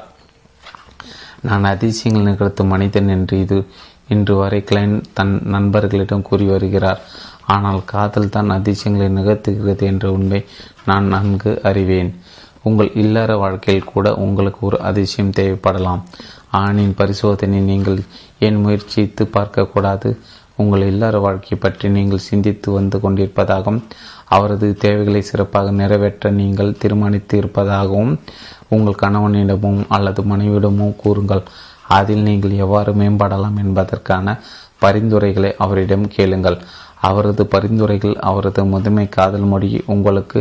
[1.48, 3.58] நான் அதிசயங்கள் நிகழ்த்தும் மனிதன் என்று இது
[4.14, 7.00] இன்று வரை கிளைன் தன் நண்பர்களிடம் கூறி வருகிறார்.
[7.54, 10.40] ஆனால் காதல் தான் அதிசயங்களை நிகழ்த்துகிறது என்ற உண்மை
[10.86, 12.10] நான் நன்கு அறிவேன்.
[12.64, 16.02] உங்கள் இல்லற வாழ்க்கையில் கூட உங்களுக்கு ஒரு அதிசயம் தேவைப்படலாம்.
[16.62, 18.00] ஆணின் பரிசோதனை நீங்கள்
[18.40, 20.10] ஏன் முயற்சித்து பார்க்கக்கூடாது?
[20.56, 23.82] உங்கள் இல்லற வாழ்க்கை பற்றி நீங்கள் சிந்தித்து வந்து கொண்டிருப்பதாகவும்
[24.36, 28.14] அவரது தேவைகளை சிறப்பாக நிறைவேற்ற நீங்கள் தீர்மானித்து இருப்பதாகவும்
[28.76, 31.44] உங்கள் கணவனிடமும் அல்லது மனைவியிடமும் கூறுங்கள்.
[31.98, 34.38] அதில் நீங்கள் எவ்வாறு மேம்படலாம் என்பதற்கான
[34.80, 36.58] பரிந்துரைகளை அவரிடம் கேளுங்கள்.
[37.10, 40.40] அவரது பரிந்துரைகள் அவரது முதன்மை காதல் மொழியை உங்களுக்கு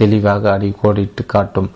[0.00, 1.70] தெளிவாக அடிக்கோடிட்டு காட்டும்.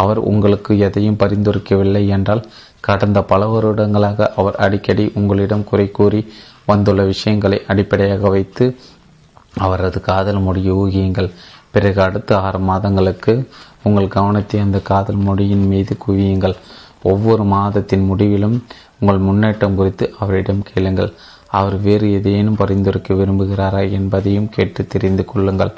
[0.00, 2.42] அவர் உங்களுக்கு எதையும் பரிந்துரைக்கவில்லை என்றால்
[2.88, 6.20] கடந்த பல வருடங்களாக அவர் அடிக்கடி உங்களிடம் குறை கூறி
[6.66, 8.64] வந்துள்ள விஷயங்களை அடிப்படையாக வைத்து
[9.56, 11.30] அவரது காதல் மொழியை ஊகியுங்கள்.
[11.74, 13.32] பிறகு அடுத்த ஆறு மாதங்களுக்கு
[13.86, 16.56] உங்கள் கவனத்தை அந்த காதல் மொழியின் மீது குவியுங்கள்.
[17.02, 18.56] ஒவ்வொரு மாதத்தின் முடிவிலும்
[19.00, 21.12] உங்கள் முன்னேற்றம் குறித்து அவரிடம் கேளுங்கள்.
[21.50, 25.72] அவர் வேறு எதையேனும் பரிந்துரைக்க விரும்புகிறாரா என்பதையும் கேட்டு தெரிந்து கொள்ளுங்கள்.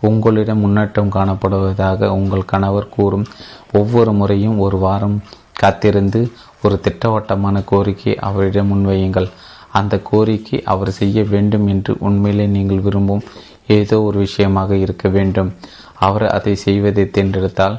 [0.00, 3.26] உங்களிடம் முன்னேற்றம் காணப்படுவதாக உங்கள் கணவர் கூறும்
[3.72, 5.16] ஒவ்வொரு முறையும் ஒரு வாரம்
[5.52, 6.20] காத்திருந்து
[6.62, 9.28] ஒரு திட்டவட்டமான கோரிக்கை அவரிடம் முன்வையுங்கள்.
[9.70, 13.22] அந்த கோரிக்கை அவர் செய்ய வேண்டும் என்று உண்மையிலே நீங்கள் விரும்பும்
[13.66, 15.50] ஏதோ ஒரு விஷயமாக இருக்க வேண்டும்.
[15.98, 17.76] அவர் அதை செய்வதை தேர்ந்தெடுத்தால்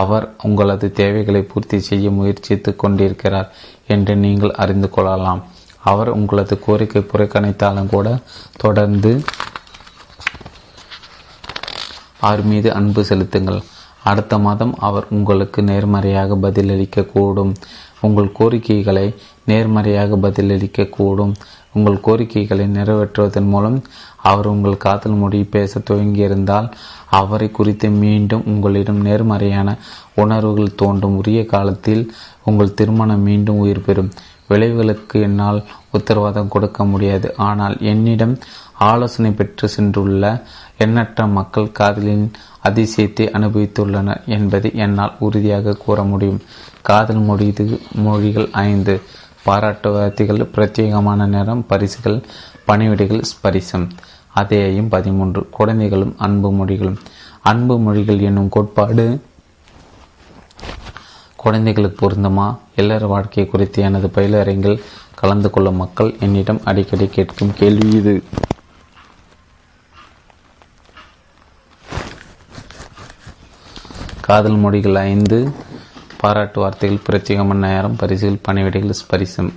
[0.00, 3.48] அவர் உங்களது தேவைகளை பூர்த்தி செய்ய முயற்சித்து கொண்டிருக்கிறார்
[3.86, 5.42] என்று நீங்கள் அறிந்து கொள்ளலாம்.
[5.90, 8.08] அவர் உங்களது கோரிக்கை புறக்கணித்தாலும் கூட
[8.56, 9.12] தொடர்ந்து
[12.20, 13.62] அவர் மீது அன்பு செலுத்துங்கள்.
[14.04, 17.52] அடுத்த மாதம் அவர் உங்களுக்கு நேர்மறையாக பதிலளிக்க கூடும்
[18.00, 19.14] உங்கள் கோரிக்கைகளை
[19.46, 21.34] நேர்மறையாக பதிலளிக்க கூடும்
[21.72, 23.78] உங்கள் கோரிக்கைகளை நிறைவேற்றுவதன் மூலம்
[24.22, 26.68] அவர் உங்கள் காதல் மொழி பேச துவங்கியிருந்தால்
[27.10, 29.78] அவரை குறித்து மீண்டும் உங்களிடம் நேர்மறையான
[30.14, 31.16] உணர்வுகள் தோன்றும்.
[31.16, 32.04] உரிய காலத்தில்
[32.44, 34.10] உங்கள் திருமணம் மீண்டும் உயிர் பெறும்.
[34.52, 35.60] விளைவுகளுக்கு என்னால்
[35.92, 37.28] உத்தரவாதம் கொடுக்க முடியாது.
[37.48, 38.34] ஆனால் என்னிடம்
[38.90, 40.24] ஆலோசனை பெற்று சென்றுள்ள
[40.78, 42.24] எண்ணற்ற மக்கள் காதலின்
[42.64, 46.40] அதிசயத்தை அனுபவித்துள்ளனர் என்பதை என்னால் உறுதியாக கூற முடியும்.
[46.82, 47.66] காதல் மொழிது
[48.06, 48.94] மொழிகள் ஐந்து.
[49.46, 52.18] பாராட்டு வார்த்தைகள் பிரத்யேகமான நேரம் பரிசுகள்
[52.66, 53.86] பணிவிடைகள் ஸ்பரிசம்.
[54.34, 55.40] அதேயும் பதிமூன்று.
[55.50, 56.98] குழந்தைகளும் அன்பு மொழிகளும்.
[57.42, 59.06] அன்பு மொழிகள் என்னும் கோட்பாடு
[61.42, 62.58] குழந்தைகளுக்கு பொருந்துமா?
[62.76, 64.82] இல்லற வாழ்க்கை குறித்து எனது பயிலரங்கில்
[65.14, 68.22] கலந்து கொள்ளும் மக்கள் என்னிடம் அடிக்கடி கேட்கும் கேள்வி இது.
[74.20, 75.52] காதல் மொழிகள் ஐந்து
[76.20, 79.52] பாராட்டு வார்த்தைகள் பிரத்யேகமான நேரம் பரிசுகள் பணிவிடைகள் ஸ்பரிசம்.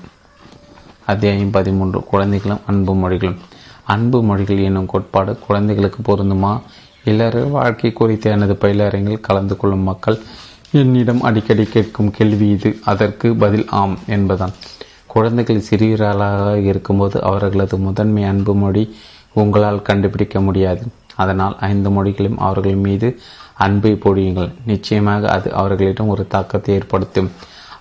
[1.06, 3.40] அத்தியாயம் பதிமூன்று குழந்தைகளும் அன்பு மொழிகளும்.
[3.84, 6.62] அன்பு மொழிகள் என்னும் கோட்பாடு குழந்தைகளுக்கு பொருந்துமா?
[7.04, 10.20] இல்லற வாழ்க்கை குறித்த எனது பயிலரங்கில் கலந்து கொள்ளும் மக்கள்
[10.72, 12.80] என்னிடம் அடிக்கடி கேட்கும் கேள்வி இது.
[12.86, 14.53] அதற்கு பதில் ஆம் என்பதான்.
[15.07, 18.95] குழந்தைகள் சிறியராளாக இருக்கும்போது அவர்களது முதன்மை அன்பு மொழி
[19.34, 20.84] உங்களால் கண்டுபிடிக்க முடியாது.
[21.16, 23.20] அதனால் ஐந்து மொழிகளையும் அவர்கள் மீது
[23.53, 24.51] அன்பை பொழியுங்கள்.
[24.66, 27.32] நிச்சயமாக அது அவர்களிடம் ஒரு தாக்கத்தை ஏற்படுத்தும்.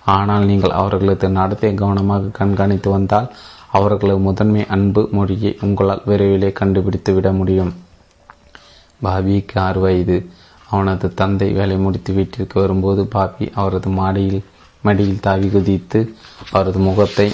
[0.03, 3.31] ஆனால் நீங்கள் அவர்களது நடத்தை கவனமாக கண்காணித்து வந்தால்
[3.71, 7.73] அவர்களது முதன்மை அன்பு மொழியை உங்களால் விரைவிலே கண்டுபிடித்து விட முடியும்.
[9.03, 10.29] பாபிக்கு ஆறு வயது
[10.75, 14.41] அவனது தந்தை வேலை முடித்து வீட்டிற்கு வரும்போது பாபி அவரது மாடியில்
[14.83, 15.99] மடியில் தாவி குதித்து
[16.51, 17.27] அவரது முகத்தை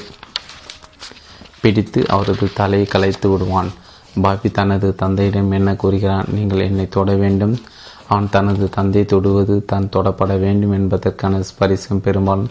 [1.61, 3.69] பிடித்து அவரது தலையை கலைத்து விடுவான்.
[4.23, 6.29] பாபி தனது தந்தையிடம் என்ன கூறுகிறான்?
[6.35, 7.55] நீங்கள் என்னை தொட வேண்டும்.
[8.07, 12.49] அவன் தனது தந்தை தொடுவது தான் தொடப்பட வேண்டும் என்பதற்கான ஸ்பரிசம் பெரும்பாலும்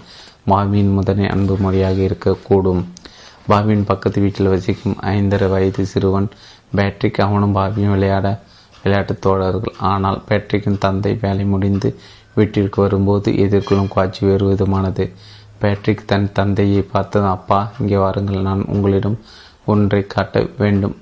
[0.51, 2.82] பாபியின் முதனை அன்பு மொழியாக இருக்கக்கூடும்.
[3.51, 6.28] பாபியின் பக்கத்து வீட்டில் வசிக்கும் ஐந்தரை வயது சிறுவன்
[6.76, 8.26] பேட்ரிக் அவனும் பாபியும் விளையாட
[8.83, 9.74] விளையாட்டுத் தோழர்கள்.
[9.78, 11.91] ஆனால் பேட்ரிக்கின் தந்தை வேலை முடிந்து
[12.35, 15.05] வீட்டிற்கு வரும்போது எதிர்கொள்ளும் காட்சி வேறு விதமானது.
[15.59, 18.41] பேட்ரிக் தன் தந்தையை பார்த்தது அப்பா இங்கே வாருங்கள்.
[18.41, 19.18] நான் உங்களிடம்
[19.66, 20.97] ஒன்றை காட்ட வேண்டும்.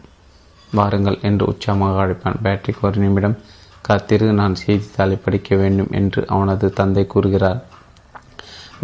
[0.73, 2.43] வாருங்கள் என்று உற்சாகமாக அழைப்பான்.
[2.43, 3.37] பேட்ரிக் ஒரு நிமிடம்
[3.83, 7.61] காத்திரு நான் செய்தித்தாளை படிக்க வேண்டும் என்று அவனது தந்தை கூறுகிறார்.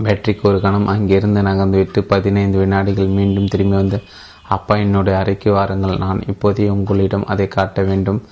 [0.02, 4.02] பேட்ரிக் ஒரு கணம் அங்கிருந்து நகர்ந்துவிட்டு பதினைந்து வினாடிகள் மீண்டும் திரும்பி வந்து
[4.48, 5.98] அப்பா என்னுடைய அறைக்கு வாருங்கள்.
[5.98, 8.22] நான் இப்போதே உங்களிடம் அதை காட்ட வேண்டும்.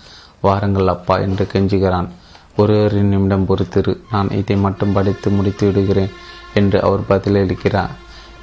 [0.47, 2.09] வாருங்கள் அப்பா என்று கெஞ்சுகிறான்.
[2.57, 6.13] ஒரு ஒரு நிமிடம் பொறுத்திரு நான் இதை மட்டும் படித்து முடித்து விடுகிறேன்
[6.55, 7.93] என்று அவர் பதிலளிக்கிறார்.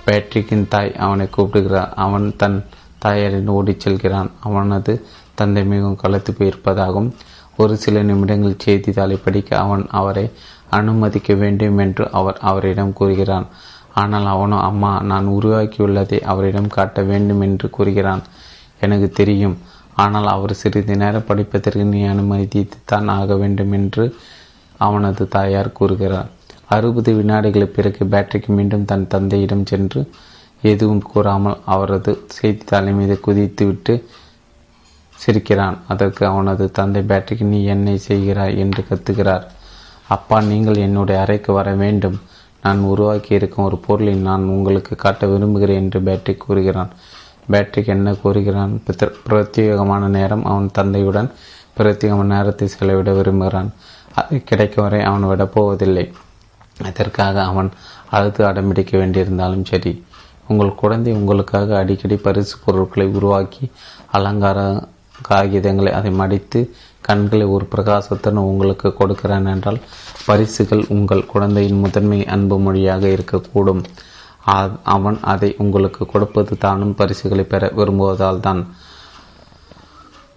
[0.05, 2.57] பேட்ரிக்கின் தாய் அவனை கூப்பிடுகிறார் அவன் தன்
[2.99, 4.29] தாயாரின் ஓடிச் செல்கிறான்.
[4.39, 4.93] அவனது
[5.35, 7.11] தந்தை மிகவும் கலத்து போயிருப்பதாகவும்
[7.57, 10.25] ஒரு சில நிமிடங்கள் செய்தித்தாளை படிக்க அவன் அவரை
[10.69, 13.47] அனுமதிக்க வேண்டும் என்று அவர் அவரிடம் கூறுகிறான்.
[13.93, 18.23] ஆனால் அவனோ அம்மா நான் உருவாக்கியுள்ளதை அவரிடம் காட்ட வேண்டும் என்று கூறுகிறான்.
[18.79, 19.55] எனக்கு தெரியும்
[20.01, 24.03] ஆனால் அவர் சிறிது நேரம் படிப்பதற்கு நீ அனுமதித்துத்தான் ஆக வேண்டும் என்று
[24.77, 26.29] அவனது தாயார் கூறுகிறார்.
[26.67, 30.01] அறுபது வினாடிகளுக்கு பிறகு பேட்டரிக்கு மீண்டும் தன் தந்தையிடம் சென்று
[30.63, 33.93] எதுவும் கூறாமல் அவரது செய்தித்தாளை மீது குதித்துவிட்டு
[35.19, 35.77] சிரிக்கிறான்.
[35.87, 38.57] அதற்கு அவனது தந்தை பேட்டரிக்கு நீ என்னை செய்கிறாய்?
[38.57, 39.45] என்று கத்துகிறார்.
[40.07, 42.17] அப்பா நீங்கள் என்னுடைய அறைக்கு வர வேண்டும்.
[42.63, 46.91] நான் உருவாக்கி இருக்கும் ஒரு பொருளை நான் உங்களுக்கு காட்ட விரும்புகிறேன் என்று பேட்டரி கூறுகிறான்.
[47.51, 48.73] பேட்ரிக் என்ன கூறுகிறான்?
[49.29, 51.29] பிரத்யேகமான நேரம் அவன் தந்தையுடன்
[51.77, 53.69] பிரத்யேகமான நேரத்தை செலவிட விரும்புகிறான்.
[54.19, 56.05] அது கிடைக்கும் வரை அவன் விடப்போவதில்லை
[56.89, 57.69] அதற்காக அவன்
[58.09, 59.93] அழுது அடம்பிடிக்க வேண்டியிருந்தாலும் சரி.
[60.51, 63.65] உங்கள் குழந்தை உங்களுக்காக அடிக்கடி பரிசு பொருட்களை உருவாக்கி
[64.17, 64.59] அலங்கார
[65.29, 66.59] காகிதங்களை அதை மடித்து
[67.07, 69.79] கண்களை ஒரு பிரகாசத்துடன் உங்களுக்கு கொடுக்கிறான் என்றால்
[70.25, 73.83] பரிசுகள் உங்கள் குழந்தையின் முதன்மை அன்பு மொழியாக இருக்கக்கூடும்.
[74.83, 78.61] அவன் அதை உங்களுக்கு கொடுப்பது தானும் பரிசுகளை பெற விரும்புவதால் தான்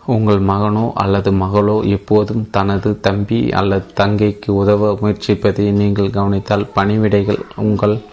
[0.07, 8.05] உங்கள் மகனோ அல்லது மகளோ எப்போதும் தனது தம்பி அல்லது தங்கைக்கு உதவ முயற்சிப்பதை நீங்கள் கவனித்தால் பணிவிடைகள் உங்கள்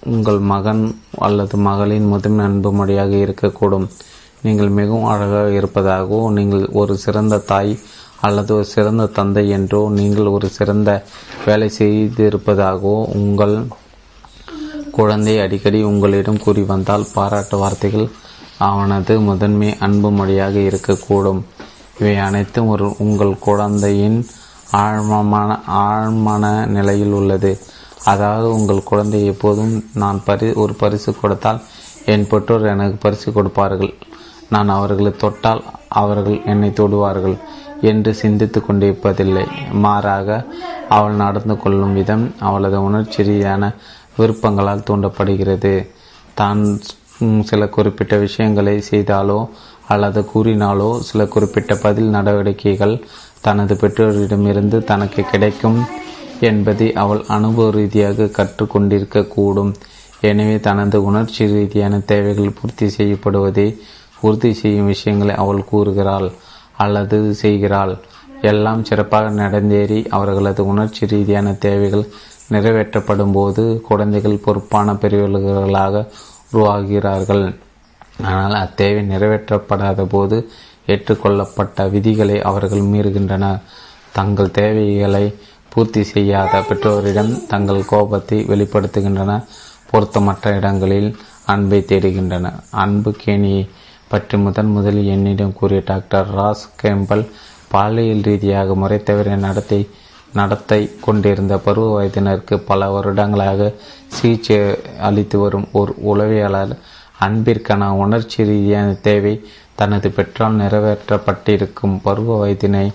[0.00, 3.88] உங்கள் மகன் அல்லது மகளின் முதன்மை அன்பு மொழியாக இருக்கக்கூடும்.
[4.42, 7.78] நீங்கள் மிகவும் அழகாக இருப்பதாகவோ நீங்கள் ஒரு சிறந்த தாய்
[8.20, 11.04] அல்லது ஒரு சிறந்த தந்தை என்றோ நீங்கள் ஒரு சிறந்த
[11.46, 13.66] வேலை செய்திருப்பதாகவோ உங்கள்
[14.98, 18.06] குழந்தை அடிக்கடி உங்களிடம் கூறி வந்தால் பாராட்டு வார்த்தைகள்
[18.68, 21.40] அவனது முதன்மை அன்பு மொழியாக இருக்கக்கூடும்.
[21.98, 24.18] இவை அனைத்தும் ஒரு உங்கள் குழந்தையின்
[24.82, 25.50] ஆழ்மமான
[25.82, 26.44] ஆழ்மன
[26.76, 27.52] நிலையில் உள்ளது.
[28.12, 31.60] அதாவது உங்கள் குழந்தை எப்போதும் நான் பரி ஒரு பரிசு கொடுத்தால்
[32.12, 33.92] என் பெற்றோர் எனக்கு பரிசு கொடுப்பார்கள்.
[34.54, 35.62] நான் அவர்களை தொட்டால்
[36.00, 37.36] அவர்கள் என்னை தொடுவார்கள்
[37.90, 39.46] என்று சிந்தித்து கொண்டிருப்பதில்லை.
[39.84, 40.28] மாறாக
[40.96, 43.64] அவள் நடந்து கொள்ளும் விதம் அவளது உணர்ச்சி ரீதியான
[44.18, 45.74] விருப்பங்களால் தூண்டப்படுகிறது.
[46.40, 46.60] தான்
[47.50, 49.38] சில குறிப்பிட்ட விஷயங்களை செய்தாலோ
[49.92, 52.94] அல்லது கூறினாலோ சில குறிப்பிட்ட பதில் நடவடிக்கைகள்
[53.46, 55.78] தனது பெற்றோரிடமிருந்து தனக்கு கிடைக்கும்
[56.48, 59.72] என்பதை அவள் அனுபவ ரீதியாக கற்றுக்கொண்டிருக்கக்கூடும்
[60.28, 63.66] எனவே தனது உணர்ச்சி ரீதியான தேவைகள் பூர்த்தி செய்யப்படுவதை
[64.20, 66.28] உறுதி செய்யும் விஷயங்களை அவள் கூறுகிறாள்
[66.84, 67.94] அல்லது செய்கிறாள்.
[68.50, 72.04] எல்லாம் சிறப்பாக நடந்தேறி அவர்களது உணர்ச்சி ரீதியான தேவைகள்
[72.54, 76.04] நிறைவேற்றப்படும் போது குழந்தைகள் பொறுப்பான பெரியவர்களாக
[76.52, 77.44] உருவாகிறார்கள்.
[78.32, 80.36] ஆனால் அத்தேவை நிறைவேற்றப்படாத போது
[80.86, 83.60] ஏற்றுக்கொள்ளப்பட்ட விதிகளை அவர்கள் மீறுகின்றனர்.
[84.12, 85.24] தங்கள் தேவைகளை
[85.72, 89.32] பூர்த்தி செய்யாத பெற்றோரிடம் தங்கள் கோபத்தை வெளிப்படுத்துகின்றன.
[89.90, 91.10] பொருத்தமற்ற இடங்களில்
[91.52, 92.46] அன்பை தேடுகின்றன
[92.84, 93.62] அன்பு கேணியை
[94.08, 97.24] பற்றி முதன் முதலில் என்னிடம் கூறிய டாக்டர் ராஸ் கேம்பல்
[97.72, 99.80] பாலியல் ரீதியாக முறை தவிர நடத்தை
[100.34, 103.72] நடத்தை கொண்டிருந்த பருவ வயதினருக்கு பல வருடங்களாக
[104.08, 104.58] சிகிச்சை
[105.00, 106.78] அளித்து வரும் ஒரு உளவியலாளர்
[107.20, 109.34] அன்பிற்கான உணர்ச்சி ரீதியான தேவை
[109.74, 112.86] தனது பெற்றால் நிறைவேற்றப்பட்டிருக்கும் பருவ வயதினை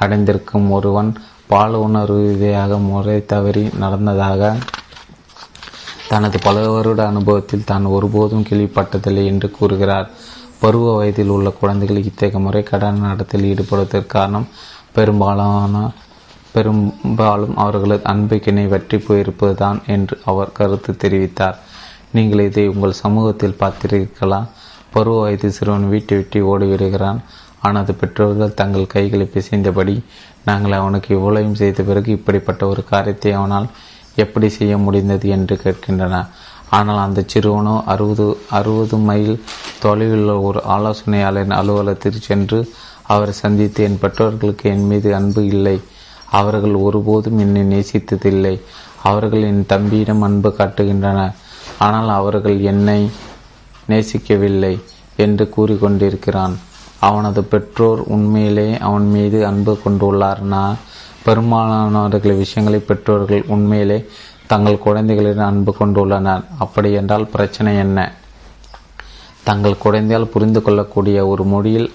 [0.00, 1.10] அடைந்திருக்கும் ஒருவன்
[1.46, 4.54] பால் உணர்வு ரீதியாக முறை தவறி நடந்ததாக
[6.08, 10.10] தனது பல வருட அனுபவத்தில் தான் ஒருபோதும் கேள்விப்பட்டதில்லை என்று கூறுகிறார்.
[10.60, 14.48] பருவ வயதில் உள்ள குழந்தைகள் இத்தகைய முறை கடன் நடத்தில் ஈடுபடுவதற்கு காரணம்
[14.92, 15.90] பெரும்பாலான
[16.54, 21.58] பெரும்பாலும் அவர்களது அன்புக்கிணை வெற்றி போயிருப்பதுதான் என்று அவர் கருத்து தெரிவித்தார்.
[22.16, 24.48] நீங்கள் இதை உங்கள் சமூகத்தில் பார்த்திருக்கலாம்.
[24.94, 27.18] பருவ வயது சிறுவன் வீட்டை விட்டு ஓடிவிடுகிறான்
[27.68, 29.94] ஆனது பெற்றோர்கள் தங்கள் கைகளை பிசைந்தபடி
[30.48, 33.66] நாங்கள் அவனுக்கு இவ்வளவையும் செய்த பிறகு இப்படிப்பட்ட ஒரு காரியத்தை அவனால்
[34.24, 36.16] எப்படி செய்ய முடிந்தது என்று கேட்கின்றன
[36.76, 38.26] ஆனால் அந்த சிறுவனோ அறுபது
[38.58, 39.34] அறுபது மைல்
[39.84, 42.58] தொலைவில் ஒரு ஆலோசனையாளரின் அலுவலகத்தில் சென்று
[43.14, 45.76] அவரை சந்தித்து என் பெற்றோர்களுக்கு என் மீது அன்பு இல்லை.
[46.30, 48.60] அவர்கள் ஒருபோதும் என்னை நேசித்ததில்லை.
[49.02, 51.34] அவர்கள் என் தம்பியிடம் அன்பு காட்டுகின்றனர்
[51.78, 53.10] ஆனால் அவர்கள் என்னை
[53.88, 54.80] நேசிக்கவில்லை
[55.16, 56.54] என்று கூறிக்கொண்டிருக்கிறான்.
[57.00, 60.74] அவனது பெற்றோர் உண்மையிலே அவன் மீது அன்பு கொண்டுள்ளார்னா
[61.24, 64.08] பெரும்பாலானவர்கள் விஷயங்களை பெற்றோர்கள் உண்மையிலே
[64.46, 66.44] தங்கள் குழந்தைகளிடம் அன்பு கொண்டுள்ளனர்.
[66.58, 68.12] அப்படி என்றால் பிரச்சனை என்ன?
[69.44, 71.92] தங்கள் குழந்தையால் புரிந்து கொள்ளக்கூடிய ஒரு மொழியில்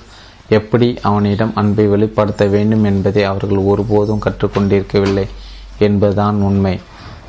[0.54, 5.26] எப்படி அவனிடம் அன்பை வெளிப்படுத்த வேண்டும் என்பதை அவர்கள் ஒருபோதும் கற்றுக்கொண்டிருக்கவில்லை
[5.80, 6.76] என்பதுதான் உண்மை.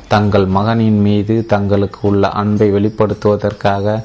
[0.07, 3.95] தங்கள் மகனின் மீது தங்களுக்கு உள்ள அன்பை வெளிப்படுத்துவதற்காக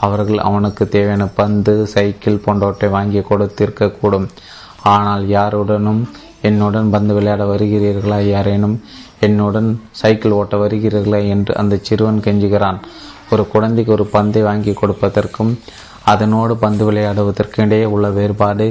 [0.00, 4.28] அவர்கள் அவனுக்கு தேவையான பந்து சைக்கிள் போன்றவற்றை வாங்கி கொடுத்திருக்கக்கூடும்.
[4.94, 6.02] ஆனால் யாருடனும்
[6.42, 8.76] என்னுடன் பந்து விளையாட வருகிறீர்களா யாரேனும்?
[9.20, 11.20] என்னுடன் சைக்கிள் ஓட்ட வருகிறீர்களா?
[11.28, 12.78] என்று அந்த சிறுவன் கெஞ்சுகிறான்.
[13.30, 15.52] ஒரு குழந்தைக்கு ஒரு பந்தை வாங்கி கொடுப்பதற்கும்
[16.10, 18.66] அதனோடு பந்து விளையாடுவதற்கு இடையே உள்ள வேறுபாடு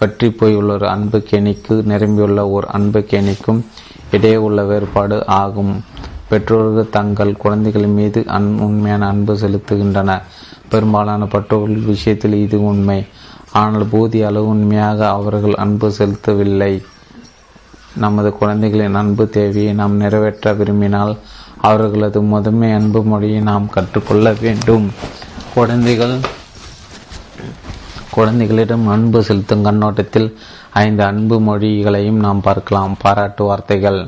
[0.00, 3.60] பற்றி போயுள்ள ஒரு அன்பு கேணிக்கு நிரம்பியுள்ள ஒரு அன்பு கேணிக்கும்
[4.14, 5.72] இடையே உள்ள வேறுபாடு ஆகும்.
[6.30, 10.26] பெற்றோர்கள் தங்கள் குழந்தைகள் மீது அன் உண்மையான அன்பு செலுத்துகின்றனர்
[10.70, 12.98] பெரும்பாலான பெற்றோர்கள் விஷயத்தில் இது உண்மை.
[13.60, 16.72] ஆனால் போதிய அளவு உண்மையாக அவர்கள் அன்பு செலுத்தவில்லை.
[18.04, 21.14] நமது குழந்தைகளின் அன்பு தேவையை நாம் நிறைவேற்ற விரும்பினால்
[21.68, 24.86] அவர்களது முதன்மை அன்பு மொழியை நாம் கற்றுக்கொள்ள வேண்டும்.
[25.54, 26.16] குழந்தைகள்
[28.16, 30.28] குழந்தைகளிடம் அன்பு செலுத்தும் கண்ணோட்டத்தில்
[30.72, 32.96] ஐந்து அன்பு மொழிகளையும் நாம் பார்க்கலாம்.
[33.02, 33.98] பாராட்டு வார்த்தைகள்.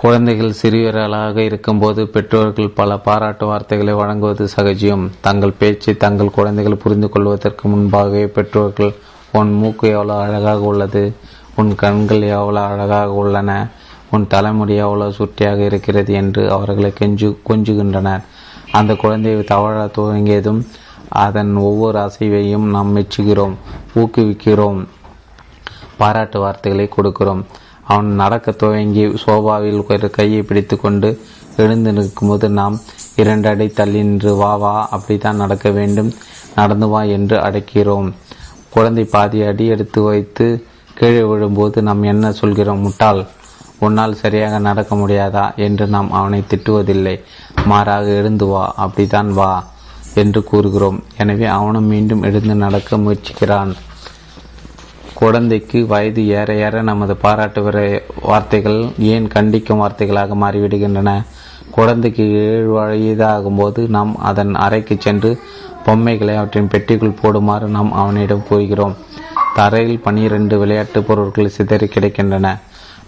[0.00, 7.68] குழந்தைகள் சிறியவர்களாக இருக்கும்போது பெற்றோர்கள் பல பாராட்டு வார்த்தைகளை வழங்குவது சகஜியம் தங்கள் பேச்சை தங்கள் குழந்தைகள் புரிந்து கொள்வதற்கு
[7.68, 8.92] முன்பாகவே பெற்றோர்கள்
[9.32, 11.04] உன் மூக்கு எவ்வளோ அழகாக உள்ளது?
[11.56, 13.50] உன் கண்கள் எவ்வளோ அழகாக உள்ளன?
[14.10, 16.12] உன் தலைமுடி எவ்வளோ சுட்டியாக இருக்கிறது?
[16.12, 18.24] என்று அவர்களை கெஞ்சு கொஞ்சுகின்றனர்.
[18.72, 20.62] அந்த குழந்தையை தவழ துவங்கியதும்
[21.12, 23.54] அதன் ஒவ்வொரு அசைவையும் நாம் மெச்சுகிறோம்
[23.94, 24.86] ஊக்குவிக்கிறோம்.
[25.96, 27.44] பாராட்டு வார்த்தைகளை கொடுக்கிறோம்.
[27.82, 31.20] அவன் நடக்க துவங்கி சோபாவில் ஒரு கையை பிடித்து கொண்டு
[31.56, 32.78] எழுந்து நிற்கும்போது நாம்
[33.16, 36.12] இரண்டு அடி தள்ளி நின்று வா வா அப்படித்தான் நடக்க வேண்டும்.
[36.56, 38.12] நடந்து வா என்று அடைக்கிறோம்.
[38.70, 42.80] குழந்தை பாதி அடி எடுத்து வைத்து கீழே விழும்போது நாம் என்ன சொல்கிறோம்?
[42.80, 43.26] முட்டாள்
[43.78, 45.54] உன்னால் சரியாக நடக்க முடியாதா?
[45.56, 47.22] என்று நாம் அவனை திட்டுவதில்லை.
[47.64, 49.70] மாறாக எழுந்து வா அப்படித்தான் வா.
[50.14, 51.02] என்று கூறுகிறோம்.
[51.18, 53.72] எனவே அவனும் மீண்டும் எழுந்து நடக்க முயற்சிக்கிறான்.
[55.14, 57.62] குழந்தைக்கு வயது ஏற ஏற நமது பாராட்டு
[58.22, 61.10] வார்த்தைகள் ஏன் கண்டிக்கும் வார்த்தைகளாக மாறிவிடுகின்றன?
[61.70, 65.30] குழந்தைக்கு ஏழு வயதாகும்போது நாம் அதன் அறைக்கு சென்று
[65.84, 68.96] பொம்மைகளை அவற்றின் பெட்டிக்குள் போடுமாறு நாம் அவனிடம் கூறுகிறோம்.
[69.54, 72.58] தரையில் பனிரெண்டு விளையாட்டு பொருட்கள் சிதறி கிடைக்கின்றன.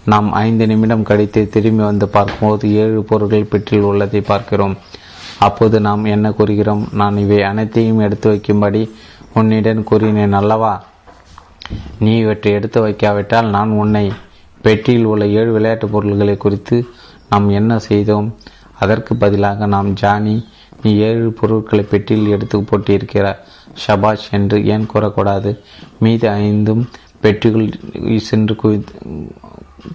[0.05, 4.77] நாம் ஐந்து நிமிடம் கழித்து திரும்பி வந்து பார்க்கும்போது ஏழு பொருட்கள் பெட்டியில் உள்ளதை பார்க்கிறோம்.
[5.39, 6.83] அப்போது நாம் என்ன கூறுகிறோம்?
[6.91, 8.81] நான் இவை அனைத்தையும் எடுத்து வைக்கும்படி
[9.33, 10.73] உன்னிடம் கூறினேன் அல்லவா?
[11.99, 14.05] நீ இவற்றை எடுத்து வைக்காவிட்டால் நான் உன்னை
[14.61, 16.77] பெட்டியில் உள்ள ஏழு விளையாட்டுப் பொருள்களை குறித்து
[17.29, 18.27] நாம் என்ன செய்தோம்?
[18.79, 20.35] அதற்கு பதிலாக நாம் ஜானி
[20.83, 23.25] நீ ஏழு பொருட்களை பெட்டியில் எடுத்து போட்டிருக்கிற
[23.83, 25.51] ஷபாஷ் என்று ஏன் கூறக்கூடாது?
[25.99, 26.83] மீது ஐந்தும்
[27.21, 27.67] பெட்டிகள்
[28.29, 28.79] சென்று குதி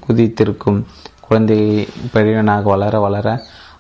[0.07, 0.85] குதித்திருக்கும்
[1.21, 3.27] குழந்தை பெரியவனாக வளர வளர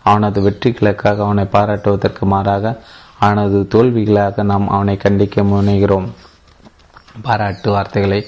[0.03, 2.83] அவனது வெற்றிகளுக்காக அவனை பாராட்டுவதற்கு மாறாக
[3.19, 6.09] அவனது தோல்விகளாக நாம் அவனை கண்டிக்க முனைகிறோம்.
[7.23, 8.27] பாராட்டு வார்த்தைகளை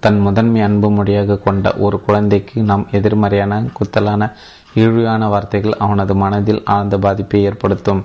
[0.00, 4.32] தன் முதன்மை அன்பு மொழியாக கொண்ட ஒரு குழந்தைக்கு நாம் எதிர்மறையான குத்தலான
[4.74, 8.04] இழிவான வார்த்தைகள் அவனது மனதில் ஆழ்ந்த பாதிப்பை ஏற்படுத்தும்.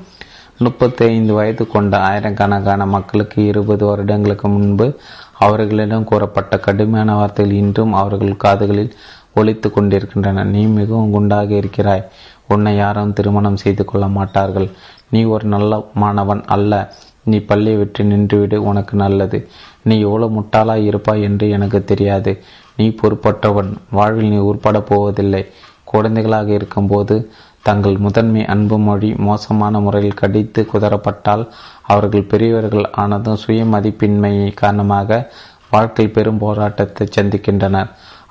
[0.58, 5.00] முப்பத்தி ஐந்து வயது கொண்ட ஆயிரக்கணக்கான மக்களுக்கு இருபது வருடங்களுக்கு முன்பு
[5.40, 8.94] அவர்களிடம் கூறப்பட்ட கடுமையான வார்த்தைகள் இன்றும் அவர்கள் காதுகளில்
[9.36, 10.44] ஒழித்து கொண்டிருக்கின்றன.
[10.44, 12.10] நீ மிகவும் குண்டாக இருக்கிறாய்.
[12.48, 14.70] உன்னை யாரும் திருமணம் செய்து கொள்ள மாட்டார்கள்.
[15.10, 16.94] நீ ஒரு நல்ல மாணவன் அல்ல.
[17.24, 19.50] நீ பள்ளியை விட்டு நின்றுவிடு உனக்கு நல்லது.
[19.82, 22.44] நீ எவ்வளவு முட்டாளாய் இருப்பாய் என்று எனக்கு தெரியாது.
[22.76, 23.74] நீ பொறுப்பற்றவன்.
[23.92, 25.46] வாழ்வில் நீ உட்பட போவதில்லை.
[25.84, 27.32] குழந்தைகளாக இருக்கும்போது
[27.62, 31.48] தங்கள் முதன்மை அன்பு மொழி மோசமான முறையில் கடித்து குதரப்பட்டால்
[31.82, 35.32] அவர்கள் பெரியவர்கள் ஆனதும் சுய மதிப்பின்மை காரணமாக
[35.70, 37.90] வாழ்க்கை பெரும் போராட்டத்தை சந்திக்கின்றனர்.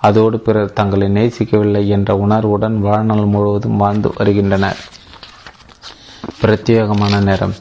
[0.08, 4.80] அதோடு பிறர் தங்களை நேசிக்கவில்லை என்ற உணர்வுடன் வாழ்நாள் முழுவதும் வாழ்ந்து வருகின்றனர்.
[6.40, 7.54] பிரத்யேகமான நேரம்.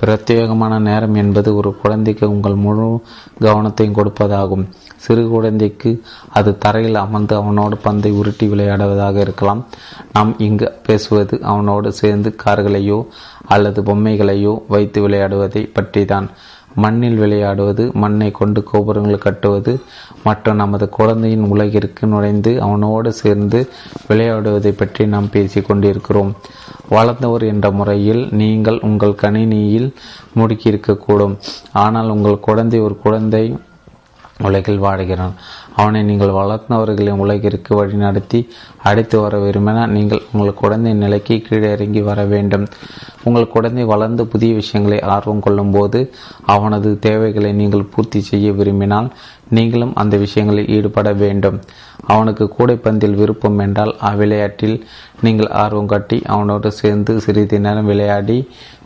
[0.00, 2.86] பிரத்யேகமான நேரம் என்பது ஒரு குழந்தைக்கு உங்கள் முழு
[3.40, 4.64] கவனத்தையும் கொடுப்பதாகும்.
[5.04, 5.90] சிறு குழந்தைக்கு
[6.38, 9.62] அது தரையில் அமர்ந்து அவனோடு பந்தை உருட்டி விளையாடுவதாக இருக்கலாம்.
[10.12, 12.98] நாம் இங்கு பேசுவது அவனோடு சேர்ந்து கார்களையோ
[13.46, 16.28] அல்லது பொம்மைகளையோ வைத்து விளையாடுவதை பற்றி தான்
[16.76, 19.72] மண்ணில் விளையாடுவது மண்ணை கொண்டு கோபுரங்கள் கட்டுவது
[20.24, 23.60] மற்றும் நமது குழந்தையின் உலகிற்கு நுழைந்து அவனோடு சேர்ந்து
[24.08, 26.32] விளையாடுவதை பற்றி நாம் பேசிக் கொண்டிருக்கிறோம்.
[26.90, 29.88] வளர்ந்தவர் என்ற முறையில் நீங்கள் உங்கள் கணினியில்
[30.38, 31.34] முடுக்கியிருக்கக்கூடும்.
[31.72, 33.44] ஆனால் உங்கள் குழந்தை ஒரு குழந்தை
[34.48, 35.34] உலகில் வாடுகிறான்
[35.80, 38.40] அவனை நீங்கள் வளர்ந்தவர்களின் உலகிற்கு வழிநடத்தி
[38.88, 42.64] அழைத்து வர விரும்பினால் நீங்கள் உங்கள் குழந்தை நிலைக்கு கீழே இறங்கி வர வேண்டும்.
[43.24, 46.00] உங்கள் குழந்தை வளர்ந்து புதிய விஷயங்களை ஆர்வம் கொள்ளும் போது
[46.54, 49.10] அவனது தேவைகளை நீங்கள் பூர்த்தி செய்ய விரும்பினால்
[49.56, 51.58] நீங்களும் அந்த விஷயங்களில் ஈடுபட வேண்டும்.
[52.12, 54.76] அவனுக்கு கூடைப்பந்தில் விருப்பம் என்றால் அவ்விளையாட்டில்
[55.26, 58.38] நீங்கள் ஆர்வம் காட்டி அவனோடு சேர்ந்து சிறிது நேரம் விளையாடி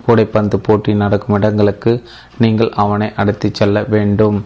[0.07, 1.93] கூடைப்பந்து போட்டி நடக்கும் இடங்களுக்கு
[2.43, 4.39] நீங்கள் அவனை அழைத்து செல்ல வேண்டும்.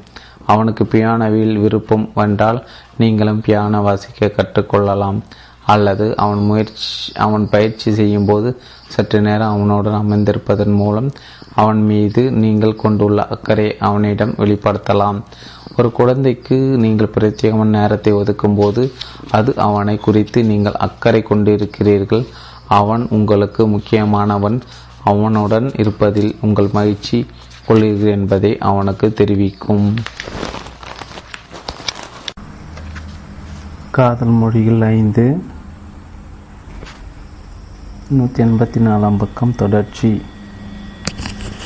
[0.53, 2.61] அவனுக்கு பியானோவில் விருப்பம் வென்றால்
[3.01, 5.19] நீங்களும் பியானோ வாசிக்க கற்றுக்கொள்ளலாம்.
[5.73, 6.87] அல்லது அவன் முயற்சி
[7.25, 8.49] அவன் பயிற்சி செய்யும் போது
[8.95, 11.09] சற்று நேரம் அவனுடன் அமைந்திருப்பதன் மூலம்
[11.63, 15.19] அவன் மீது நீங்கள் கொண்டுள்ள அக்கறை அவனிடம் வெளிப்படுத்தலாம்.
[15.79, 18.83] ஒரு குழந்தைக்கு நீங்கள் பிரத்யேகமான நேரத்தை ஒதுக்கும் போது
[19.39, 22.25] அது அவனை குறித்து நீங்கள் அக்கறை கொண்டிருக்கிறீர்கள்.
[22.79, 24.59] அவன் உங்களுக்கு முக்கியமானவன்.
[25.11, 27.19] அவனுடன் இருப்பதில் உங்கள் மகிழ்ச்சி
[27.69, 29.95] கொள்கிறீர்கள் என்பதை அவனுக்கு தெரிவிக்கும்.
[33.91, 35.43] காதல் மொழிகள் ஐந்து.
[38.09, 40.23] நூற்றி எண்பத்தி நாலாம் பக்கம் தொடர்ச்சி.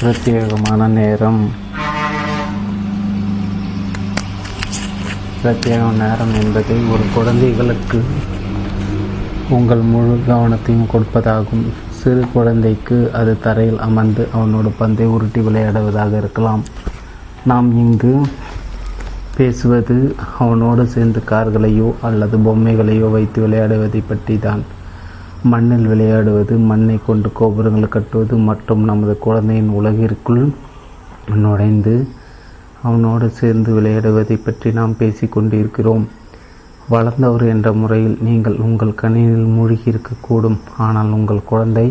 [0.01, 1.51] பிரத்யேகமான நேரம்.
[5.43, 8.05] பிரத்யேக நேரம் என்பது ஒரு குழந்தைகளுக்கு
[9.49, 11.66] உங்கள் முழு கவனத்தையும் கொடுப்பதாகும்.
[12.03, 16.62] சிறு குழந்தைக்கு அது தரையில் அமர்ந்து அவனோட பந்தை உருட்டி விளையாடுவதாக இருக்கலாம்.
[17.51, 18.15] நாம் இங்கு
[19.37, 19.97] பேசுவது
[20.45, 24.62] அவனோடு சேர்ந்து கார்களையோ அல்லது பொம்மைகளையோ வைத்து விளையாடுவதை பற்றி தான்
[25.53, 30.45] மண்ணில் விளையாடுவது மண்ணை கொண்டு கோபுரங்கள் கட்டுவது மற்றும் நமது குழந்தையின் உலகிற்குள்
[31.45, 31.95] நுழைந்து
[32.89, 36.05] அவனோடு சேர்ந்து விளையாடுவதை பற்றி நாம் பேசிக்கொண்டிருக்கிறோம்.
[36.93, 40.59] வளர்ந்தவர் என்ற முறையில் நீங்கள் உங்கள் கணினியில் மூழ்கி இருக்கக்கூடும்.
[40.86, 41.86] ஆனால் உங்கள் குழந்தை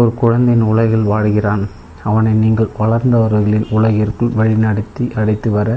[0.00, 1.64] ஒரு குழந்தையின் உலகில் வாழ்கிறான்.
[2.08, 5.68] அவனை நீங்கள் வளர்ந்தவர்களின் உலகிற்குள் வழிநடத்தி அழைத்து வர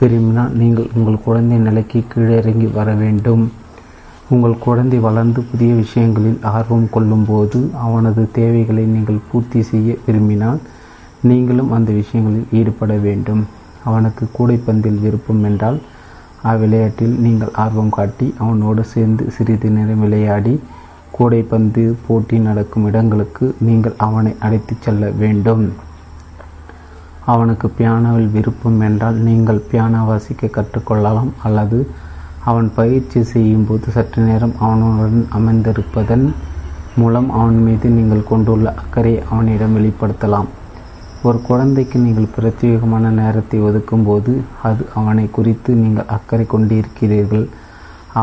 [0.00, 3.42] விரும்பினால் நீங்கள் உங்கள் குழந்தை நிலைக்கு கீழே இறங்கி வர வேண்டும்.
[4.34, 10.60] உங்கள் குழந்தை வளர்ந்து புதிய விஷயங்களில் ஆர்வம் கொள்ளும்போது அவனது தேவைகளை நீங்கள் பூர்த்தி செய்ய விரும்பினால்
[11.30, 13.42] நீங்களும் அந்த விஷயங்களில் ஈடுபட வேண்டும்.
[13.88, 15.78] அவனுக்கு கூடைப்பந்தில் விருப்பம் என்றால்
[16.44, 20.54] அவ்விளையாட்டில் நீங்கள் ஆர்வம் காட்டி அவனோடு சேர்ந்து சிறிது நேரம் விளையாடி
[21.14, 25.64] கூடைப்பந்து போட்டி நடக்கும் இடங்களுக்கு நீங்கள் அவனை அழைத்துச் செல்ல வேண்டும்.
[27.26, 31.78] அவனுக்கு பியானோவில் விருப்பம் என்றால் நீங்கள் பியானோ வாசிக்க கற்றுக்கொள்ளலாம் அல்லது
[32.44, 36.26] அவன் பயிற்சி செய்யும் போது சற்று நேரம் அவனுடன் அமர்ந்திருப்பதன்
[36.96, 40.48] மூலம் அவன் மீது நீங்கள் கொண்டுள்ள அக்கறை அவனிடம் வெளிப்படுத்தலாம்.
[41.28, 44.32] ஒரு குழந்தைக்கு நீங்கள் பிரத்யேகமான நேரத்தை ஒதுக்கும் போது
[44.68, 47.44] அது அவனை குறித்து நீங்கள் அக்கறை கொண்டிருக்கிறீர்கள்.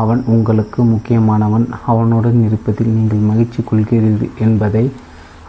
[0.00, 1.66] அவன் உங்களுக்கு முக்கியமானவன்.
[1.92, 4.84] அவனுடன் இருப்பதில் நீங்கள் மகிழ்ச்சி கொள்கிறீர்கள் என்பதை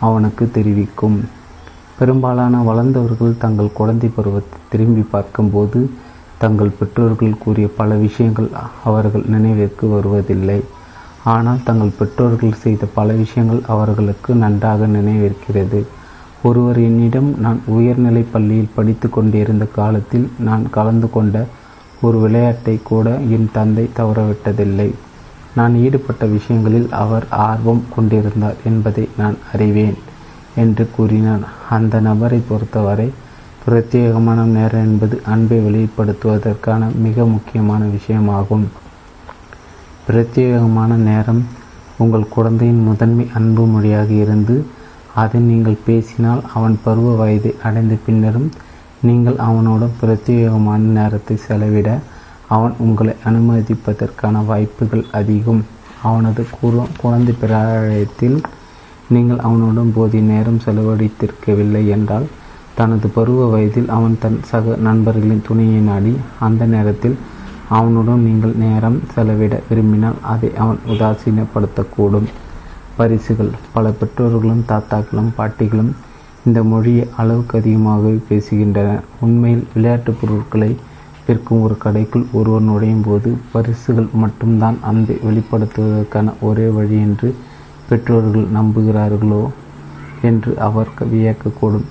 [0.07, 1.17] அவனுக்கு தெரிவிக்கும்.
[1.99, 5.79] பெரும்பாலான வளர்ந்தவர்கள் தங்கள் குழந்தை பருவத்தை திரும்பி பார்க்கும்போது
[6.43, 8.49] தங்கள் பெற்றோர்கள் கூறிய பல விஷயங்கள்
[8.89, 10.59] அவர்கள் நினைவிற்கு வருவதில்லை.
[11.33, 15.81] ஆனால் தங்கள் பெற்றோர்கள் செய்த பல விஷயங்கள் அவர்களுக்கு நன்றாக நினைவிருக்கிறது.
[16.43, 21.37] ஒருவர் என்னிடம் நான் உயர்நிலை பள்ளியில் படித்து கொண்டிருந்த காலத்தில் நான் கலந்து கொண்ட
[22.01, 24.89] ஒரு விளையாட்டை கூட என் தந்தை தவறவிட்டதில்லை.
[25.55, 29.97] நான் ஈடுபட்ட விஷயங்களில் அவர் ஆர்வம் கொண்டிருந்தார் என்பதை நான் அறிவேன்
[30.55, 33.09] என்று கூறினார் அந்த நபரை பொறுத்தவரை
[33.65, 38.65] பிரத்யேகமான நேரம் என்பது அன்பை வெளிப்படுத்துவதற்கான மிக முக்கியமான விஷயமாகும்.
[40.07, 41.41] பிரத்யேகமான நேரம்
[41.97, 44.55] உங்கள் குழந்தையின் முதன்மை அன்பு மொழியாக இருந்து
[45.21, 48.49] அதை நீங்கள் பேசினால் அவன் பருவ வயதை அடைந்த பின்னரும்
[49.07, 51.89] நீங்கள் அவனோடு பிரத்யேகமான நேரத்தை செலவிட
[52.55, 55.61] அவன் உங்களை அனுமதிப்பதற்கான வாய்ப்புகள் அதிகம்.
[56.09, 56.41] அவனது
[57.01, 58.37] குழந்தை பிராயத்தில்
[59.15, 62.27] நீங்கள் அவனுடன் போதிய நேரம் செலவழித்திருக்கவில்லை என்றால்
[62.77, 66.13] தனது பருவ வயதில் அவன் தன் சக நண்பர்களின் துணையை நாடி
[66.47, 67.17] அந்த நேரத்தில்
[67.77, 72.29] அவனுடன் நீங்கள் நேரம் செலவிட விரும்பினால் அதை அவன் உதாசீனப்படுத்தக்கூடும்.
[72.99, 73.51] பரிசுகள்.
[73.73, 75.91] பல பெற்றோர்களும் தாத்தாக்களும் பாட்டிகளும்
[76.45, 80.71] இந்த மொழியை அளவுக்கு அதிகமாக பேசுகின்றனர் உண்மையில் விளையாட்டுப் பொருட்களை
[81.27, 87.29] விற்கும் ஒரு கடைக்குள் ஒருவர் நுழையும் போது பரிசுகள் மட்டும்தான் அன்பை வெளிப்படுத்துவதற்கான ஒரே வழி என்று
[87.89, 89.43] பெற்றோர்கள் நம்புகிறார்களோ
[90.21, 91.87] என்று அவர் வியக்கக்கூடும்.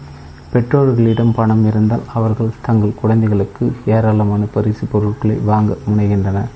[0.53, 6.51] பெற்றோர்களிடம் பணம் இருந்தால் அவர்கள் தங்கள் குழந்தைகளுக்கு ஏராளமான பரிசு பொருட்களை வாங்க முனைகின்றனர்.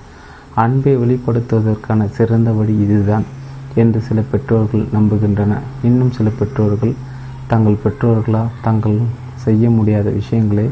[0.55, 3.27] அன்பை வெளிப்படுத்துவதற்கான சிறந்த வழி இதுதான்.
[3.75, 6.95] என்று சில பெற்றோர்கள் நம்புகின்றனர் இன்னும் சில பெற்றோர்கள்
[7.47, 8.99] தங்கள் பெற்றோர்களால் தங்கள்
[9.45, 10.71] செய்ய முடியாத விஷயங்களை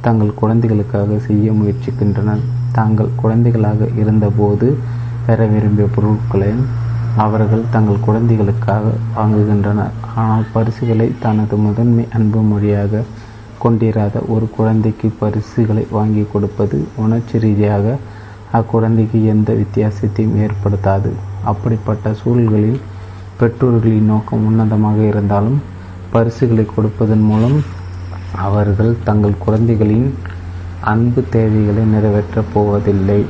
[0.00, 2.42] தங்கள் குழந்தைகளுக்காக செய்ய முயற்சிக்கின்றனர்.
[2.72, 4.66] தாங்கள் குழந்தைகளாக இருந்தபோது
[5.26, 6.50] பெற விரும்பிய பொருட்களை
[7.16, 8.84] அவர்கள் தங்கள் குழந்தைகளுக்காக
[9.16, 9.94] வாங்குகின்றனர்.
[10.14, 13.02] ஆனால் பரிசுகளை தனது முதன்மை அன்பு மொழியாக
[13.58, 17.96] கொண்டிராத ஒரு குழந்தைக்கு பரிசுகளை வாங்கி கொடுப்பது உணர்ச்சி ரீதியாக
[18.52, 21.10] அக்குழந்தைக்கு எந்த வித்தியாசத்தையும் ஏற்படுத்தாது.
[21.44, 22.80] அப்படிப்பட்ட சூழல்களில்
[23.40, 25.58] பெற்றோர்களின் நோக்கம் உன்னதமாக இருந்தாலும்
[26.10, 27.58] பரிசுகளை கொடுப்பதன் மூலம்
[28.46, 30.08] அவர்கள் தங்கள் குழந்தைகளின்
[30.80, 33.26] அன்பு தேவைகளை நிறைவேற்றப் போவதில்லை.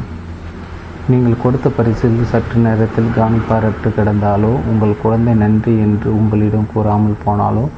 [1.09, 7.68] நீங்கள் கொடுத்த பரிசில் சற்று நேரத்தில் கவனிப்பாரற்று கிடந்தாலோ உங்கள் குழந்தை நன்றி என்று உங்களிடம் கூறாமல் போனாலோ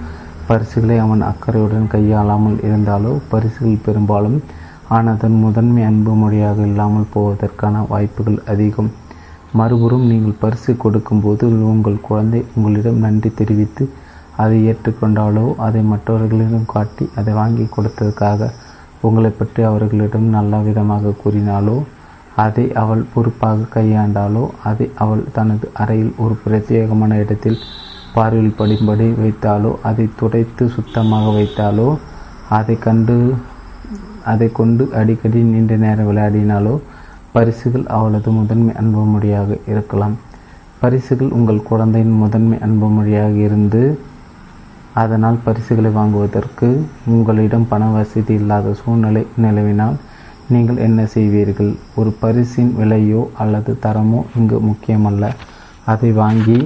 [0.49, 4.43] பரிசுகளை அவன் அக்கறையுடன் கையாளாமல் இருந்தாலோ பரிசுகள் பெரும்பாலும்
[4.91, 8.91] ஆனதன் முதன்மை அன்பு மொழியாக இல்லாமல் போவதற்கான வாய்ப்புகள் அதிகம்.
[9.59, 13.85] மறுபுறம் நீங்கள் பரிசு கொடுக்கும்போது உங்கள் குழந்தை உங்களிடம் நன்றி தெரிவித்து
[14.37, 18.51] அதை ஏற்றுக்கொண்டாலோ அதை மற்றவர்களிடம் காட்டி அதை வாங்கி கொடுத்ததுக்காக
[19.01, 21.77] உங்களை பற்றி அவர்களிடம் நல்ல விதமாக கூறினாலோ
[22.37, 27.59] அதை அவள் பொறுப்பாக கையாண்டாலோ அதை அவள் தனது அறையில் ஒரு பிரத்யேகமான இடத்தில்
[28.15, 31.89] பார்வையில் படிம்படி வைத்தாலோ அதை துடைத்து சுத்தமாக வைத்தாலோ
[32.51, 33.17] அதை கண்டு
[34.25, 36.75] அதை கொண்டு அடிக்கடி நீண்ட நேரம் விளையாடினாலோ
[37.35, 40.15] பரிசுகள் அவளது முதன்மை அன்பு மொழியாக இருக்கலாம்.
[40.83, 43.83] பரிசுகள் உங்கள் குழந்தையின் முதன்மை அன்பு மொழியாக இருந்து
[45.03, 46.69] அதனால் பரிசுகளை வாங்குவதற்கு
[47.13, 49.99] உங்களிடம் பண வசதி இல்லாத சூழ்நிலை நிலவினால்
[50.53, 51.71] நீங்கள் என்ன செய்வீர்கள்?
[51.99, 55.25] ஒரு பரிசின் விலையோ அல்லது தரமோ இங்கு முக்கியமல்ல.
[55.93, 56.59] அதை வாங்கி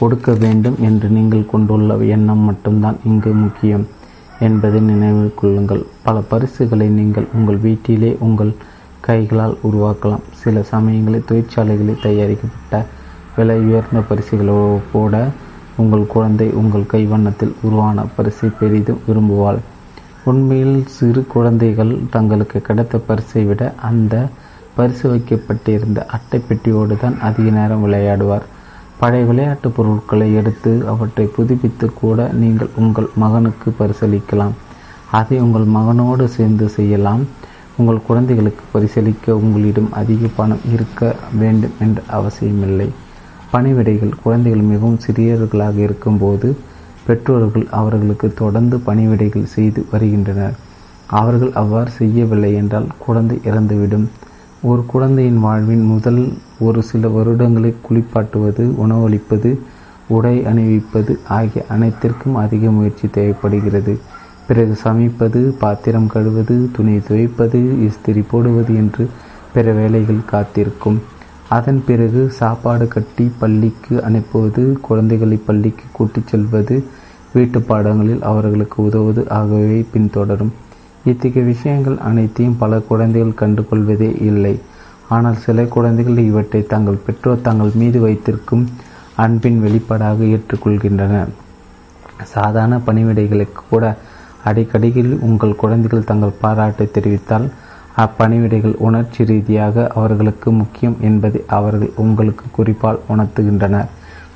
[0.00, 3.86] கொடுக்க வேண்டும் என்று நீங்கள் கொண்டுள்ள எண்ணம் மட்டும்தான் இங்கு முக்கியம்
[4.46, 5.82] என்பதை நினைவில் கொள்ளுங்கள்.
[6.06, 8.52] பல பரிசுகளை நீங்கள் உங்கள் வீட்டிலே உங்கள்
[9.00, 10.22] கைகளால் உருவாக்கலாம்.
[10.32, 12.86] சில சமயங்களில் தொழிற்சாலைகளில் தயாரிக்கப்பட்ட
[13.36, 15.26] விலை உயர்ந்த பரிசுகளோ கூட
[15.76, 19.58] உங்கள் குழந்தை உங்கள் கைவண்ணத்தில் உருவான பரிசை பெரிதும் விரும்புவாள்.
[20.24, 24.28] உண்மையில் சிறு குழந்தைகள் தங்களுக்கு கிடைத்த பரிசை விட அந்த
[24.74, 28.42] பரிசு வைக்கப்பட்டிருந்த அட்டை பெட்டியோடு தான் அதிக நேரம் விளையாடுவார்.
[28.98, 34.52] பழைய விளையாட்டுப் பொருட்களை எடுத்து அவற்றை புதுப்பித்து கூட நீங்கள் உங்கள் மகனுக்கு பரிசளிக்கலாம்.
[35.10, 37.26] அதை உங்கள் மகனோடு சேர்ந்து செய்யலாம்.
[37.80, 41.02] உங்கள் குழந்தைகளுக்கு பரிசளிக்க உங்களிடம் அதிக பணம் இருக்க
[41.38, 42.88] வேண்டும் என்ற அவசியமில்லை.
[43.52, 46.48] பணிவிடைகள் குழந்தைகள் மிகவும் சிறியவர்களாக இருக்கும்போது
[47.06, 50.56] பெற்றோர்கள் அவர்களுக்கு தொடர்ந்து பணிவிடைகள் செய்து வருகின்றனர்.
[51.12, 54.06] அவர்கள் அவ்வாறு செய்யவில்லை என்றால் குழந்தை இறந்துவிடும்.
[54.62, 56.22] ஒரு குழந்தையின் வாழ்வின் முதல்
[56.58, 59.50] ஒரு சில வருடங்களை குளிப்பாட்டுவது உணவளிப்பது
[60.08, 63.92] உடை அணிவிப்பது ஆகிய அனைத்திற்கும் அதிக முயற்சி தேவைப்படுகிறது.
[64.50, 69.04] பிறகு சமைப்பது பாத்திரம் கழுவது துணி துவைப்பது இஸ்திரி போடுவது என்று
[69.52, 70.96] பிற வேலைகள் காத்திருக்கும்.
[71.48, 76.76] அதன் பிறகு சாப்பாடு கட்டி பள்ளிக்கு அனுப்புவது குழந்தைகளை பள்ளிக்கு கூட்டிச் செல்வது
[77.32, 80.52] வீட்டு பாடங்களில் அவர்களுக்கு உதவுவது ஆகியவை பின்தொடரும்.
[81.04, 84.54] இத்தகைய விஷயங்கள் அனைத்தையும் பல குழந்தைகள் கண்டுகொள்வதே இல்லை.
[85.08, 88.64] ஆனால் சில குழந்தைகள் இவற்றை தங்கள் பெற்றோர் தங்கள் மீது வைத்திருக்கும்
[89.16, 91.14] அன்பின் வெளிப்பாடாக ஏற்றுக்கொள்கின்றன.
[92.34, 93.84] சாதாரண பணிவிடைகளுக்கு கூட
[94.44, 97.46] அடிக்கடியில் உங்கள் குழந்தைகள் தங்கள் பாராட்டை தெரிவித்தால்
[97.96, 103.88] அப்பணிவிடைகள் உணர்ச்சி ரீதியாக அவர்களுக்கு முக்கியம் என்பதை அவர்கள் உங்களுக்கு குறிப்பால் உணர்த்துகின்றனர்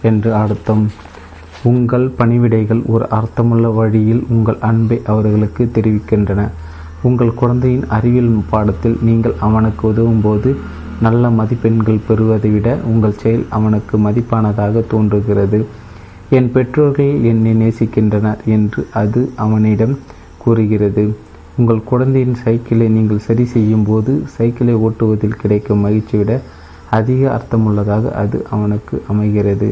[0.02, 0.90] என்று அர்த்தம்.
[1.62, 6.42] உங்கள் பணிவிடைகள் ஒரு அர்த்தமுள்ள வழியில் உங்கள் அன்பை அவர்களுக்கு தெரிவிக்கின்றன.
[7.02, 10.56] உங்கள் குழந்தையின் அறிவியல் பாடத்தில் நீங்கள் அவனுக்கு உதவும் போது
[11.00, 15.66] நல்ல மதிப்பெண்கள் பெறுவதை விட உங்கள் செயல் அவனுக்கு மதிப்பானதாக தோன்றுகிறது.
[16.36, 19.94] என் பெற்றோர்கள் என்னை நேசிக்கின்றனர் என்று அது அவனிடம்
[20.42, 21.04] கூறுகிறது.
[21.56, 26.32] உங்கள் குழந்தையின் சைக்கிளை நீங்கள் சரி செய்யும் போது சைக்கிளை ஓட்டுவதில் கிடைக்கும் மகிழ்ச்சி விட
[26.98, 29.68] அதிக அர்த்தமுள்ளதாக அது அவனுக்கு அமைகிறது.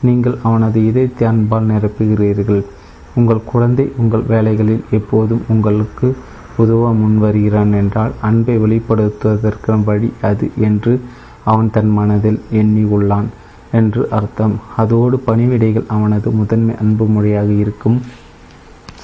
[0.00, 2.62] நீங்கள் அவனது இதயத்தை அன்பால் நிரப்புகிறீர்கள்.
[3.14, 6.08] உங்கள் குழந்தை உங்கள் வேலைகளில் எப்போதும் உங்களுக்கு
[6.56, 10.92] உதவ முன்வருகிறான் என்றால் அன்பை வெளிப்படுத்துவதற்கான வழி அது என்று
[11.44, 13.28] அவன் தன் மனதில் எண்ணி உள்ளான்
[13.72, 14.54] என்று அர்த்தம்.
[14.76, 18.00] அதோடு பணிவிடைகள் அவனது முதன்மை அன்பு மொழியாக இருக்கும்.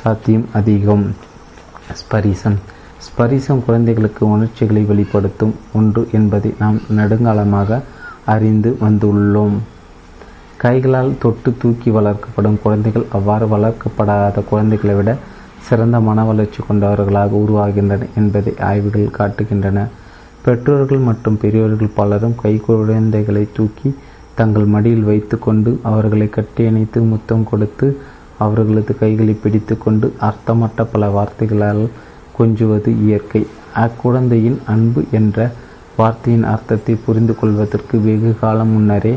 [0.02, 1.06] சாத்தியம் அதிகம்.
[2.00, 2.58] ஸ்பரிசம்.
[3.06, 7.80] ஸ்பரிசம் குழந்தைகளுக்கு உணர்ச்சிகளை வெளிப்படுத்தும் ஒன்று என்பதை நாம் நெடுங்காலமாக
[8.24, 9.56] அறிந்து வந்துள்ளோம்.
[10.56, 15.16] கைகளால் தொட்டு தூக்கி வளர்க்கப்படும் குழந்தைகள் அவ்வாறு வளர்க்கப்படாத குழந்தைகளை விட
[15.68, 19.86] சிறந்த மன வளர்ச்சி கொண்டவர்களாக உருவாகின்றன என்பதை ஆய்வுகள் காட்டுகின்றன.
[20.44, 23.94] பெற்றோர்கள் மற்றும் பெரியோர்கள் பலரும் கை குழந்தைகளை தூக்கி
[24.38, 27.86] தங்கள் மடியில் வைத்து கொண்டு அவர்களை கட்டியணைத்து முத்தம் கொடுத்து
[28.44, 31.82] அவர்களது கைகளை பிடித்து கொண்டு அர்த்தமற்ற பல வார்த்தைகளால்
[32.38, 33.42] கொஞ்சுவது இயற்கை.
[33.84, 35.38] அக்குழந்தையின் அன்பு என்ற
[35.96, 39.14] வார்த்தையின் அர்த்தத்தை புரிந்து கொள்வதற்கு வெகு காலம் முன்னரே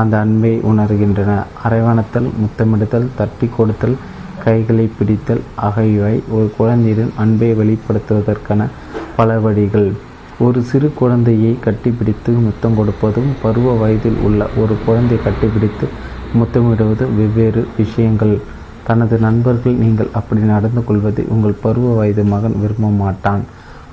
[0.00, 1.32] அந்த அன்பை உணர்கின்றன.
[1.64, 3.96] அரவணைத்தல் முத்தமிடுதல் தட்டி கொடுத்தல்
[4.44, 8.62] கைகளை பிடித்தல் ஆகியவை ஒரு குழந்தையின் அன்பை வெளிப்படுத்துவதற்கான
[9.18, 9.90] பல வழிகள்.
[10.44, 15.86] ஒரு சிறு குழந்தையை கட்டிப்பிடித்து முத்தம் கொடுப்பதும் பருவ வயதில் உள்ள ஒரு குழந்தை கட்டிப்பிடித்து
[16.34, 18.34] முத்தமிடுவதும் வெவ்வேறு விஷயங்கள்.
[18.86, 23.42] தனது நண்பர்கள் நீங்கள் அப்படி நடந்து கொள்வதை உங்கள் பருவ வயது மகன் விரும்ப மாட்டான்.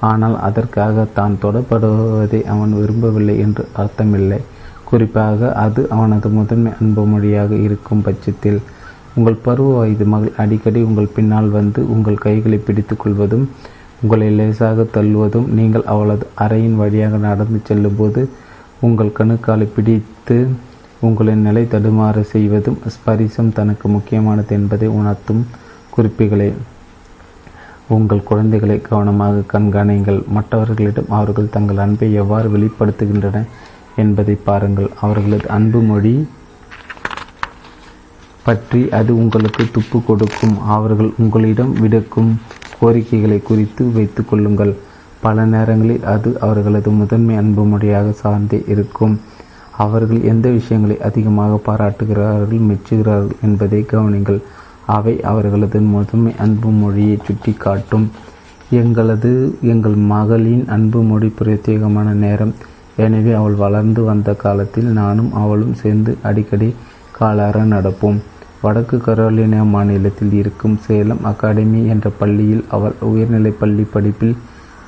[0.09, 4.39] ஆனால் அதற்காக தான் தொடப்படுவதை அவன் விரும்பவில்லை என்று அர்த்தமில்லை.
[4.85, 8.59] குறிப்பாக அது அவனது முதன்மை அன்பு மொழியாக இருக்கும் பட்சத்தில்
[9.17, 13.45] உங்கள் பருவ வயது மகள் அடிக்கடி உங்கள் பின்னால் வந்து உங்கள் கைகளை பிடித்து கொள்வதும்
[14.01, 18.21] உங்களை லேசாக தள்ளுவதும் நீங்கள் அவளது அறையின் வழியாக நடந்து செல்லும்போது
[18.87, 20.37] உங்கள் கணுக்காலை பிடித்து
[21.07, 25.41] உங்களை நிலை தடுமாற செய்வதும் ஸ்பரிசம் தனக்கு முக்கியமானது என்பதை உணர்த்தும்
[25.95, 26.49] குறிப்புகளே.
[27.95, 33.37] உங்கள் குழந்தைகளை கவனமாக கண்காணிங்கள் மற்றவர்களிடம் அவர்கள் தங்கள் அன்பை எவ்வாறு வெளிப்படுத்துகின்றன
[34.03, 34.89] என்பதை பாருங்கள்.
[35.05, 36.13] அவர்களது அன்பு மொழி
[38.47, 40.55] பற்றி அது உங்களுக்கு துப்பு கொடுக்கும்.
[40.75, 42.31] அவர்கள் உங்களிடம் விடுக்கும்.
[42.79, 44.73] கோரிக்கைகளை குறித்து வைத்து கொள்ளுங்கள்.
[45.21, 49.15] பல நேரங்களில் அது அவர்களது முதன்மை அன்பு மொழியாக சார்ந்தே இருக்கும்.
[49.77, 54.39] அவர்கள் எந்த விஷயங்களை அதிகமாக பாராட்டுகிறார்கள் மெச்சுகிறார்கள் என்பதை கவனிங்கள்.
[54.85, 58.07] அவை அவர்களது முதன்மை அன்பு மொழியை சுட்டி காட்டும்
[58.79, 59.31] எங்களது
[59.61, 62.53] எங்கள் மகளின் அன்பு மொழி பிரத்யேகமான நேரம்.
[62.95, 66.69] எனவே அவள் வளர்ந்து வந்த காலத்தில் நானும் அவளும் சேர்ந்து அடிக்கடி
[67.19, 68.19] காலார நடப்போம்.
[68.63, 74.35] வடக்கு கரோலினா மாநிலத்தில் இருக்கும் சேலம் அகாடமி என்ற பள்ளியில் அவள் உயர்நிலை பள்ளி படிப்பில்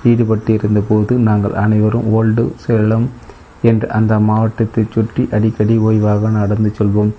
[0.09, 3.05] ஈடுபட்டிருந்தபோது நாங்கள் அனைவரும் ஓல்டு சேலம்
[3.69, 7.11] என்ற அந்த மாவட்டத்தை சுற்றி அடிக்கடி ஓய்வாக நடந்து செல்வோம்.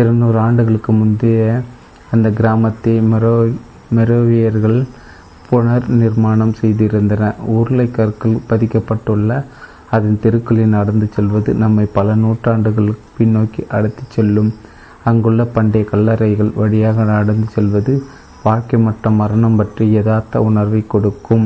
[0.00, 1.40] இருநூறு ஆண்டுகளுக்கு முந்தைய
[2.14, 3.34] அந்த கிராமத்தை மெரோ
[3.96, 4.78] மெரோவியர்கள்
[5.48, 7.22] புனர் நிர்மாணம் செய்திருந்தன.
[7.56, 9.30] உருளை கற்கள் பதிக்கப்பட்டுள்ள
[9.96, 14.50] அதன் தெருக்களில் நடந்து செல்வது நம்மை பல நூற்றாண்டுகள் பின்னோக்கி அழைத்துச் செல்லும்.
[15.04, 17.94] அங்குள்ள பண்டைய கல்லறைகள் வழியாக நடந்து செல்வது
[18.42, 21.44] வாழ்க்கை மற்றும் மரணம் பற்றி யதார்த்த உணர்வை கொடுக்கும்.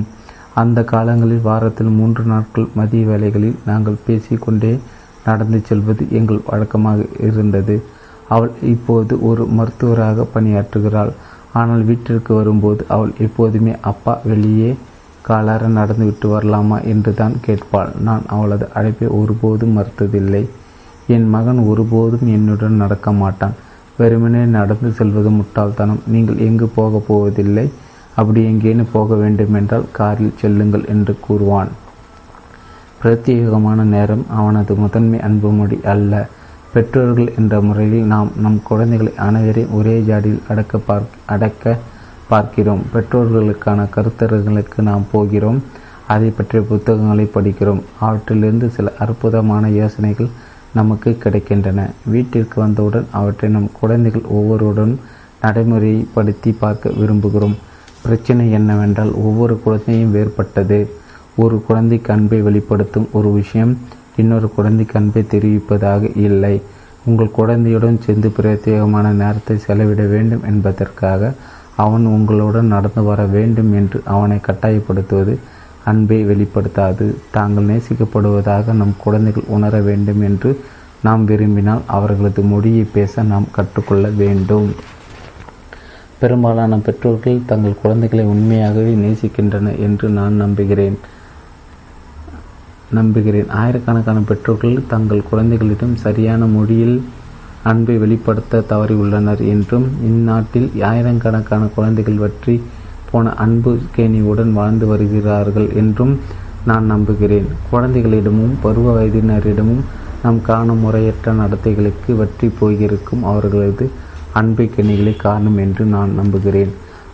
[0.54, 4.72] அந்த காலங்களில் வாரத்தில் மூன்று நாட்கள் மதிய வேலைகளில் நாங்கள் பேசிக்கொண்டே
[5.24, 7.76] நடந்து செல்வது எங்கள் வழக்கமாக இருந்தது.
[8.28, 11.12] அவள் இப்போது ஒரு மருத்துவராக பணியாற்றுகிறாள்.
[11.52, 14.70] ஆனால் வீட்டிற்கு வரும்போது அவள் எப்போதுமே அப்பா வெளியே
[15.28, 16.78] காலார நடந்து விட்டு வரலாமா?
[16.84, 17.90] என்று தான் கேட்பாள்.
[18.00, 20.42] நான் அவளது அழைப்பை ஒருபோதும் மறுத்ததில்லை.
[21.06, 23.52] என் மகன் ஒருபோதும் என்னுடன் நடக்க மாட்டான்.
[23.98, 26.00] வெறுமனே நடந்து செல்வது முட்டாள்தனம்.
[26.06, 27.70] நீங்கள் எங்கு போகப் போவதில்லை.
[28.14, 31.68] அப்படி எங்கேனும் போக வேண்டுமென்றால் காரில் செல்லுங்கள் என்று கூறுவான்.
[33.02, 36.28] பிரத்யேகமான நேரம் அவனது முதன்மை அன்பு மொழி அல்ல.
[36.72, 41.78] பெற்றோர்கள் என்ற முறையில் நாம் நம் குழந்தைகளை அனைவரையும் ஒரே ஜாடியில் அடக்க பார்க் அடக்க
[42.28, 42.82] பார்க்கிறோம்.
[42.94, 45.62] பெற்றோர்களுக்கான கருத்தர்களுக்கு நாம் போகிறோம்.
[46.06, 47.82] அதை பற்றிய புத்தகங்களை படிக்கிறோம்.
[48.00, 50.28] அவற்றிலிருந்து சில அற்புதமான யோசனைகள்
[50.78, 51.80] நமக்கு கிடைக்கின்றன.
[52.12, 54.94] வீட்டிற்கு வந்தவுடன் அவற்றை நம் குழந்தைகள் ஒவ்வொருடன்
[55.42, 57.56] நடைமுறைப்படுத்தி பார்க்க விரும்புகிறோம்.
[58.04, 60.80] பிரச்சனை என்னவென்றால் ஒவ்வொரு குழந்தையும் வேறுபட்டது.
[61.42, 63.72] ஒரு குழந்தைக்கு அன்பை வெளிப்படுத்தும் ஒரு விஷயம்
[64.16, 66.54] இன்னொரு குழந்தைக்கு அன்பை தெரிவிப்பதாக இல்லை.
[67.08, 71.32] உங்கள் குழந்தையுடன் சேர்ந்து பிரத்யேகமான நேரத்தை செலவிட வேண்டும் என்பதற்காக
[71.84, 75.34] அவன் உங்களுடன் நடந்து வர வேண்டும் என்று அவனை கட்டாயப்படுத்துவது
[75.90, 77.06] அன்பை வெளிப்படுத்தாது.
[77.30, 80.50] தாங்கள் நேசிக்கப்படுவதாக நம் குழந்தைகள் உணர வேண்டும் என்று
[81.02, 84.68] நாம் விரும்பினால் அவர்களது மொழியை பேச நாம் கற்றுக்கொள்ள வேண்டும்.
[86.18, 90.96] பெரும்பாலான பெற்றோர்கள் தங்கள் குழந்தைகளை உண்மையாகவே நேசிக்கின்றனர் என்று நான் நம்புகிறேன்.
[92.90, 93.48] நம்புகிறேன்.
[93.60, 96.96] ஆயிரக்கணக்கான பெற்றோர்கள் தங்கள் குழந்தைகளிடம் சரியான மொழியில்
[97.62, 102.54] அன்பை வெளிப்படுத்த தவறியுள்ளனர் என்றும் இந்நாட்டில் ஆயிரக்கணக்கான குழந்தைகள் பற்றி
[103.10, 106.14] போன அன்பு கேணியுடன் வாழ்ந்து வருகிறார்கள் என்றும்
[106.70, 107.48] நான் நம்புகிறேன்.
[107.70, 109.82] குழந்தைகளிடமும் பருவ வயதினரிடமும்
[110.22, 113.84] நாம் காணும் முறையற்ற நடத்தைகளுக்கு வற்றி போயிருக்கும் அவர்களது
[114.40, 116.72] அன்பை கணிகளே காரணம் என்று நான் நம்புகிறேன்.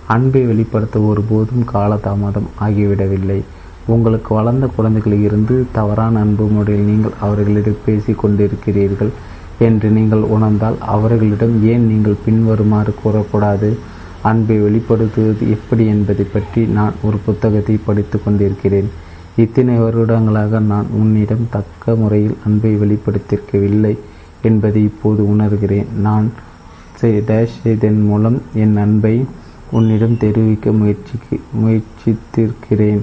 [0.09, 3.40] அன்பை வெளிப்படுத்த ஒருபோதும் காலதாமதம் ஆகிவிடவில்லை.
[3.86, 9.12] உங்களுக்கு வளர்ந்த குழந்தைகளில் இருந்து தவறான அன்பு முறையில் நீங்கள் அவர்களிடம் பேசி கொண்டிருக்கிறீர்கள்
[9.59, 13.70] என்று நீங்கள் உணர்ந்தால் அவர்களிடம் ஏன் நீங்கள் பின்வருமாறு கூறக்கூடாது?
[14.28, 18.88] அன்பை வெளிப்படுத்துவது எப்படி என்பதை பற்றி நான் ஒரு புத்தகத்தை படித்து கொண்டிருக்கிறேன்.
[19.42, 23.94] இத்தனை வருடங்களாக நான் உன்னிடம் தக்க முறையில் அன்பை வெளிப்படுத்தியிருக்கவில்லை
[24.48, 25.88] என்பதை இப்போது உணர்கிறேன்.
[26.06, 26.26] நான்
[27.28, 29.14] டேஷ் இதன் மூலம் என் அன்பை
[29.76, 33.02] உன்னிடம் தெரிவிக்க முயற்சிக்கு முயற்சித்திருக்கிறேன்.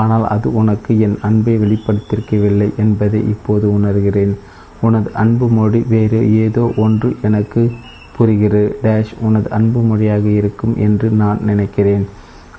[0.00, 4.32] ஆனால் அது உனக்கு என் அன்பை வெளிப்படுத்தியிருக்கவில்லை என்பதை இப்போது உணர்கிறேன்.
[4.86, 7.62] உனது அன்பு மொழி வேறு ஏதோ ஒன்று எனக்கு
[8.16, 12.04] புரிகிற டேஷ் உனது அன்பு மொழியாக இருக்கும் என்று நான் நினைக்கிறேன்.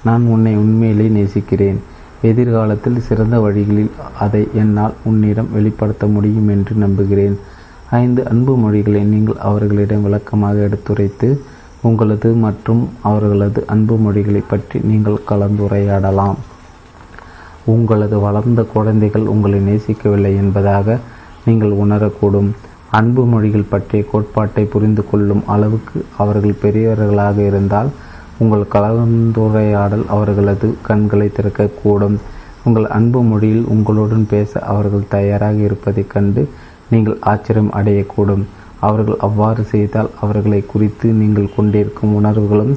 [0.04, 1.80] நான் உன்னை உண்மையிலே நேசிக்கிறேன்.
[2.22, 7.38] எதிர்காலத்தில் சிறந்த வழிகளில் அதை என்னால் உன்னிடம் வெளிப்படுத்த முடியும் என்று நம்புகிறேன்.
[8.04, 11.30] ஐந்து அன்பு மொழிகளை நீங்கள் அவர்களிடம் விளக்கமாக எடுத்துரைத்து
[11.82, 16.38] உங்களது மற்றும் அவர்களது அன்பு மொழிகளை பற்றி நீங்கள் கலந்துரையாடலாம்.
[17.74, 20.98] உங்களது வளர்ந்த குழந்தைகள் உங்களை நேசிக்கவில்லை என்பதாக
[21.46, 22.50] நீங்கள் உணரக்கூடும்.
[22.92, 27.90] அன்பு மொழிகள் பற்றிய கோட்பாட்டை புரிந்து கொள்ளும் அளவுக்கு அவர்கள் பெரியவர்களாக இருந்தால்
[28.38, 32.18] உங்கள் கலந்துரையாடல் அவர்களது கண்களை திறக்கக்கூடும்.
[32.64, 36.50] உங்கள் அன்பு மொழியில் உங்களுடன் பேச அவர்கள் தயாராக இருப்பதைக் கண்டு
[36.90, 38.44] நீங்கள் ஆச்சரியம் அடையக்கூடும்.
[38.80, 42.74] அவர்கள் அவ்வாறு செய்தால் அவர்களை குறித்து நீங்கள் கொண்டிருக்கும் உணர்வுகளும்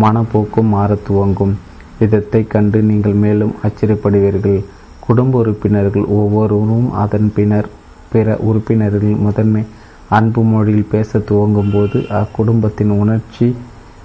[0.00, 1.54] மனப்போக்கும் மாற துவங்கும்.
[1.98, 4.64] விதத்தை கண்டு நீங்கள் மேலும் ஆச்சரியப்படுவீர்கள்.
[5.00, 7.68] குடும்ப உறுப்பினர்கள் ஒவ்வொருவரும் அதன் பின்னர்
[8.12, 9.62] பிற உறுப்பினர்கள் முதன்மை
[10.08, 13.46] அன்பு மொழியில் பேச துவங்கும் போது அக்குடும்பத்தின் உணர்ச்சி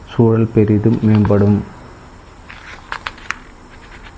[0.06, 1.58] சூழல் பெரிதும் மேம்படும்.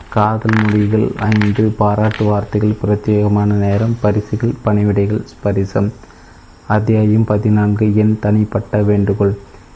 [0.10, 5.90] காதல் மொழிகள் ஐந்து பாராட்டு வார்த்தைகள் பிரத்யேகமான நேரம் பரிசுகள் பணிவிடைகள் ஸ்பரிசம்.
[6.68, 9.34] அத்தியாயம் பதினான்கு என் தனிப்பட்ட வேண்டுகோள்.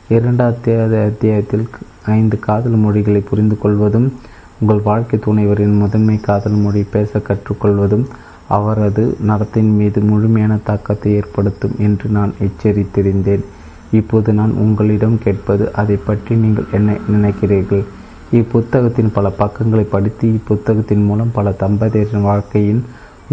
[0.09, 1.65] இரண்டாவது அத்தியாயத்தில்
[2.05, 4.07] ஐந்து காதல் மொழிகளை புரிந்து கொள்வதும்
[4.59, 8.05] உங்கள் வாழ்க்கை துணைவரின் முதன்மை காதல் மொழி பேச கற்றுக்கொள்வதும்
[8.57, 13.43] அவரது நடத்தின் மீது முழுமையான தாக்கத்தை ஏற்படுத்தும் என்று நான் எச்சரித்திருந்தேன்.
[13.99, 17.83] இப்போது நான் உங்களிடம் கேட்பது அதை பற்றி நீங்கள் என்ன நினைக்கிறீர்கள்?
[18.39, 22.81] இப்புத்தகத்தின் பல பக்கங்களை படித்து இப்புத்தகத்தின் மூலம் பல தம்பதியரின் வாழ்க்கையின்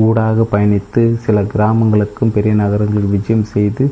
[0.07, 3.85] ஊடாக பயணித்து சில கிராமங்களுக்கும் பெரிய நகரங்களுக்கு விஜயம் செய்து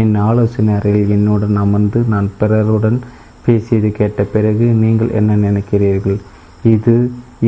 [0.00, 2.98] என் ஆலோசனை அறையில் என்னுடன் அமர்ந்து நான் பிறருடன்
[3.46, 6.18] பேசியது கேட்ட பிறகு நீங்கள் என்ன நினைக்கிறீர்கள்?
[6.74, 6.94] இது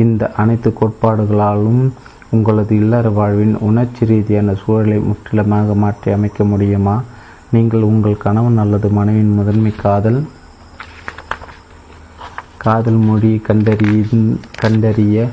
[0.03, 1.83] இந்த அனைத்து கோட்பாடுகளாலும்
[2.35, 6.95] உங்களது இல்லற வாழ்வின் உணர்ச்சி ரீதியான சூழலை முற்றிலுமாக மாற்றி அமைக்க முடியுமா?
[7.55, 10.19] நீங்கள் உங்கள் கணவன் அல்லது மனைவின் முதன்மை காதல்
[12.63, 14.03] காதல் மொழியை கண்டறிய
[14.61, 15.25] கண்டறிய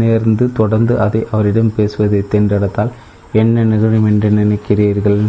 [0.00, 2.92] நேர்ந்து தொடர்ந்து அதை அவரிடம் பேசுவதை தென்றெடுத்தால்
[3.40, 5.20] என்ன நிகழும் என்று நினைக்கிறீர்கள்?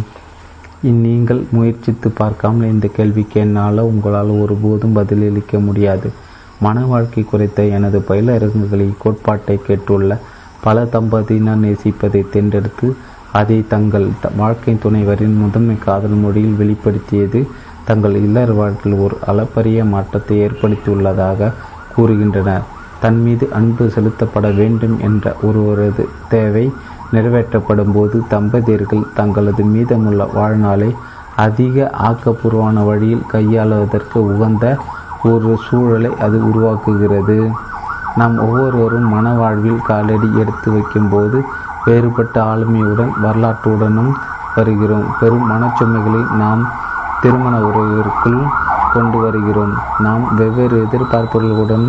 [1.04, 6.10] நீங்கள் முயற்சித்து பார்க்காமல் இந்த கேள்விக்கு என்னால் உங்களால் ஒருபோதும் பதிலளிக்க முடியாது.
[6.66, 10.12] மன வாழ்க்கை குறித்த எனது பயிலரங்குகளில் கோட்பாட்டை கேட்டுள்ள
[10.60, 12.88] பல தம்பதியினர் நேசிப்பதை தேர்ந்தெடுத்து
[13.32, 14.06] அதை தங்கள்
[14.36, 17.40] வாழ்க்கை துணைவரின் முதன்மை காதல் மொழியில் வெளிப்படுத்தியது
[17.84, 21.52] தங்கள் இல்லற வாழ்க்கையில் ஒரு அளப்பரிய மாற்றத்தை ஏற்படுத்தியுள்ளதாக
[21.96, 22.64] கூறுகின்றனர்.
[23.00, 26.64] தன் மீது அன்பு செலுத்தப்பட வேண்டும் என்ற ஒருவரது தேவை
[27.12, 30.90] நிறைவேற்றப்படும் போது தம்பதியர்கள் தங்களது மீதமுள்ள வாழ்நாளை
[31.36, 34.76] அதிக ஆக்கப்பூர்வமான வழியில் கையாளுவதற்கு உகந்த
[35.22, 37.38] ஒரு சூழலை அது உருவாக்குகிறது.
[38.18, 41.38] நாம் ஒவ்வொருவரும் மன வாழ்வில் காலடி எடுத்து வைக்கும்போது
[41.84, 44.12] வேறுபட்ட ஆளுமையுடன் வரலாற்றுடனும்
[44.54, 45.06] வருகிறோம்.
[45.20, 46.62] பெரும் மனச்சுமைகளை நாம்
[47.22, 48.40] திருமண உறவிற்குள்
[48.94, 49.74] கொண்டு வருகிறோம்.
[49.98, 51.86] நாம் வெவ்வேறு எதிர்பார்ப்புகளுடன்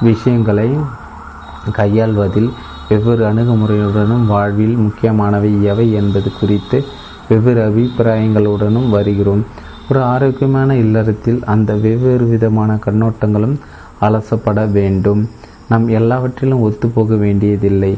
[0.00, 0.68] விஷயங்களை
[1.78, 2.50] கையாள்வதில்
[2.88, 6.78] வெவ்வேறு அணுகுமுறையுடனும் வாழ்வில் முக்கியமானவை எவை என்பது குறித்து
[7.28, 9.42] வெவ்வேறு அபிப்பிராயங்களுடனும் வருகிறோம்.
[9.90, 13.56] ஒரு ஆரோக்கியமான இல்லறத்தில் அந்த வெவ்வேறு விதமான கண்ணோட்டங்களும்
[14.00, 15.22] அலசப்பட வேண்டும்.
[15.70, 17.92] நாம் எல்லாவற்றிலும் ஒத்துப்போக வேண்டியதில்லை.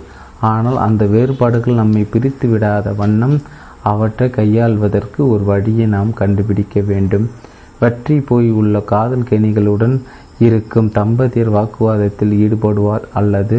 [0.53, 3.37] ஆனால் அந்த வேறுபாடுகள் நம்மை பிரித்து விடாத வண்ணம்
[3.91, 7.27] அவற்றை கையாள்வதற்கு ஒரு வழியை நாம் கண்டுபிடிக்க வேண்டும்.
[7.83, 9.97] வற்றி போய் உள்ள காதல் கெணிகளுடன்
[10.47, 13.59] இருக்கும் தம்பதியர் வாக்குவாதத்தில் ஈடுபடுவார் அல்லது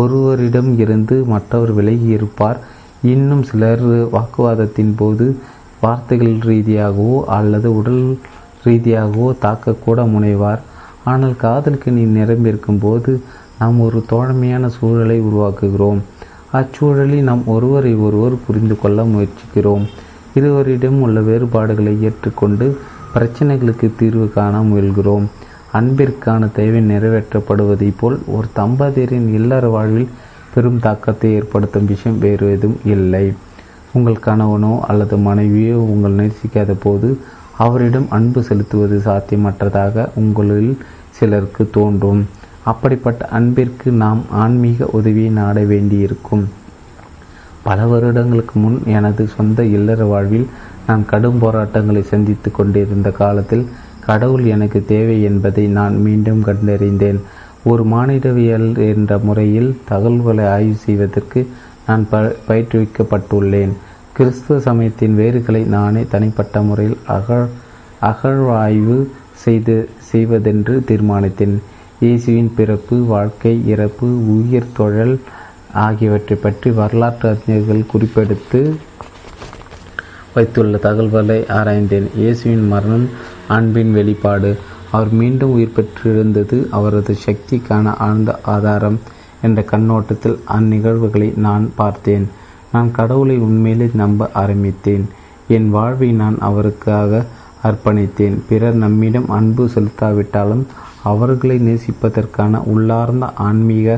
[0.00, 2.58] ஒருவரிடம் இருந்து மற்றவர் விலகி இருப்பார்.
[3.12, 3.84] இன்னும் சிலர்
[4.16, 5.26] வாக்குவாதத்தின் போது
[5.82, 8.04] வார்த்தைகள் ரீதியாகவோ அல்லது உடல்
[8.66, 10.62] ரீதியாகவோ தாக்கக்கூட முனைவார்.
[11.10, 13.12] ஆனால் காதல் நீ நிரம்பியிருக்கும் போது
[13.58, 16.00] நாம் ஒரு தோழமையான சூழலை உருவாக்குகிறோம்.
[16.52, 19.84] அச்சூழலில் நாம் ஒருவரை ஒருவர் புரிந்து கொள்ள முயற்சிக்கிறோம்.
[20.34, 22.66] இருவரிடம் உள்ள வேறுபாடுகளை ஏற்றுக்கொண்டு
[23.14, 25.26] பிரச்சனைகளுக்கு தீர்வு காண முயல்கிறோம்.
[25.72, 30.12] அன்பிற்கான தேவை நிறைவேற்றப்படுவதை போல் ஒரு தம்பதியரின் இல்லற வாழ்வில்
[30.54, 33.26] பெரும் தாக்கத்தை ஏற்படுத்தும் விஷயம் வேறு எதுவும் இல்லை.
[33.92, 37.08] உங்கள் கணவனோ அல்லது மனைவியோ உங்கள் நேசிக்காத போது
[37.58, 40.72] அவரிடம் அன்பு செலுத்துவது சாத்தியமற்றதாக உங்களில்
[41.10, 42.22] சிலருக்கு தோன்றும்.
[42.64, 46.44] அப்படிப்பட்ட அன்பிற்கு நாம் ஆன்மீக உதவியை நாட வேண்டியிருக்கும்.
[47.62, 50.46] பல வருடங்களுக்கு முன் எனது சொந்த இல்லற வாழ்வில்
[50.86, 53.64] நான் கடும் போராட்டங்களை சந்தித்து கொண்டிருந்த காலத்தில்
[54.06, 57.20] கடவுள் எனக்கு தேவை என்பதை நான் மீண்டும் கண்டறிந்தேன்.
[57.64, 61.40] ஒரு மானிடவியல் என்ற முறையில் தகவல்களை ஆய்வு செய்வதற்கு
[61.86, 63.72] நான் ப பயிற்றுவிக்கப்பட்டுள்ளேன்.
[64.12, 67.46] கிறிஸ்துவ சமயத்தின் வேர்களை நானே தனிப்பட்ட முறையில் அகழ்
[68.02, 68.98] அகழ்வாய்வு
[69.44, 71.56] செய்து செய்வதென்று தீர்மானித்தேன்.
[72.00, 75.20] இயேசுவின் பிறப்பு வாழ்க்கை இறப்பு உயிர் தொழல்
[75.72, 78.60] ஆகியவற்றை பற்றி வரலாற்று அறிஞர்கள் குறிப்பெடுத்து
[80.34, 82.08] வைத்துள்ள தகவல்களை ஆராய்ந்தேன்.
[82.16, 83.08] இயேசுவின் மரணம்
[83.48, 84.50] அன்பின் வெளிப்பாடு
[84.90, 88.98] அவர் மீண்டும் உயிர் பெற்றிருந்தது அவரது சக்திக்கான ஆழ்ந்த ஆதாரம்
[89.42, 92.28] என்ற கண்ணோட்டத்தில் அந்நிகழ்வுகளை நான் பார்த்தேன்.
[92.72, 95.04] நான் கடவுளை உண்மையிலே நம்ப ஆரம்பித்தேன்.
[95.48, 97.24] என் வாழ்வை நான் அவருக்காக
[97.62, 98.38] அர்ப்பணித்தேன்.
[98.48, 100.66] பிறர் நம்மிடம் அன்பு செலுத்தாவிட்டாலும்
[101.10, 103.96] அவர்களை நேசிப்பதற்கான உள்ளார்ந்த ஆன்மீக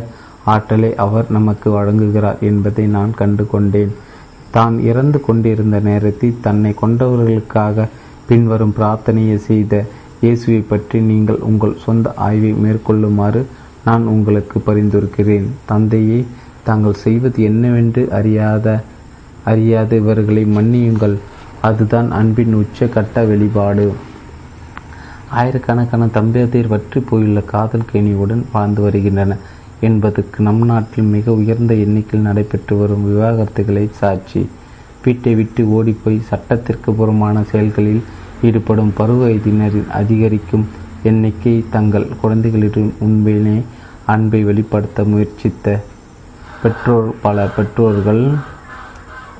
[0.54, 3.92] ஆற்றலை அவர் நமக்கு வழங்குகிறார் என்பதை நான் கண்டு கொண்டேன்
[4.56, 7.86] தான் இறந்து கொண்டிருந்த நேரத்தில் தன்னை கொண்டவர்களுக்காக
[8.28, 9.84] பின்வரும் பிரார்த்தனையை செய்த
[10.20, 13.40] இயேசுவை பற்றி நீங்கள் உங்கள் சொந்த ஆய்வை மேற்கொள்ளுமாறு
[13.84, 15.48] நான் உங்களுக்கு பரிந்துரைக்கிறேன்.
[15.70, 16.20] தந்தையை
[16.68, 18.66] தாங்கள் செய்வது என்னவென்று அறியாத
[19.50, 21.16] அறியாத இவர்களை மன்னியுங்கள்.
[21.68, 23.86] அதுதான் அன்பின் உச்ச கட்ட வெளிப்பாடு.
[25.40, 29.32] ஆயிரக்கணக்கான தம்பதியர் வற்றி போயுள்ள காதல் கேணியுடன் வாழ்ந்து வருகின்றன.
[29.80, 34.42] என்பதுக்கு நம் நாட்டில் மிக உயர்ந்த எண்ணிக்கையில் நடைபெற்று வரும் விவாகரத்துகளை சாட்சி.
[35.04, 38.00] வீட்டை விட்டு ஓடிப்போய் சட்டத்திற்கு புறமான செயல்களில்
[38.42, 40.64] ஈடுபடும் பருவ வயதினரின் அதிகரிக்கும்
[41.02, 43.56] எண்ணிக்கை தங்கள் குழந்தைகளிடம் உண்மையிலே
[44.06, 45.66] அன்பை வெளிப்படுத்த முயற்சித்த
[46.62, 48.24] பெற்றோர் பல பெற்றோர்கள்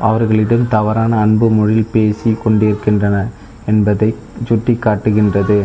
[0.01, 3.33] அவர்களிடம் தவறான அன்பு மொழியில் பேசி கொண்டிருக்கின்றனர்
[3.67, 4.09] என்பதை
[4.49, 5.59] சுட்டிக்காட்டுகின்றது.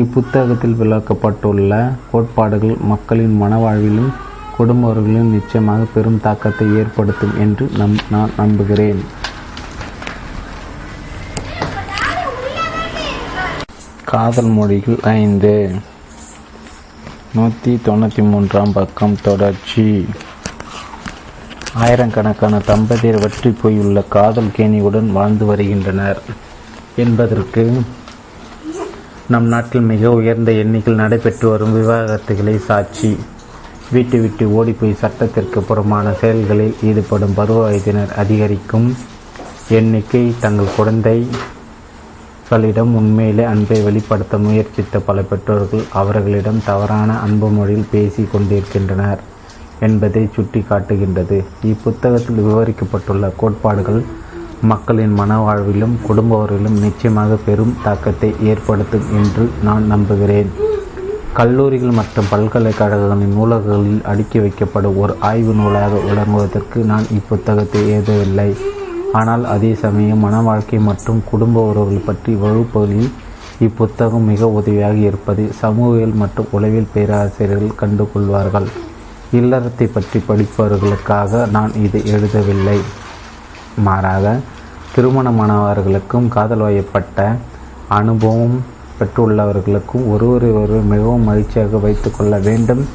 [0.00, 1.72] இப்புத்தகத்தில் விளக்கப்பட்டுள்ள
[2.12, 4.10] கோட்பாடுகள் மக்களின் மனவாழ்விலும்
[4.56, 9.00] குடும்பங்களிலும் நிச்சயமாக பெரும் தாக்கத்தை ஏற்படுத்தும் என்று நம் நான் நம்புகிறேன்.
[14.04, 15.54] காதல் மொழிகள் ஐந்து.
[17.34, 20.06] நூற்றி தொண்ணூற்றி மூன்றாம் பக்கம் தொடர்ச்சி.
[21.74, 26.20] ஆயிரக்கணக்கான தம்பதியர் வற்றி போயுள்ள காதல் கேணியுடன் வாழ்ந்து வருகின்றனர்.
[26.96, 27.64] என்பதற்கு
[29.28, 33.18] நம் நாட்டில் மிக உயர்ந்த எண்ணிக்கையில் நடைபெற்று வரும் விவாகரத்துகளை சாட்சி.
[33.92, 38.96] வீட்டு விட்டு ஓடிப்போய் சட்டத்திற்கு புறமான செயல்களில் ஈடுபடும் பருவ வயதினர் அதிகரிக்கும்
[39.68, 49.18] எண்ணிக்கை தங்கள் குழந்தைகளிடம் உண்மையிலே அன்பை வெளிப்படுத்த முயற்சித்த பல பெற்றோர்கள் அவர்களிடம் தவறான அன்பு மொழியில் பேசி கொண்டிருக்கின்றனர்
[49.80, 54.04] என்பதை சுட்டி காட்டுகின்றது இப்புத்தகத்தில் விவரிக்கப்பட்டுள்ள கோட்பாடுகள்
[54.62, 60.50] மக்களின் மனவாழ்விலும் குடும்பவர்களிலும் நிச்சயமாக பெரும் தாக்கத்தை ஏற்படுத்தும் என்று நான் நம்புகிறேன்.
[61.32, 68.56] கல்லூரிகள் மற்றும் பல்கலைக்கழகங்களின் நூலகங்களில் அடுக்கி வைக்கப்படும் ஒரு ஆய்வு நூலாக விளங்குவதற்கு நான் இப்புத்தகத்தை எழுதவில்லை.
[69.12, 73.10] ஆனால் அதே சமயம் மன வாழ்க்கை மற்றும் குடும்ப உறவுகள் பற்றி வகுப்புகளில்
[73.66, 78.66] இப்புத்தகம் மிக உதவியாக இருப்பது சமூகவியல் மற்றும் உளவியல் பேராசிரியர்கள் கண்டுகொள்வார்கள்.
[79.32, 82.78] இல்லறத்தை பற்றி படிப்பவர்களுக்காக நான் இதை எழுதவில்லை.
[83.76, 84.40] மாறாக
[84.96, 87.36] திருமணமானவர்களுக்கும் காதல் வயப்பட்ட
[87.88, 88.64] அனுபவம்
[89.00, 92.88] பெற்றுள்ளவர்களுக்கும் ஒருவரை ஒருவர் மிகவும் மகிழ்ச்சியாக வைத்து கொள்ள வேண்டும்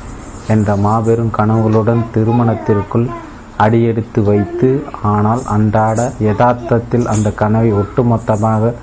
[0.48, 3.08] என்ற மாபெரும் கனவுகளுடன் திருமணத்திற்குள்
[3.58, 4.70] அடியெடுத்து வைத்து
[5.02, 8.74] ஆனால் அன்றாட யதார்த்தத்தில் அந்த கனவை ஒட்டுமொத்தமாக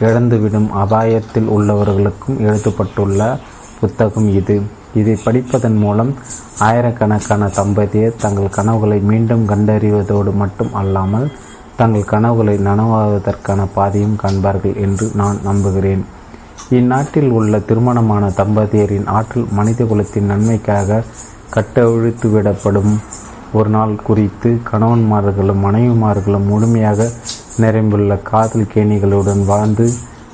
[0.00, 3.38] இழந்துவிடும் அபாயத்தில் உள்ளவர்களுக்கும் எழுதப்பட்டுள்ள
[3.80, 4.62] புத்தகம் இது.
[5.00, 6.12] இதை படிப்பதன் மூலம்
[6.58, 11.26] ஆயிரக்கணக்கான தம்பதியர் தங்கள் கனவுகளை மீண்டும் கண்டறிவதோடு மட்டும் அல்லாமல்
[11.76, 16.02] தங்கள் கனவுகளை நனவாவதற்கான பாதையும் காண்பார்கள் என்று நான் நம்புகிறேன்.
[16.70, 21.02] இந்நாட்டில் உள்ள திருமணமான தம்பதியரின் ஆற்றல் மனித குலத்தின் நன்மைக்காக
[21.54, 22.92] கட்டவிழ்த்து விடப்படும்
[23.52, 27.06] ஒரு நாள் குறித்து கணவன்மார்களும் மனைவிமார்களும் முழுமையாக
[27.56, 29.86] நிரம்பியுள்ள காதல் கேணிகளுடன் வாழ்ந்து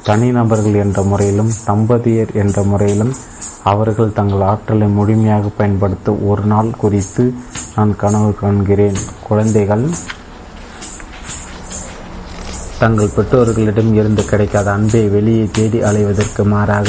[0.05, 3.12] தனிநபர்கள் என்ற முறையிலும் தம்பதியர் என்ற முறையிலும்
[3.64, 7.24] அவர்கள் தங்கள் ஆற்றலை முழுமையாக பயன்படுத்த ஒரு நாள் குறித்து
[7.76, 8.98] நான் கனவு காண்கிறேன்.
[9.28, 9.85] குழந்தைகள்
[12.78, 16.89] தங்கள் பெற்றோர்களிடம் இருந்து கிடைக்காத அன்பை வெளியே தேடி அலைவதற்கு மாறாக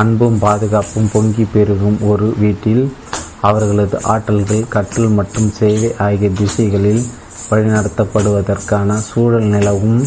[0.00, 2.84] அன்பும் பாதுகாப்பும் பொங்கி பெருகும் ஒரு வீட்டில்
[3.40, 7.02] அவர்களது ஆற்றல்கள் கற்றல் மற்றும் சேவை ஆகிய திசைகளில்
[7.50, 10.00] வழிநடத்தப்படுவதற்கான சூழல் நிலவும்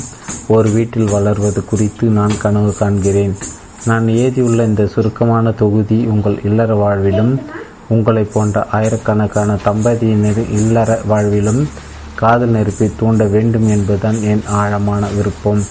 [0.47, 3.35] ஒரு வீட்டில் வளர்வது குறித்து நான் கனவு காண்கிறேன்.
[3.85, 7.33] நான் எழுதியுள்ள இந்த சுருக்கமான தொகுதி உங்கள் இல்லற வாழ்விலும்
[7.87, 11.63] உங்களைப் போன்ற ஆயிரக்கணக்கான தம்பதியினர் இல்லற வாழ்விலும்
[12.15, 15.63] காதல் நெருப்பை தூண்ட வேண்டும் என்பதுதான் என் ஆழமான விருப்பம்.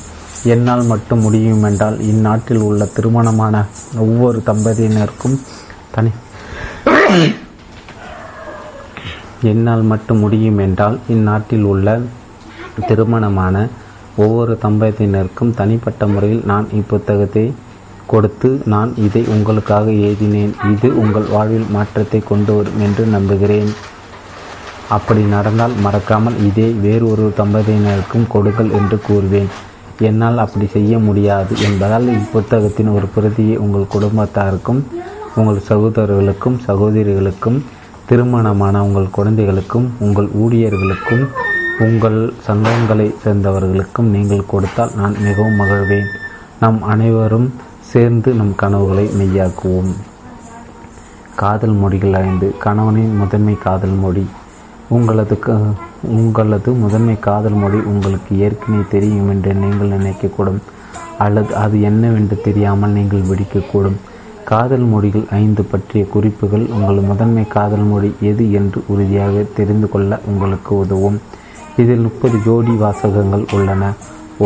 [0.45, 3.65] என்னால் மட்டும் முடியும் என்றால் இந்நாட்டில் உள்ள திருமணமான
[3.99, 5.37] ஒவ்வொரு தம்பதியினருக்கும்
[5.95, 6.11] தனி
[9.51, 11.99] என்னால் மட்டும் முடியும் என்றால் இந்நாட்டில் உள்ள
[12.89, 13.57] திருமணமான
[14.25, 17.45] ஒவ்வொரு தம்பதியினருக்கும் தனிப்பட்ட முறையில் நான் இப்புத்தகத்தை
[18.07, 20.53] கொடுத்து நான் இதை உங்களுக்காக எழுதினேன்.
[20.73, 23.71] இது உங்கள் வாழ்வில் மாற்றத்தை கொண்டு வரும் என்று நம்புகிறேன்.
[24.97, 29.51] அப்படி நடந்தால் மறக்காமல் இதை வேறு ஒரு தம்பதியினருக்கும் கொடுங்கள் என்று கூறுவேன்.
[30.09, 34.81] என்னால் அப்படி செய்ய முடியாது என்பதால் இப்புத்தகத்தின் ஒரு பிரதியை உங்கள் குடும்பத்தாருக்கும்
[35.41, 37.59] உங்கள் சகோதரர்களுக்கும் சகோதரிகளுக்கும்
[38.09, 41.25] திருமணமான உங்கள் குழந்தைகளுக்கும் உங்கள் ஊழியர்களுக்கும்
[41.79, 46.09] உங்கள் சங்கங்களை சேர்ந்தவர்களுக்கும் நீங்கள் கொடுத்தால் நான் மிகவும் மகிழ்வேன்.
[46.61, 49.93] நாம் அனைவரும் சேர்ந்து நம் கனவுகளை மெய்யாக்குவோம்.
[51.35, 52.55] காதல் மொழிகள் ஐந்து.
[52.59, 54.27] கணவனின் முதன்மை காதல் மொழி.
[54.89, 55.57] உங்களது க
[56.03, 60.63] உங்களது முதன்மை காதல் மொழி உங்களுக்கு ஏற்கனவே தெரியும் என்று நீங்கள் நினைக்கக்கூடும்.
[61.19, 63.99] அல்லது அது என்னவென்று தெரியாமல் நீங்கள் வெடிக்கக்கூடும்.
[64.51, 70.73] காதல் மொழிகள் ஐந்து பற்றிய குறிப்புகள் உங்கள் முதன்மை காதல் மொழி எது என்று உறுதியாக தெரிந்து கொள்ள உங்களுக்கு
[70.85, 71.19] உதவும்.
[71.83, 73.93] இதில் முப்பது ஜோடி வாசகங்கள் உள்ளன.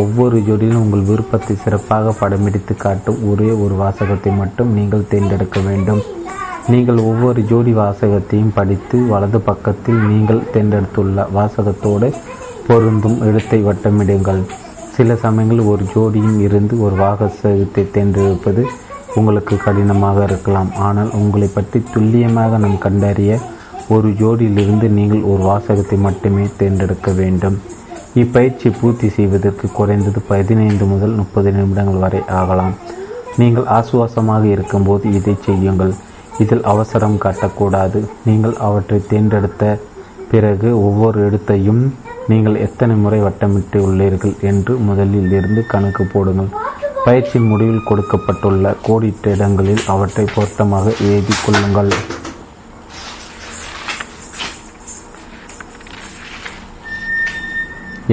[0.01, 6.01] ஒவ்வொரு ஜோடியிலும் உங்கள் விருப்பத்தை சிறப்பாக படமெடுத்து காட்டும் ஒரே ஒரு வாசகத்தை மட்டும் நீங்கள் தேர்ந்தெடுக்க வேண்டும்.
[6.73, 12.09] நீங்கள் ஒவ்வொரு ஜோடி வாசகத்தையும் படித்து வலது பக்கத்தில் நீங்கள் தேர்ந்தெடுத்துள்ள வாசகத்தோடு
[12.67, 14.41] பொருந்தும் எழுத்தை வட்டமிடுங்கள்.
[14.97, 18.61] சில சமயங்களில் ஒரு ஜோடியும் இருந்து ஒரு வாசகத்தை தேர்ந்தெடுப்பது
[19.19, 20.69] உங்களுக்கு கடினமாக இருக்கலாம்.
[20.87, 23.39] ஆனால் உங்களை பற்றி துல்லியமாக நாம் கண்டறிய
[23.95, 27.57] ஒரு ஜோடியிலிருந்து நீங்கள் ஒரு வாசகத்தை மட்டுமே தேர்ந்தெடுக்க வேண்டும்.
[28.21, 32.75] இப்பயிற்சி பூர்த்தி செய்வதற்கு குறைந்தது பதினைந்து முதல் முப்பது நிமிடங்கள் வரை ஆகலாம்.
[33.41, 35.93] நீங்கள் ஆசுவாசமாக இருக்கும்போது இதை செய்யுங்கள்.
[36.43, 37.99] இதில் அவசரம் காட்டக்கூடாது.
[38.27, 39.63] நீங்கள் அவற்றை தேர்ந்தெடுத்த
[40.31, 41.81] பிறகு ஒவ்வொரு இடத்தையும்
[42.31, 46.49] நீங்கள் எத்தனை முறை வட்டமிட்டு உள்ளீர்கள் என்று முதலில் இருந்து கணக்கு போடுங்கள்.
[47.07, 51.91] பயிற்சியின் முடிவில் கொடுக்கப்பட்டுள்ள கோடிட்ட இடங்களில் அவற்றை பொருத்தமாக எழுதி கொள்ளுங்கள்.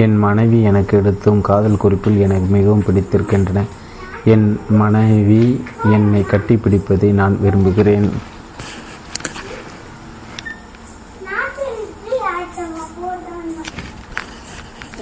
[0.03, 3.63] என் மனைவி எனக்கு எடுத்தும் காதல் குறிப்பில் எனக்கு மிகவும் பிடித்திருக்கின்றன.
[4.35, 4.47] என்
[4.83, 5.43] மனைவி
[5.97, 8.09] என்னை கட்டிப்பிடிப்பதை நான் விரும்புகிறேன்.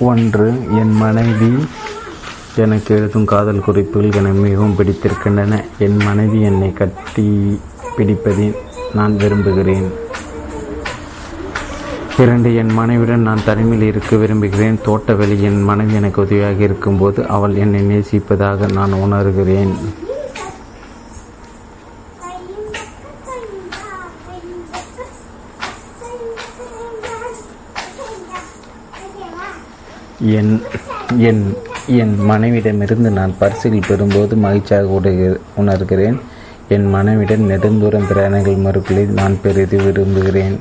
[0.09, 0.49] ஒன்று
[0.81, 1.53] என் மனைவி
[2.55, 5.63] எனக்கு எழுதும் காதல் குறிப்புகள் என மிகவும் பிடித்திருக்கின்றன.
[5.79, 7.59] என் மனைவி என்னை கட்டி
[7.97, 8.55] பிடிப்பதை
[8.93, 9.91] நான் விரும்புகிறேன்.
[12.17, 14.79] இரண்டு என் மனைவியுடன் நான் தனிமையில் இருக்க விரும்புகிறேன்.
[14.83, 19.73] தோட்ட வெளி என் மனைவி எனக்கு உதவியாக இருக்கும்போது அவள் என்னை நேசிப்பதாக நான் உணர்கிறேன்.
[30.19, 30.61] என்
[31.17, 31.57] என்
[31.87, 36.19] என் மனைவிடமிருந்து நான் பரிசுகள் பெறும்போது மகிழ்ச்சியாக உடைய உணர்கிறேன்.
[36.67, 40.59] என் மனைவிடன் நெடுந்தூரம் பிரயாணங்கள் மறுக்களை நான் பெரிது விரும்புகிறேன்.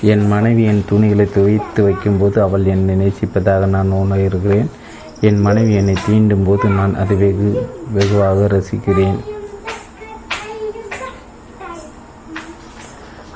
[0.00, 4.66] என் மனைவி என் துணிகளை துவைத்து வைக்கும்போது அவள் என்னை நேசிப்பதாக நான் உணர்கிறேன்.
[5.20, 9.31] என் மனைவி என்னை தீண்டும் போது நான் அதை வெகு வெகுவாக ரசிக்கிறேன்.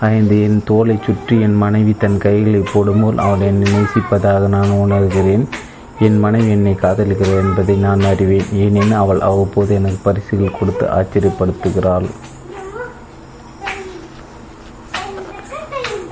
[0.01, 5.45] ஐந்து என் தோலை சுற்றி என் மனைவி தன் கைகளை போடும்போல் அவள் என்னை நேசிப்பதாக நான் உணர்கிறேன்.
[5.99, 8.49] என் மனைவி என்னை காதலிக்கிறார் என்பதை நான் அறிவேன்.
[8.53, 12.09] ஏனெனில் அவள் அவ்வப்போது எனக்கு பரிசுகள் கொடுத்து ஆச்சரியப்படுத்துகிறாள்.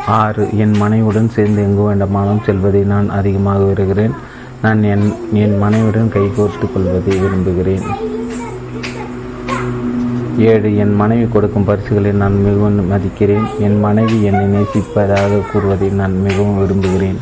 [0.07, 4.15] ஆறு என் மனைவியுடன் சேர்ந்து எங்கு வேண்டுமானாலும் செல்வதை நான் அதிகமாக விரும்புகிறேன்
[4.63, 7.87] நான் என் என் மனைவியுடன் கைகோர்த்து கொள்வதை விரும்புகிறேன்.
[10.39, 13.59] ஏழு என் மனைவி கொடுக்கும் பரிசுகளை நான் மிகவும் மதிக்கிறேன்.
[13.59, 17.19] என் மனைவி என்னை நேசிப்பதாக கூறுவதை நான் மிகவும் விரும்புகிறேன்.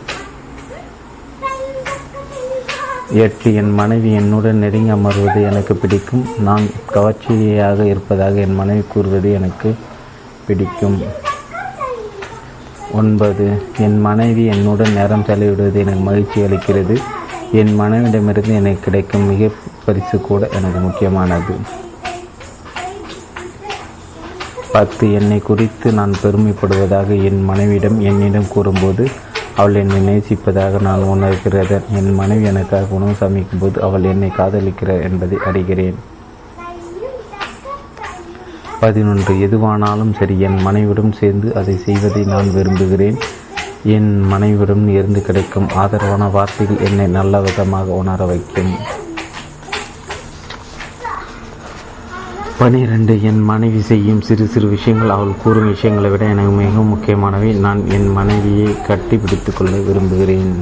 [3.13, 6.25] எட்டு என் மனைவி என்னுடன் நெருங்கி அமர்வது எனக்கு பிடிக்கும்.
[6.39, 9.75] நான் கவர்ச்சியாக இருப்பதாக என் மனைவி கூறுவது எனக்கு
[10.47, 11.03] பிடிக்கும்.
[12.93, 16.99] ஒன்பது என் மனைவி என்னுடன் நேரம் செலவிடுவது எனக்கு மகிழ்ச்சி அளிக்கிறது.
[17.53, 19.51] என் மனைவிடமிருந்து எனக்கு கிடைக்கும் மிக
[19.85, 21.55] பரிசு கூட எனக்கு முக்கியமானது.
[24.73, 29.09] பார்த்து என்னை குறித்து நான் பெருமைப்படுவதாக என் மனைவியிடம் என்னிடம் கூறும்போது
[29.57, 31.83] அவள் என்னை நேசிப்பதாக நான் உணர்கிறேன்.
[31.93, 35.95] என் மனைவி எனக்காக உணவு சமைக்கும்போது அவள் என்னை காதலிக்கிறார் என்பதை அறிகிறேன்.
[38.81, 39.35] பதினொன்று.
[39.35, 43.19] எதுவானாலும் சரி என் மனைவிடம் சேர்ந்து அதை செய்வதை நான் விரும்புகிறேன்.
[43.85, 48.73] என் மனைவிடம் இருந்து கிடைக்கும் ஆதரவான வார்த்தைகள் என்னை நல்ல விதமாக உணர வைக்கும்.
[52.63, 55.13] பனிரெண்டு என் மனைவி செய்யும் சிறு சிறு விஷயங்கள்.
[55.15, 57.49] அவள் கூறும் விஷயங்களை விட எனக்கு மிகவும் முக்கியமானவை.
[57.65, 60.53] நான் என் மனைவியை கட்டி பிடித்து கொள்ள விரும்புகிறேன்.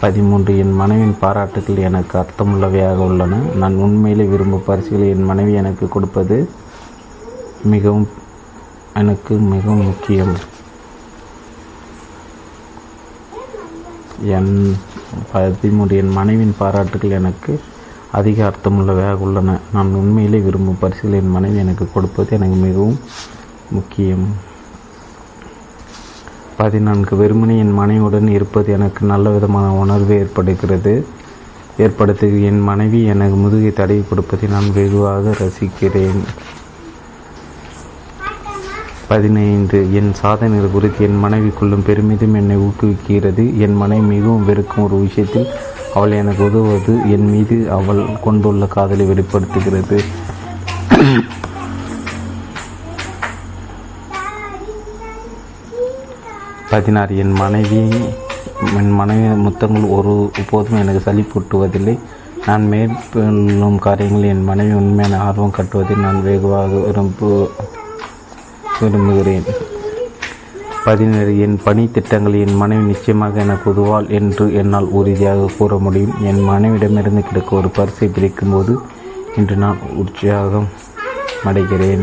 [0.00, 3.40] பதிமூன்று என் மனைவியின் பாராட்டுகள் எனக்கு அர்த்தமுள்ளவையாக உள்ளன.
[3.62, 6.38] நான் உண்மையிலே விரும்பும் பரிசுகளை என் மனைவி எனக்கு கொடுப்பது
[7.74, 8.08] மிகவும்
[8.94, 10.34] எனக்கு மிகவும் முக்கியம்.
[14.38, 14.76] என்
[15.32, 17.60] பதிமூன்று என் மனைவியின் பாராட்டுகள் எனக்கு
[18.12, 19.58] அதிக அர்த்தமுள்ளவையாக உள்ளன.
[19.72, 22.98] நான் உண்மையிலே விரும்பும் பரிசுகளை என் மனைவி எனக்கு கொடுப்பது எனக்கு மிகவும்
[23.70, 24.26] முக்கியம்.
[26.56, 31.06] பதினான்கு வெறுமனே என் மனைவியுடன் இருப்பது எனக்கு நல்ல விதமான உணர்வு ஏற்படுகிறது.
[31.78, 36.22] ஏற்படுத்து என் மனைவி எனக்கு முதுகை தடவி கொடுப்பதை நான் வெகுவாக ரசிக்கிறேன்.
[39.08, 43.44] பதினைந்து என் சாதனைகள் குறித்து என் மனைவிக்குள்ளும் பெருமிதம் என்னை ஊக்குவிக்கிறது.
[43.56, 45.48] என் மனைவி மிகவும் வெறுக்கும் ஒரு விஷயத்தில்
[45.96, 49.98] அவள் எனக்கு உதவுவது என் மீது அவள் கொண்டுள்ள காதலை வெளிப்படுத்துகிறது.
[56.72, 57.82] பதினாறு என் மனைவி
[58.80, 60.14] என் மனைவி முத்தங்கள் ஒரு
[60.50, 61.96] போதும் எனக்கு சலிப்பூட்டுவதில்லை
[62.46, 67.30] நான் மேற்கொள்ளும் காரியங்கள் என் மனைவி உண்மையான ஆர்வம் கட்டுவதை நான் வெகுவாக விரும்பு
[68.80, 69.46] விரும்புகிறேன்.
[70.86, 76.14] பதினேழு என் பணி திட்டங்கள் என் மனைவி நிச்சயமாக எனக்கு உதவாள் என்று என்னால் உறுதியாக கூற முடியும்.
[76.28, 78.72] என் மனைவிடமிருந்து கிடைக்க ஒரு பரிசை பிரிக்கும்போது
[79.38, 80.66] இன்று நான் உற்சாகம்
[81.48, 82.02] அடைகிறேன்.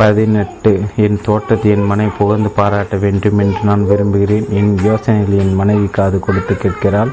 [0.00, 0.72] பதினெட்டு
[1.04, 4.46] என் தோட்டத்தை என் மனைவி புகழ்ந்து பாராட்ட வேண்டும் என்று நான் விரும்புகிறேன்.
[4.58, 7.12] என் யோசனைகள் என் மனைவி காது கொடுத்து கேட்கிறாள்.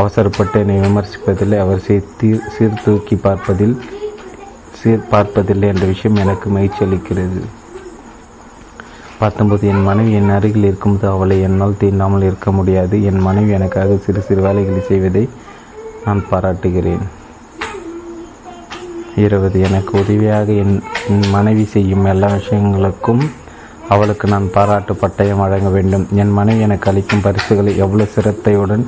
[0.00, 1.58] அவசரப்பட்டு என்னை விமர்சிப்பதில்லை.
[1.64, 3.74] அவர் சீர் சீர்தூக்கி பார்ப்பதில்
[4.78, 7.42] சீர் பார்ப்பதில்லை என்ற விஷயம் எனக்கு மகிழ்ச்சி அளிக்கிறது
[9.22, 12.96] பார்த்தபோது என் மனைவி என் அருகில் இருக்கும்போது அவளை என்னால் தீண்டாமல் இருக்க முடியாது.
[13.08, 15.24] என் மனைவி எனக்காக சிறு சிறு வேலைகளை செய்வதை
[16.06, 17.04] நான் பாராட்டுகிறேன்.
[19.24, 20.74] இருபது எனக்கு உதவியாக என்
[21.10, 23.22] என் மனைவி செய்யும் எல்லா விஷயங்களுக்கும்
[23.94, 26.06] அவளுக்கு நான் பாராட்டு பட்டயம் வழங்க வேண்டும்.
[26.22, 28.84] என் மனைவி எனக்கு அளிக்கும் பரிசுகளை எவ்வளவு சிரத்தையுடன்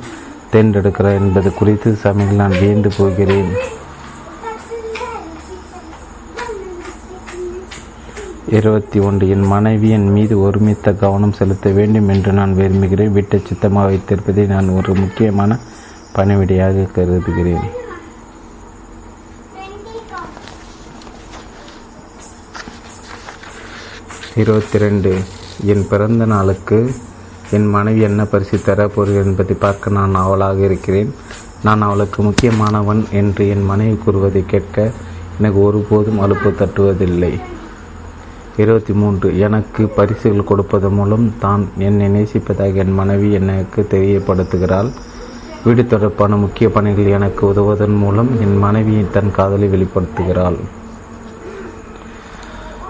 [0.53, 3.51] தேர்ந்தெடுக்கிறார் என்பது குறித்து சமையல் நான் வியந்து போகிறேன்.
[8.47, 13.11] இருபத்தி ஒன்று என் மனைவியின் மீது ஒருமித்த கவனம் செலுத்த வேண்டும் என்று நான் விரும்புகிறேன்.
[13.11, 15.57] வீட்டை சுத்தமாக வைத்திருப்பதை நான் ஒரு முக்கியமான
[16.15, 17.65] பணிவிடையாக கருதுகிறேன்.
[24.35, 25.13] இருபத்தி ரெண்டு
[25.65, 26.91] என் பிறந்த நாளுக்கு
[27.51, 31.15] என் மனைவி என்ன பரிசு தரப்போகிறேன் என்பதை பார்க்க நான் அவளாக இருக்கிறேன்.
[31.63, 34.91] நான் அவளுக்கு முக்கியமானவன் என்று என் மனைவி கூறுவதை கேட்க
[35.37, 37.39] எனக்கு ஒருபோதும் அலுப்பு தட்டுவதில்லை.
[38.57, 44.91] இருபத்தி மூன்று எனக்கு பரிசுகள் கொடுப்பது மூலம் தான் என்னை நேசிப்பதாக என் மனைவி எனக்கு தெரியப்படுத்துகிறாள்.
[45.63, 50.55] வீடு தொடர்பான முக்கிய பணிகள் எனக்கு உதவுவதன் மூலம் என் மனைவி தன் காதலை வெளிப்படுத்துகிறாள்.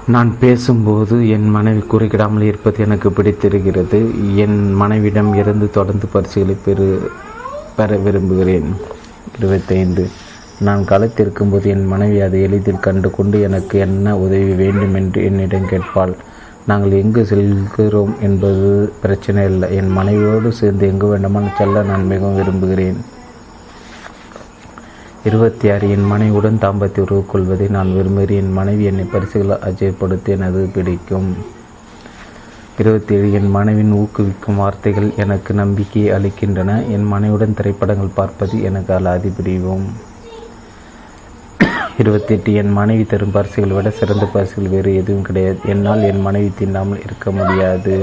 [0.08, 4.12] நான் பேசும்போது என் மனைவி குறுக்கிடாமல் இருப்பது எனக்கு பிடித்திருக்கிறது.
[4.36, 7.12] என் மனைவிடம் இருந்து தொடர்ந்து பரிசுகளை பெறு
[7.76, 8.70] பெற விரும்புகிறேன்.
[9.38, 10.10] இருபத்தைந்து
[10.60, 16.14] நான் களத்திருக்கும்போது என் மனைவி அதை எளிதில் கண்டு கொண்டு எனக்கு என்ன உதவி வேண்டும் என்று என்னிடம் கேட்பாள்.
[16.68, 22.98] நாங்கள் எங்கு செல்கிறோம் என்பது பிரச்சனை இல்லை என் மனைவியோடு சேர்ந்து எங்கு வேண்டுமானால் செல்ல நான் மிகவும் விரும்புகிறேன்.
[25.24, 28.44] இருபத்தி ஆறு என் மனைவியுடன் தாம்பத்திய உறவு கொள்வதை நான் விரும்புகிறேன்.
[28.44, 31.36] என் மனைவி என்னை பரிசுகளை அச்சயப்படுத்தி எனது பிடிக்கும்.
[32.78, 36.90] இருபத்தி ஏழு என் மனைவின் ஊக்குவிக்கும் வார்த்தைகள் எனக்கு நம்பிக்கையை அளிக்கின்றன.
[36.90, 40.14] என் மனைவியுடன் திரைப்படங்கள் பார்ப்பது எனக்கு அலாதி பிடிவும்
[42.02, 45.60] இருபத்தி எட்டு என் மனைவி தரும் பரிசுகளை விட சிறந்த பரிசுகள் வேறு எதுவும் கிடையாது.
[45.74, 47.94] என்னால் என் மனைவி தின்னாமல் இருக்க முடியாது.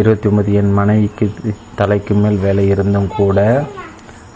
[0.00, 1.26] இருபத்தி ஒன்பது என் மனைவிக்கு
[1.78, 3.38] தலைக்கு மேல் வேலை இருந்தும் கூட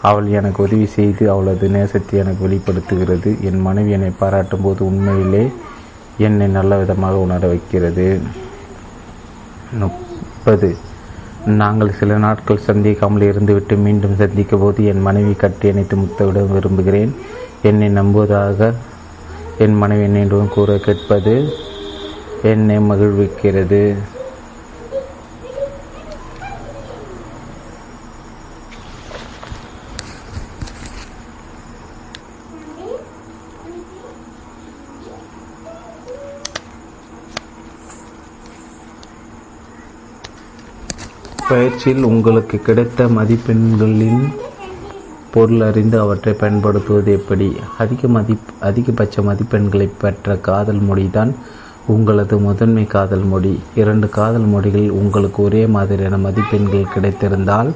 [0.09, 3.31] அவள் எனக்கு உதவி செய்து அவளது நேசத்தை எனக்கு வெளிப்படுத்துகிறது.
[3.49, 5.43] என் மனைவி என்னை பாராட்டும் போது உண்மையிலே
[6.27, 8.07] என்னை நல்ல விதமாக உணர வைக்கிறது.
[9.83, 10.71] முப்பது
[11.61, 17.13] நாங்கள் சில நாட்கள் சந்திக்காமல் இருந்துவிட்டு மீண்டும் சந்திக்கும் போது என் மனைவி கட்டி அணைத்து முத்தவிட விரும்புகிறேன்.
[17.69, 18.73] என்னை நம்புவதாக
[19.63, 21.35] என் மனைவி என்னிடம் கூற கேட்பது
[22.51, 23.83] என்னை மகிழ்விக்கிறது.
[41.49, 44.23] பயிற்சியில் உங்களுக்கு கிடைத்த மதிப்பெண்களின்
[45.33, 47.47] பொருள் அறிந்து அவற்றை பயன்படுத்துவது எப்படி?
[47.77, 51.31] அதிக மதிப் அதிகபட்ச மதிப்பெண்களை பெற்ற காதல் மொழிதான்
[51.93, 53.53] உங்களது முதன்மை காதல் மொழி.
[53.81, 57.71] இரண்டு காதல் மொழிகள் உங்களுக்கு ஒரே மாதிரியான மதிப்பெண்கள் கிடைத்திருந்தால்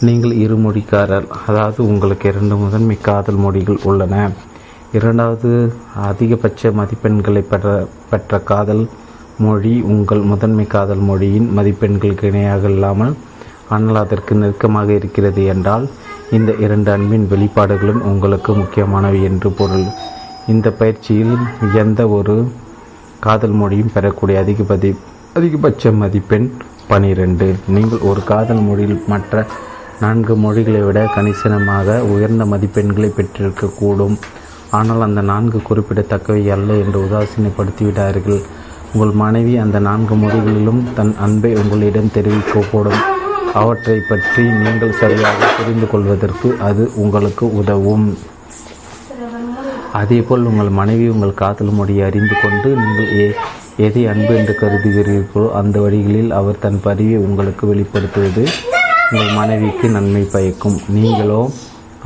[0.00, 4.14] நீங்கள் இருமொழிக்காரர் அதாவது உங்களுக்கு இரண்டு முதன்மை காதல் மொழிகள் உள்ளன.
[4.92, 5.50] இரண்டாவது
[6.08, 7.70] அதிகபட்ச மதிப்பெண்களை பெற்ற
[8.10, 8.84] பெற்ற காதல்
[9.38, 13.14] மொழி உங்கள் முதன்மை காதல் மொழியின் மதிப்பெண்களுக்கு இணையாக இல்லாமல்
[13.68, 15.86] ஆனால் அதற்கு நெருக்கமாக இருக்கிறது என்றால்
[16.30, 19.84] இந்த இரண்டு அன்பின் வெளிப்பாடுகளும் உங்களுக்கு முக்கியமானவை என்று பொருள்.
[20.46, 21.36] இந்த பயிற்சியில்
[21.82, 22.36] எந்த ஒரு
[23.20, 24.90] காதல் மொழியும் பெறக்கூடிய அதிகபதி
[25.34, 26.48] அதிகபட்ச மதிப்பெண்
[26.88, 27.54] பனிரெண்டு.
[27.68, 29.46] நீங்கள் ஒரு காதல் மொழியில் மற்ற
[30.00, 34.16] நான்கு மொழிகளை விட கணிசனமாக உயர்ந்த மதிப்பெண்களை பெற்றிருக்கக்கூடும்.
[34.70, 38.40] ஆனால் அந்த நான்கு குறிப்பிடத்தக்கவை அல்ல என்று உதாசீனப்படுத்திவிட்டார்கள்.
[38.92, 43.00] உங்கள் மனைவி அந்த நான்கு மொழிகளிலும் தன் அன்பை உங்களிடம் தெரிவிக்கப்படும்
[43.60, 48.08] அவற்றை பற்றி நீங்கள் சரியாக புரிந்து கொள்வதற்கு அது உங்களுக்கு உதவும்.
[50.00, 53.26] அதேபோல் உங்கள் மனைவி உங்கள் காதல் மொழியை அறிந்து கொண்டு நீங்கள் எ
[53.86, 58.44] எதை அன்பு என்று கருதுகிறீர்களோ அந்த வழிகளில் அவர் தன் பதிவை உங்களுக்கு வெளிப்படுத்துவது
[59.10, 60.78] உங்கள் மனைவிக்கு நன்மை பயக்கும்.
[60.96, 61.40] நீங்களோ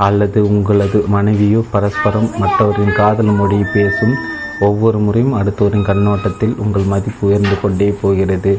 [0.07, 4.15] அல்லது உங்களது மனைவியோ பரஸ்பரம் மற்றவரின் காதல் மொழியை பேசும்
[4.67, 8.53] ஒவ்வொரு முறையும் அடுத்தவரின் கண்ணோட்டத்தில் உங்கள் மதிப்பு உயர்ந்து கொண்டே போகிறது.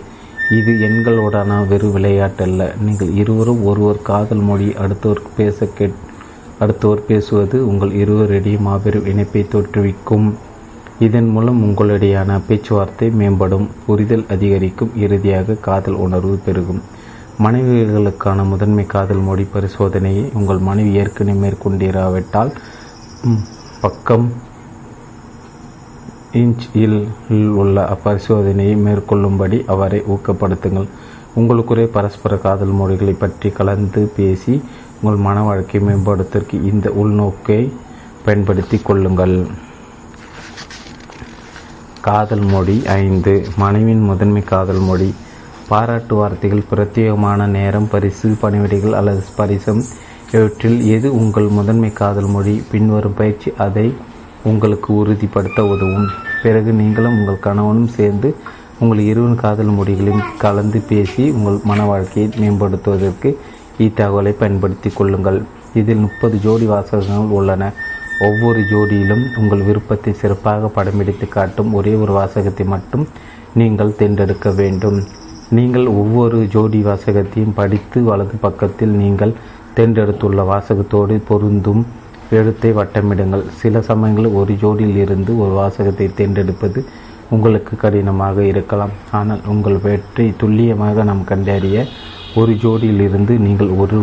[0.51, 5.99] இது எண்களோடான வெறு விளையாட்டல்ல நீங்கள் இருவரும் ஒருவர் காதல் மொழி அடுத்தவர் பேச கேட்
[6.61, 10.27] அடுத்தவர் பேசுவது உங்கள் இருவரிடையே மாபெரும் இணைப்பை தோற்றுவிக்கும்.
[10.99, 16.83] இதன் மூலம் உங்களுடையான பேச்சுவார்த்தை மேம்படும் புரிதல் அதிகரிக்கும் இறுதியாக காதல் உணர்வு பெருகும்.
[17.39, 22.53] மனைவிகளுக்கான முதன்மை காதல் மொழி பரிசோதனையை உங்கள் மனைவி ஏற்கனவே மேற்கொண்டிராவிட்டால்
[23.81, 24.27] பக்கம்
[26.41, 27.01] இன்ச் இல்
[27.63, 30.87] உள்ள அப்பரிசோதனையை மேற்கொள்ளும்படி அவரை ஊக்கப்படுத்துங்கள்.
[31.37, 34.55] உங்களுக்குரிய பரஸ்பர காதல் மொழிகளை பற்றி கலந்து பேசி
[35.03, 37.61] உங்கள் மன வாழ்க்கை மேம்படுத்துவதற்கு இந்த உள்நோக்கை
[38.25, 39.37] பயன்படுத்தி கொள்ளுங்கள்.
[42.01, 43.35] காதல் மொழி ஐந்து.
[43.57, 45.11] மனைவின் முதன்மை காதல் மொழி.
[45.69, 49.83] பாராட்டு வார்த்தைகள் பிரத்யேகமான நேரம் பரிசு பணிவிடைகள் அல்லது ஸ்பரிசம்
[50.33, 52.63] இவற்றில் எது உங்கள் முதன்மை காதல் மொழி?
[52.71, 53.87] பின்வரும் பயிற்சி அதை
[54.51, 56.09] உங்களுக்கு உறுதிப்படுத்த உதவும்.
[56.43, 58.29] பிறகு நீங்களும் உங்கள் கணவனும் சேர்ந்து
[58.81, 63.31] உங்கள் இருவன் காதல் மொழிகளையும் கலந்து பேசி உங்கள் மன வாழ்க்கையை மேம்படுத்துவதற்கு
[63.79, 65.39] இத்தகவலை பயன்படுத்தி கொள்ளுங்கள்.
[65.75, 67.71] இதில் முப்பது ஜோடி வாசகங்கள் உள்ளன.
[68.21, 73.05] ஒவ்வொரு ஜோடியிலும் உங்கள் விருப்பத்தை சிறப்பாக படமெடுத்து காட்டும் ஒரே ஒரு வாசகத்தை மட்டும்
[73.61, 74.99] நீங்கள் தேர்ந்தெடுக்க வேண்டும்.
[75.57, 79.35] நீங்கள் ஒவ்வொரு ஜோடி வாசகத்தையும் படித்து வலது பக்கத்தில் நீங்கள்
[79.77, 81.83] தேர்ந்தெடுத்துள்ள வாசகத்தோடு பொருந்தும்.
[82.39, 83.45] எழுத்தை வட்டமிடுங்கள்.
[83.61, 86.81] சில சமயங்களில் ஒரு ஜோடியில் இருந்து ஒரு வாசகத்தை தேர்ந்தெடுப்பது
[87.35, 88.95] உங்களுக்கு கடினமாக இருக்கலாம்.
[89.19, 91.85] ஆனால் உங்கள் வெற்றி துல்லியமாக நாம் கண்டறிய
[92.41, 93.99] ஒரு ஜோடியில் இருந்து நீங்கள் ஒரு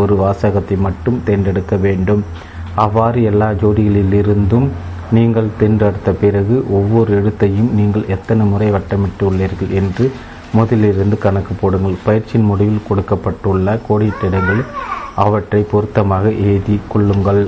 [0.00, 2.22] ஒரு வாசகத்தை மட்டும் தேர்ந்தெடுக்க வேண்டும்.
[2.84, 4.68] அவ்வாறு எல்லா ஜோடிகளிலிருந்தும்
[5.16, 10.06] நீங்கள் தேர்ந்தெடுத்த பிறகு ஒவ்வொரு எழுத்தையும் நீங்கள் எத்தனை முறை வட்டமிட்டுள்ளீர்கள் என்று
[10.58, 11.96] முதலிலிருந்து கணக்கு போடுங்கள்.
[12.06, 14.70] பயிற்சியின் முடிவில் கொடுக்கப்பட்டுள்ள கோடிட்டிடங்களில்
[15.24, 17.42] அவற்றை பொருத்தமாக எழுதி கொள்ளுங்கள்.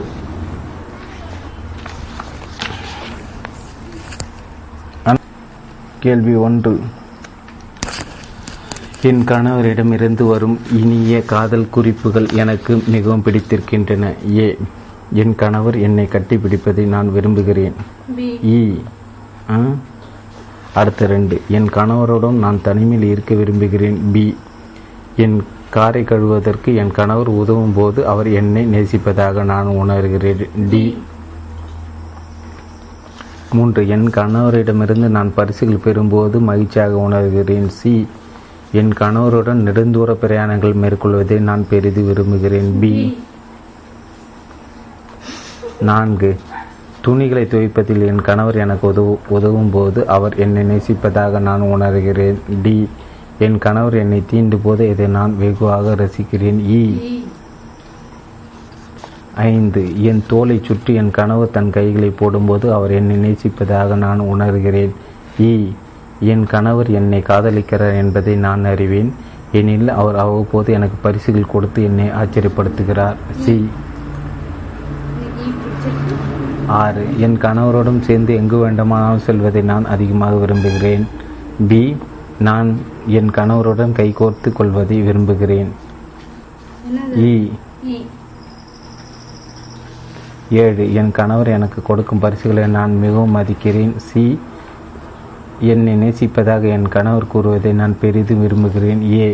[6.01, 6.81] கேள்வி ஒன்று.
[9.02, 14.14] என் கணவரிடமிருந்து வரும் இனிய காதல் குறிப்புகள் எனக்கு மிகவும் பிடித்திருக்கின்றன.
[14.39, 14.56] ஏ
[15.12, 17.72] என் கணவர் என்னை கட்டிப்பிடிப்பதை நான் விரும்புகிறேன்.
[18.18, 18.81] இ?
[20.74, 21.40] அடுத்த ரெண்டு.
[21.48, 24.10] என் கணவரோடும் நான் தனிமையில் இருக்க விரும்புகிறேன்.
[24.12, 24.36] பி
[25.16, 30.48] என் காரை கழுவுவதற்கு என் கணவர் உதவும் போது அவர் என்னை நேசிப்பதாக நான் உணர்கிறேன்.
[30.70, 30.97] டி
[33.52, 37.66] மூன்று என் கணவரிடமிருந்து நான் பரிசுகள் பெறும்போது மகிழ்ச்சியாக உணர்கிறேன்.
[37.66, 38.06] சி.
[38.72, 42.78] என் கணவருடன் நெடுந்தூர பிரயாணங்கள் மேற்கொள்வதை நான் பெரிது விரும்புகிறேன்.
[42.78, 43.18] பி.
[45.81, 46.36] நான்கு.
[47.01, 52.39] துணிகளை துவைப்பதில் என் கணவர் எனக்கு உதவு உதவும் போது அவர் என்னை நேசிப்பதாக நான் உணர்கிறேன்.
[52.62, 52.89] டி.
[53.39, 56.60] என் கணவர் என்னை தீண்டும் போது இதை நான் வெகுவாக ரசிக்கிறேன்.
[56.70, 56.98] இ.
[59.49, 64.93] ஐந்து என் தோலை சுற்றி என் கணவர் தன் கைகளை போடும்போது அவர் என்னை நேசிப்பதாக நான் உணர்கிறேன்.
[65.41, 65.53] இ
[66.21, 69.11] என் கணவர் என்னை காதலிக்கிறார் என்பதை நான் அறிவேன்.
[69.53, 73.17] எனில் அவர் அவ்வப்போது எனக்கு பரிசுகள் கொடுத்து என்னை ஆச்சரியப்படுத்துகிறார்.
[73.39, 73.55] சி.
[76.67, 81.05] ஆறு என் கணவரோடும் சேர்ந்து எங்கு வேண்டுமானாலும் செல்வதை நான் அதிகமாக விரும்புகிறேன்.
[81.69, 81.83] பி
[82.39, 82.69] நான்
[83.07, 85.71] என் கணவருடன் கைகோர்த்து கொள்வதை விரும்புகிறேன்.
[87.25, 87.33] இ
[90.51, 93.97] ஏழு என் கணவர் எனக்கு கொடுக்கும் பரிசுகளை நான் மிகவும் மதிக்கிறேன்.
[93.97, 94.24] சி
[95.72, 99.02] என்னை நேசிப்பதாக என் கணவர் கூறுவதை நான் பெரிதும் விரும்புகிறேன்.
[99.12, 99.28] ஏ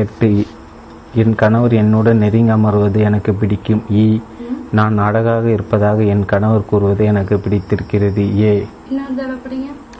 [0.00, 0.28] எட்டு
[1.14, 3.82] என் கணவர் என்னுடன் நெருங்கி அமர்வது எனக்கு பிடிக்கும்.
[4.02, 4.04] இ
[4.72, 8.22] நான் அழகாக இருப்பதாக என் கணவர் கூறுவது எனக்கு பிடித்திருக்கிறது.
[8.40, 8.52] ஏ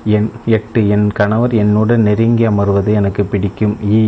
[0.05, 3.77] என் எட்டு என் கணவர் என்னுடன் நெருங்கி அமர்வது எனக்கு பிடிக்கும்.
[3.99, 4.03] இ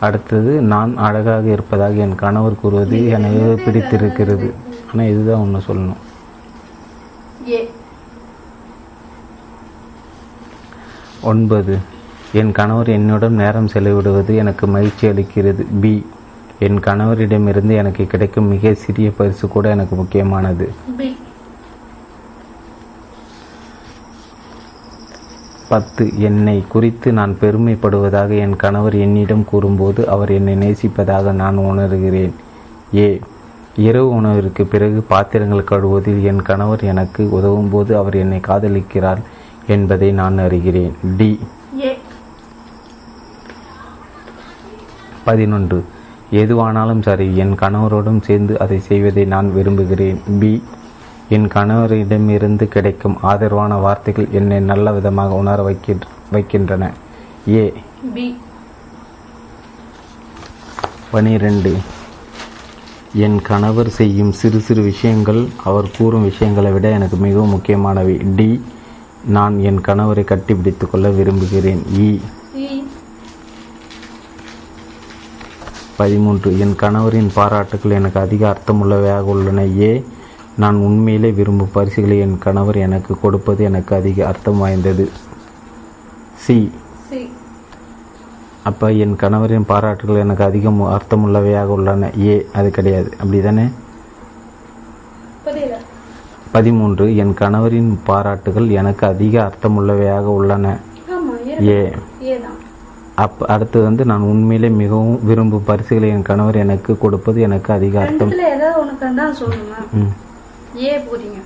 [0.00, 4.54] அடுத்தது நான் அழகாக இருப்பதாக என் கணவர் கூறுவது எனக்கு பிடித்திருக்கிறது.
[4.92, 6.00] ஆனால் இதுதான் ஒன்று சொல்லணும்.
[11.22, 11.78] ஒன்பது
[12.32, 15.66] என் கணவர் என்னுடன் நேரம் செலவிடுவது எனக்கு மகிழ்ச்சி அளிக்கிறது.
[15.80, 16.06] பி
[16.58, 20.72] என் கணவரிடமிருந்து எனக்கு கிடைக்கும் மிக சிறிய பரிசு கூட எனக்கு முக்கியமானது.
[25.70, 26.18] பத்து.
[26.18, 32.32] என்னை குறித்து நான் பெருமைப்படுவதாக என் கணவர் என்னிடம் கூறும்போது அவர் என்னை நேசிப்பதாக நான் உணர்கிறேன்.
[32.94, 33.20] ஏ.
[33.76, 39.22] இரவு உணவிற்கு பிறகு பாத்திரங்கள் கழுவுவதில் என் கணவர் எனக்கு உதவும் போது அவர் என்னை காதலிக்கிறார்
[39.66, 40.92] என்பதை நான் அறிகிறேன்.
[41.16, 41.30] டி.
[45.24, 45.84] பதினொன்று.
[46.32, 50.20] எதுவானாலும் சரி என் கணவரோடும் சேர்ந்து அதை செய்வதை நான் விரும்புகிறேன்.
[50.40, 50.52] பி.
[51.30, 56.92] என் கணவரிடமிருந்து கிடைக்கும் ஆதரவான வார்த்தைகள் என்னை நல்ல விதமாக உணர வைக்கின்ற வைக்கின்றன.
[57.48, 57.72] ஏ.
[61.10, 61.72] பனிரெண்டு.
[63.12, 68.16] என் கணவர் செய்யும் சிறு சிறு விஷயங்கள் அவர் கூறும் விஷயங்களை விட எனக்கு மிகவும் முக்கியமானவை.
[68.36, 68.64] டி.
[69.24, 71.82] நான் என் கணவரை கட்டிப்பிடித்துக் கொள்ள விரும்புகிறேன்.
[71.98, 72.20] இ.
[72.52, 72.90] சி
[75.96, 76.58] பதிமூன்று.
[76.58, 79.66] என் கணவரின் பாராட்டுகள் எனக்கு அதிக அர்த்தமுள்ளவையாக உள்ளன.
[79.66, 80.04] ஏ.
[80.60, 85.04] நான் உண்மையிலே விரும்பும் பரிசுகளை என் கணவர் எனக்கு கொடுப்பது எனக்கு அதிக அர்த்தம் வாய்ந்தது.
[86.36, 86.56] சி.
[88.64, 92.10] அப்போ என் கணவரின் பாராட்டுகள் எனக்கு அதிகம் அர்த்தமுள்ளவையாக உள்ளன.
[92.20, 92.46] ஏ.
[92.52, 93.10] அது கிடையாது.
[93.22, 93.66] அப்படிதானே?
[96.52, 97.16] பதிமூன்று.
[97.16, 100.76] என் கணவரின் பாராட்டுகள் எனக்கு அதிக அர்த்தமுள்ளவையாக உள்ளன.
[101.68, 101.92] ஏ.
[103.14, 108.28] அப் அடுத்தது வந்து நான் உண்மையிலே மிகவும் விரும்பும் பரிசுகளை என் கணவர் எனக்கு கொடுப்பது எனக்கு அதிக அர்த்தம்.
[110.78, 111.38] ஏ போறீங்க.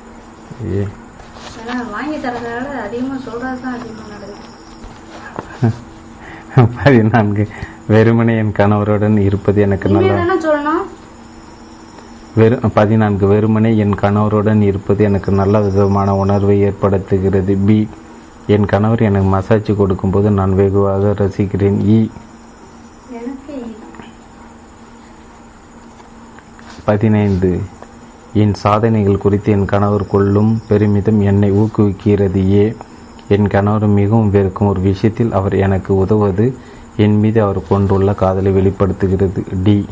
[0.75, 0.87] ஏ.
[1.59, 3.79] ஏன்னா வாங்கி தரதால அதிகமா சொல்றது தான்
[4.09, 4.53] நடக்குது.
[6.85, 7.49] பதினான்கு
[7.87, 10.83] வெறுமனே என் கணவருடன் இருப்பது எனக்கு நல்ல சொல்லணும்?
[12.35, 17.67] வெறு பதினான்கு வெறுமனே என் கணவருடன் இருப்பது எனக்கு நல்ல விதமான உணர்வை ஏற்படுத்துகிறது.
[17.67, 17.89] பி
[18.47, 21.79] என் கணவர் எனக்கு மசாஜ் கொடுக்கும்போது நான் வெகுவாக ரசிக்கிறேன்.
[21.89, 22.11] இ.
[26.85, 27.61] பதினைந்து.
[28.35, 32.65] என் சாதனைகள் குறித்து என் கணவர் கொள்ளும் பெருமிதம் என்னை ஊக்குவிக்கிறது ஏ.
[33.29, 36.47] என் கணவர் மிகவும் வெறுக்கும் ஒரு விஷயத்தில் அவர் எனக்கு உதவுவது
[36.97, 39.85] என் மீது அவர் கொண்டுள்ள காதலை வெளிப்படுத்துகிறது டி.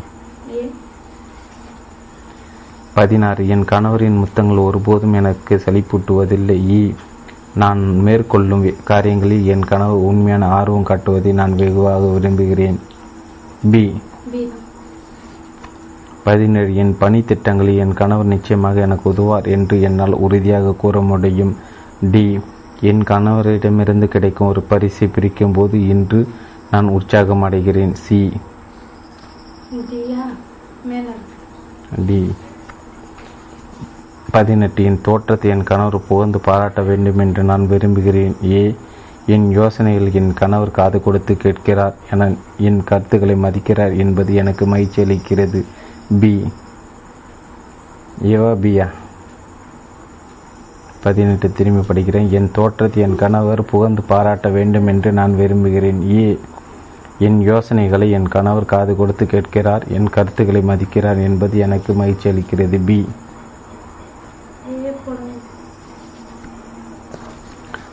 [2.94, 3.48] பதினாறு.
[3.48, 6.94] என் கணவரின் முத்தங்கள் ஒருபோதும் எனக்கு சளிப்பூட்டுவதில்லை இ.
[7.55, 12.78] நான் மேற்கொள்ளும் காரியங்களில் என் கணவர் உண்மையான ஆர்வம் காட்டுவதை நான் வெகுவாக விரும்புகிறேன்
[13.70, 13.85] பி.
[16.24, 21.55] பதினேழு என் பணி திட்டங்களில் என் கணவர் நிச்சயமாக எனக்கு உதவார் என்று என்னால் உறுதியாக கூற முடியும்.
[22.11, 22.24] டி.
[22.81, 26.20] என் கணவரிடமிருந்து கிடைக்கும் ஒரு பரிசை பிரிக்கும் போது இன்று
[26.70, 27.93] நான் உற்சாகம் அடைகிறேன்.
[27.93, 28.20] சி.
[32.07, 32.20] டி.
[34.31, 38.36] பதினெட்டு என் தோற்றத்தை என் கணவர் புகழ்ந்து பாராட்ட வேண்டும் என்று நான் விரும்புகிறேன்.
[38.53, 38.62] ஏ.
[39.27, 45.61] என் யோசனைகள் என் கணவர் காது கொடுத்து கேட்கிறார் என என் கருத்துக்களை மதிக்கிறார் என்பது எனக்கு மகிழ்ச்சி அளிக்கிறது.
[46.21, 46.53] பி
[48.25, 48.89] யோபியா
[51.03, 52.29] பதினெட்டு திரும்பி படிக்கிறேன்.
[52.29, 56.21] என் தோற்றத்தை என் கணவர் புகழ்ந்து பாராட்ட வேண்டும் என்று நான் விரும்புகிறேன்.
[56.21, 56.39] ஏ.
[57.19, 59.87] என் யோசனைகளை என் கணவர் காது கொடுத்து கேட்கிறார்.
[59.89, 62.85] என் கருத்துக்களை மதிக்கிறார் என்பது எனக்கு மகிழ்ச்சி அளிக்கிறது.
[62.85, 63.09] பி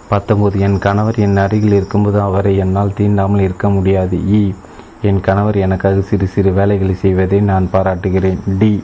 [0.09, 4.17] பத்தொன்பது என் கணவர் என் அருகில் இருக்கும்போது அவரை என்னால் தீண்டாமல் இருக்க முடியாது.
[4.17, 4.55] இ
[5.01, 8.39] என் கணவர் எனக்காக சிறு சிறு வேலைகளை செய்வதை நான் பாராட்டுகிறேன்.
[8.59, 8.83] டி.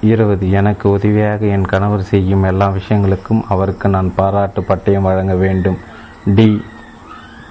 [0.00, 0.50] இருபது.
[0.50, 5.78] எனக்கு உதவியாக என் கணவர் செய்யும் எல்லா விஷயங்களுக்கும் அவருக்கு நான் பாராட்டு பட்டயம் வழங்க வேண்டும்.
[6.34, 6.62] டி.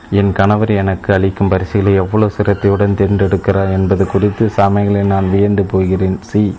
[0.09, 6.21] என் கணவர் எனக்கு அளிக்கும் பரிசுகளை எவ்வளவு சிரத்தையுடன் தேர்ந்தெடுக்கிறார் என்பது குறித்து சமயங்களை நான் வியந்து போகிறேன்.
[6.21, 6.57] சி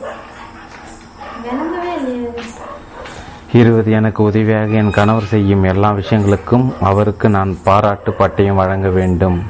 [1.42, 2.28] விளங்கவே இல்லையே
[3.52, 9.42] இருபது எனக்கு உதவியாக என் கணவர் செய்யும் எல்லா விஷயங்களுக்கும் அவருக்கு நான் பாராட்டு பட்டயம் வழங்க வேண்டும்.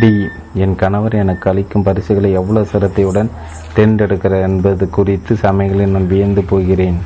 [0.00, 0.28] டி.
[0.54, 3.30] என் கணவர் எனக்கு அளிக்கும் பரிசுகளை எவ்வளவு சிரத்தையுடன்
[3.76, 7.02] தேர்ந்தெடுக்கிறார் என்பது குறித்து சமயங்களில் நான் வியந்து போகிறேன்.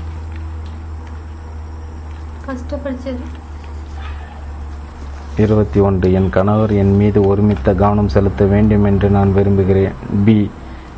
[5.36, 6.12] இருபத்தி ஒன்று.
[6.12, 9.92] என் கணவர் என் மீது ஒருமித்த கவனம் செலுத்த வேண்டும் என்று நான் விரும்புகிறேன்.
[10.24, 10.50] பி.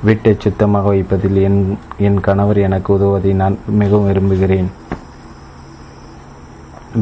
[0.02, 4.70] வீட்டை சுத்தமாக வைப்பதில் என் என் கணவர் எனக்கு உதவுவதை நான் மிகவும் விரும்புகிறேன்.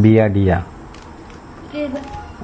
[0.02, 0.62] பியாடியா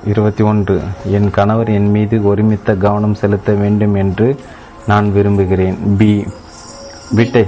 [0.04, 0.80] இருபத்தி ஒன்று.
[1.04, 4.40] என் கணவர் என் மீது ஒருமித்த கவனம் செலுத்த வேண்டும் என்று
[4.86, 5.96] நான் விரும்புகிறேன்.
[5.96, 6.26] பி.
[7.10, 7.46] வீட்டை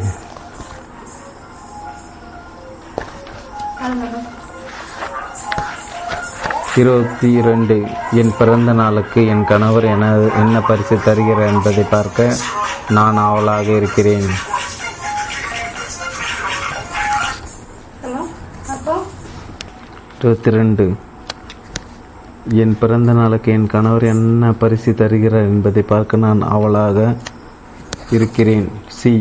[6.81, 7.77] இருபத்தி இரண்டு
[8.21, 10.11] என் பிறந்த நாளுக்கு என் கணவர் என
[10.41, 12.27] என்ன பரிசு தருகிறார் என்பதை பார்க்க
[12.97, 14.29] நான் ஆவலாக இருக்கிறேன்.
[20.19, 20.87] இருபத்தி ரெண்டு
[22.63, 26.99] என் பிறந்த நாளுக்கு என் கணவர் என்ன பரிசு தருகிறார் என்பதை பார்க்க நான் ஆவலாக
[28.19, 28.69] இருக்கிறேன்.
[28.99, 29.13] சி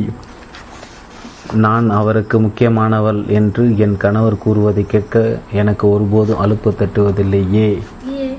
[1.53, 8.37] நான் அவருக்கு முக்கியமானவள் என்று என் கணவர் கூறுவதை கேட்க எனக்கு ஒருபோதும் அலுப்பு தட்டுவதில்லை ஏ ஏ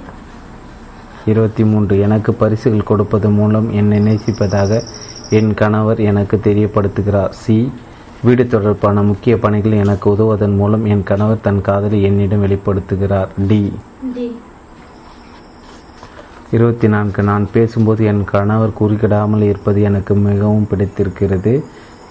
[1.27, 4.83] இருபத்தி மூன்று எனக்கு பரிசுகள் கொடுப்பது மூலம் என்னை நேசிப்பதாக
[5.31, 7.31] என் கணவர் எனக்கு தெரியப்படுத்துகிறார்.
[7.31, 7.73] சி.
[8.23, 13.29] வீடு தொடர்பான முக்கிய பணிகள் எனக்கு உதவுவதன் மூலம் என் கணவர் தன் காதலை என்னிடம் வெளிப்படுத்துகிறார்.
[13.49, 13.73] டி.
[16.51, 21.65] இருபத்தி நான்கு நான் பேசும்போது என் கணவர் குறுக்கிடாமல் இருப்பது எனக்கு மிகவும் பிடித்திருக்கிறது.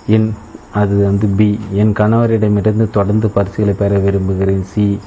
[0.08, 0.34] என்
[0.78, 4.64] அது வந்து பி என் கணவரிடமிருந்து தொடர்ந்து பரிசுகளை பெற விரும்புகிறேன்.
[4.64, 5.00] சி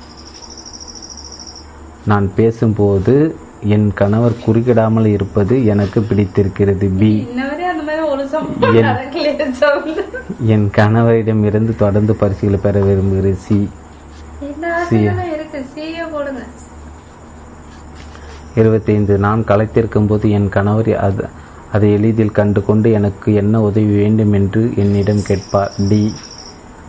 [2.04, 6.88] நான் பேசும்போது என் கணவர் குறுக்கிடாமல் இருப்பது எனக்கு பிடித்திருக்கிறது.
[6.88, 7.28] பி
[8.60, 8.98] என்-
[10.44, 13.36] என் கணவரிடமிருந்து தொடர்ந்து பரிசுகளை பெற விரும்புகிறேன்.
[13.36, 13.68] சி
[18.54, 19.18] இருபத்தைந்து.
[19.18, 21.28] நான் களைத்திருக்கும் போது என் கணவர் அது
[21.72, 26.02] அதை எளிதில் கண்டு கொண்டு எனக்கு என்ன உதவி வேண்டும் என்று என்னிடம் கேட்பார் டி.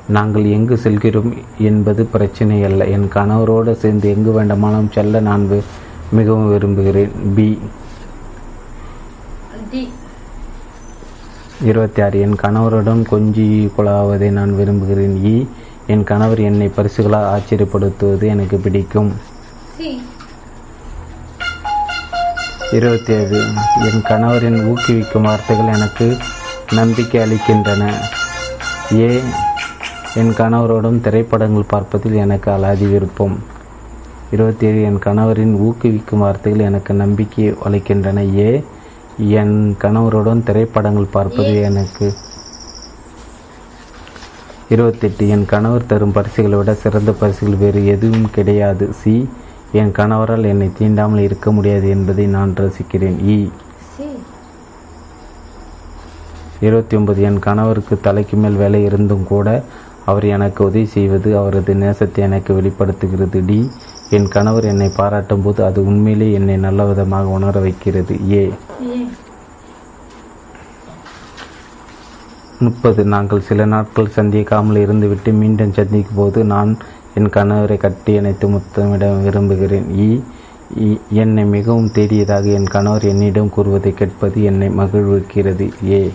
[0.08, 5.46] நாங்கள் எங்கு செல்கிறோம் என்பது பிரச்சனை அல்ல என் கணவரோடு சேர்ந்து எங்கு வேண்டுமானாலும் செல்ல நான்
[6.12, 7.36] மிகவும் விரும்புகிறேன்.
[7.36, 7.48] பி.
[9.72, 9.82] டி.
[11.62, 13.48] இருபத்தி ஆறு என் கணவருடன் கொஞ்சி
[13.78, 15.16] குழாவதை நான் விரும்புகிறேன்.
[15.26, 15.36] இ.
[15.88, 19.12] என் கணவர் என்னை பரிசுகளால் ஆச்சரியப்படுத்துவது எனக்கு பிடிக்கும்.
[19.78, 19.90] சி.
[22.72, 23.40] இருபத்தி ஏழு
[23.88, 26.18] என் கணவரின் ஊக்குவிக்கும் வார்த்தைகள் எனக்கு
[26.72, 27.90] நம்பிக்கை அளிக்கின்றன.
[28.94, 29.20] ஏ
[30.16, 33.36] என் கணவரோடும் திரைப்படங்கள் பார்ப்பதில் எனக்கு அலாதி விருப்பம்.
[34.32, 38.38] இருபத்தி ஏழு என் கணவரின் ஊக்குவிக்கும் வார்த்தைகள் எனக்கு நம்பிக்கை அளிக்கின்றன.
[38.40, 38.64] ஏ
[39.18, 42.14] என் கணவருடன் திரைப்படங்கள் பார்ப்பது எனக்கு
[44.70, 45.30] இருபத்தெட்டு.
[45.30, 48.94] என் கணவர் தரும் பரிசுகளை விட சிறந்த பரிசுகள் வேறு எதுவும் கிடையாது.
[48.94, 49.30] சி
[49.72, 53.18] என் கணவரால் என்னை தீண்டாமல் இருக்க முடியாது என்பதை நான் ரசிக்கிறேன்.
[53.28, 53.50] இ.
[56.60, 59.64] இருபத்தி ஒன்பது என் கணவருக்கு தலைக்கு மேல் வேலை இருந்தும் கூட
[60.06, 63.46] அவர் எனக்கு உதவி செய்வது அவரது நேசத்தை எனக்கு வெளிப்படுத்துகிறது.
[63.46, 63.70] டி.
[64.10, 68.32] என் கணவர் என்னை பாராட்டும் போது அது உண்மையிலே என்னை நல்ல விதமாக உணர வைக்கிறது.
[68.32, 68.44] ஏ.
[72.60, 76.78] முப்பது நாங்கள் சில நாட்கள் சந்திக்காமல் இருந்துவிட்டு மீண்டும் சந்திக்கும் போது நான்
[77.16, 79.88] என் கணவரை கட்டி அணைத்து முத்தமிட விரும்புகிறேன்.
[80.00, 80.22] ஈ
[81.12, 85.72] என்னை மிகவும் தேடியதாக என் கணவர் என்னிடம் கூறுவதை கேட்பது என்னை மகிழ்விக்கிறது.
[85.90, 86.12] ஏ.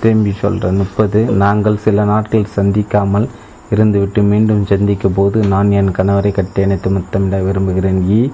[0.00, 3.28] திரும்பி சொல்கிறேன் முப்பது நாங்கள் சில நாட்கள் சந்திக்காமல்
[3.74, 8.10] இருந்துவிட்டு மீண்டும் சந்திக்கும் போது நான் என் கணவரை கட்டி அணைத்து முத்தமிட விரும்புகிறேன்.
[8.10, 8.30] ஈ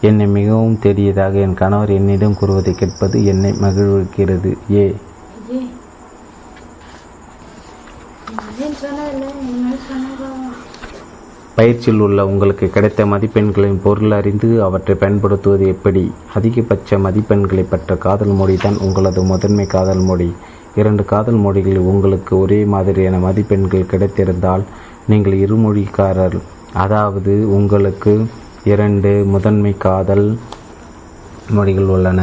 [0.00, 4.56] என்னை மிகவும் தேடியதாக என் கணவர் என்னிடம் கூறுவதை கேட்பது என்னை மகிழ்விக்கிறது.
[4.70, 4.96] ஏ
[5.52, 5.60] ஏ
[8.60, 10.28] ஏன் சொன்னதில்லை இனிமேல் சொன்னதோ
[11.56, 16.04] பயிற்சியில் உள்ள உங்களுக்கு கிடைத்த மதிப்பெண்களின் பொருள் அறிந்து அவற்றை பயன்படுத்துவது எப்படி?
[16.34, 20.28] அதிகபட்ச மதிப்பெண்களை பெற்ற காதல் மொழி தான் உங்களது முதன்மை காதல் மொழி.
[20.74, 24.64] இரண்டு காதல் மொழிகளில் உங்களுக்கு ஒரே மாதிரியான மதிப்பெண்கள் கிடைத்திருந்தால்
[25.08, 26.38] நீங்கள் இருமொழிக்காரர்
[26.74, 28.12] அதாவது உங்களுக்கு
[28.64, 30.26] இரண்டு முதன்மை காதல்
[31.50, 32.20] மொழிகள் உள்ளன.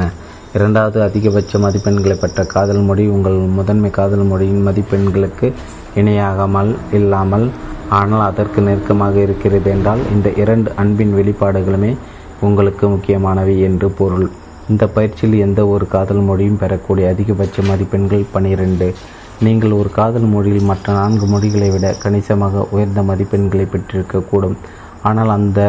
[0.57, 5.47] இரண்டாவது அதிகபட்ச மதிப்பெண்களை பெற்ற காதல் மொழி உங்கள் முதன்மை காதல் மொழியின் மதிப்பெண்களுக்கு
[5.95, 7.45] இணையாகாமல் இல்லாமல்
[7.89, 11.91] ஆனால் அதற்கு நெருக்கமாக இருக்கிறது என்றால் இந்த இரண்டு அன்பின் வெளிப்பாடுகளுமே
[12.41, 14.27] உங்களுக்கு முக்கியமானவை என்று பொருள்.
[14.69, 18.87] இந்த பயிற்சியில் எந்த ஒரு காதல் மொழியும் பெறக்கூடிய அதிகபட்ச மதிப்பெண்கள் பனிரெண்டு.
[19.39, 24.57] நீங்கள் ஒரு காதல் மொழியில் மற்ற நான்கு மொழிகளை விட கணிசமாக உயர்ந்த மதிப்பெண்களை பெற்றிருக்கக்கூடும்.
[25.01, 25.59] ஆனால் அந்த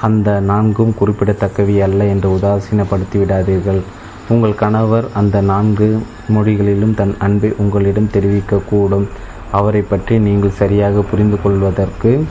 [0.00, 3.80] அந்த நான்கும் குறிப்பிடத்தக்கவை அல்ல என்று உதாசீனப்படுத்தி விடாதீர்கள்
[4.28, 5.98] உங்கள் கணவர் அந்த நான்கு
[6.28, 9.06] மொழிகளிலும் தன் அன்பை உங்களிடம் தெரிவிக்கக்கூடும்.
[9.52, 12.24] அவரை பற்றி நீங்கள் சரியாக புரிந்து கொள்வதற்கு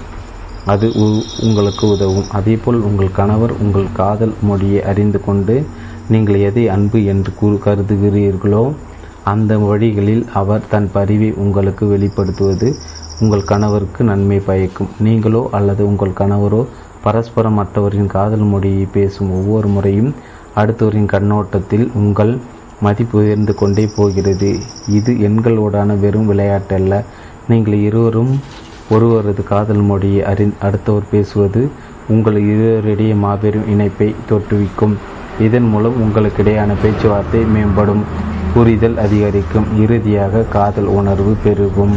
[0.65, 2.29] அது உ- உங்களுக்கு உதவும்.
[2.31, 5.65] அதேபோல் உங்கள் கணவர் உங்கள் காதல் மொழியை அறிந்து கொண்டு
[6.09, 8.73] நீங்கள் எதை அன்பு என்று கூறு கருதுகிறீர்களோ
[9.23, 12.75] அந்த வழிகளில் அவர் தன் பரிவை உங்களுக்கு வெளிப்படுத்துவது
[13.19, 14.89] உங்கள் கணவருக்கு நன்மை பயக்கும்.
[14.99, 16.65] நீங்களோ அல்லது உங்கள் கணவரோ
[17.07, 20.11] பரஸ்பரம் மற்றவரின் காதல் மொழியை பேசும் ஒவ்வொரு முறையும்
[20.61, 22.33] அடுத்தவரின் கண்ணோட்டத்தில் உங்கள்
[22.85, 24.49] மதிப்பு உயர்ந்து கொண்டே போகிறது.
[24.97, 26.95] இது எண்களோடான வெறும் விளையாட்டல்ல.
[27.47, 28.33] நீங்கள் இருவரும்
[28.95, 31.61] ஒருவரது காதல் மொழியை அறி அடுத்தவர் பேசுவது
[32.13, 34.95] உங்கள் இருவரிடையே மாபெரும் இணைப்பை தோற்றுவிக்கும்.
[35.47, 38.03] இதன் மூலம் உங்களுக்கிடையான பேச்சுவார்த்தை மேம்படும்.
[38.53, 39.67] புரிதல் அதிகரிக்கும்.
[39.83, 41.95] இறுதியாக காதல் உணர்வு பெருகும்.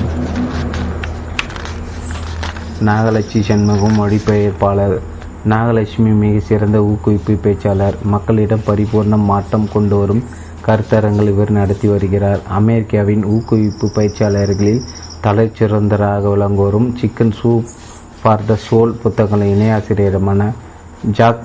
[2.88, 4.94] நாகலட்சுமி சண்முகம் மொழிபெயர்ப்பாளர்.
[5.44, 7.96] நாகலட்சுமி மிக சிறந்த ஊக்குவிப்பு பேச்சாளர்.
[8.04, 10.22] மக்களிடம் பரிபூர்ண மாற்றம் கொண்டு வரும்
[10.66, 12.40] கருத்தரங்கள் இவர் நடத்தி வருகிறார்.
[12.58, 14.80] அமெரிக்காவின் ஊக்குவிப்பு பயிற்சியாளர்களில்
[15.24, 17.66] தலைச்சிறந்தராக விளங்குவரும் chicken soup
[18.22, 20.40] for the soul புத்தகங்களின் இணையாசிரியருமான
[21.18, 21.44] ஜாக்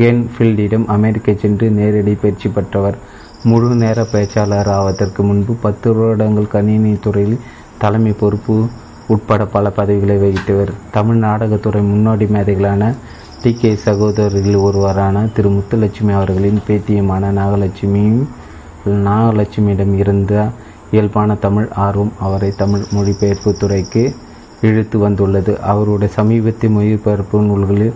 [0.00, 2.96] கேன்ஃபீல்டிடம் அமெரிக்கா சென்று நேரடி பயிற்சி பெற்றவர்.
[3.42, 7.38] முழு நேர பேச்சாளர் ஆவதற்கு முன்பு பத்து வருடங்கள் கணினி துறையில்
[7.78, 8.56] தலைமை பொறுப்பு
[9.12, 12.82] உட்பட பல பதவிகளை வகித்தவர் தமிழ் நாடகத்துறை முன்னோடி மேதைகளான
[13.42, 18.22] டி கே சகோதரர்களில் ஒருவரான திரு முத்துலட்சுமி அவர்களின் பேத்தியமான நாகலட்சுமியும்
[19.06, 20.32] நாகலட்சுமியிடம் இருந்த
[20.90, 24.04] இயல்பான தமிழ் ஆர்வம் அவரை தமிழ் மொழிபெயர்ப்பு துறைக்கு
[24.60, 25.52] இழுத்து வந்துள்ளது.
[25.70, 27.94] அவருடைய சமீபத்திய மொழிபெயர்ப்பு நூல்களில்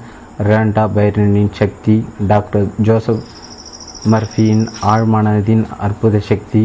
[0.49, 1.97] ரேண்டா பைரனின் சக்தி
[2.29, 3.23] டாக்டர் ஜோசப்
[4.11, 6.63] மர்ஃபியின் ஆழ்மானதின் அற்புத சக்தி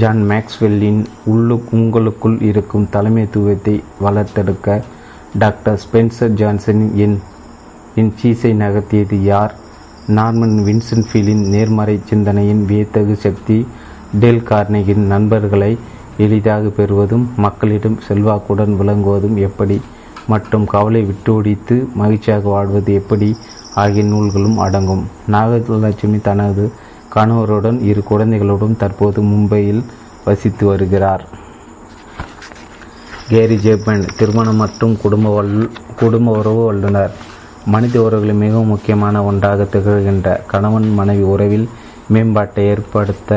[0.00, 1.00] ஜான் மேக்ஸ்வெல்லின்
[1.30, 4.82] உள்ளு உங்களுக்குள் இருக்கும் தலைமைத்துவத்தை வளர்த்தெடுக்க
[5.38, 7.16] டாக்டர் ஸ்பென்சர் ஜான்சனின் என்
[7.94, 9.54] என் சீசை நகர்த்தியது யார்?
[10.08, 13.66] நார்மன் வின்சன்ஃபீலின் நேர்மறை சிந்தனையின் வியத்தகு சக்தி
[14.20, 15.72] டேல் கார்னேகின் நண்பர்களை
[16.16, 19.80] எளிதாக பெறுவதும் மக்களிடம் செல்வாக்குடன் விளங்குவதும் எப்படி?
[20.26, 23.36] மற்றும் கவலை விட்டோடித்து மகிழ்ச்சியாக வாழ்வது எப்படி?
[23.74, 25.04] ஆகிய நூல்களும் அடங்கும்.
[25.30, 26.64] நாகலட்சுமி தனது
[27.14, 29.82] கணவருடன் இரு குழந்தைகளுடன் தற்போது மும்பையில்
[30.24, 31.22] வசித்து வருகிறார்.
[33.30, 35.52] கேரி ஜேப்பன் திருமணம் மற்றும் குடும்ப வல்
[36.00, 37.12] குடும்ப உறவு வல்லுநர்.
[37.72, 41.66] மனித உறவுகளில் மிகவும் முக்கியமான ஒன்றாக திகழ்கின்ற கணவன் மனைவி உறவில்
[42.14, 43.30] மேம்பாட்டை ஏற்படுத்த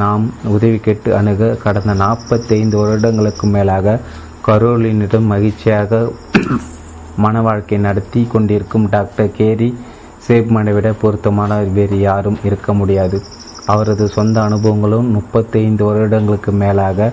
[0.00, 0.24] நாம்
[0.54, 3.96] உதவி கேட்டு அணுக கடந்த நாற்பத்தைந்து வருடங்களுக்கு மேலாக
[4.46, 6.00] கரோலினிடம் மகிழ்ச்சியாக
[7.24, 9.68] மன வாழ்க்கை நடத்தி கொண்டிருக்கும் டாக்டர் கேரி
[10.26, 13.18] சேப்மனை விட பொருத்தமான வேறு யாரும் இருக்க முடியாது.
[13.66, 17.08] அவரது சொந்த அனுபவங்களும் முப்பத்தைந்து வருடங்களுக்கு மேலாக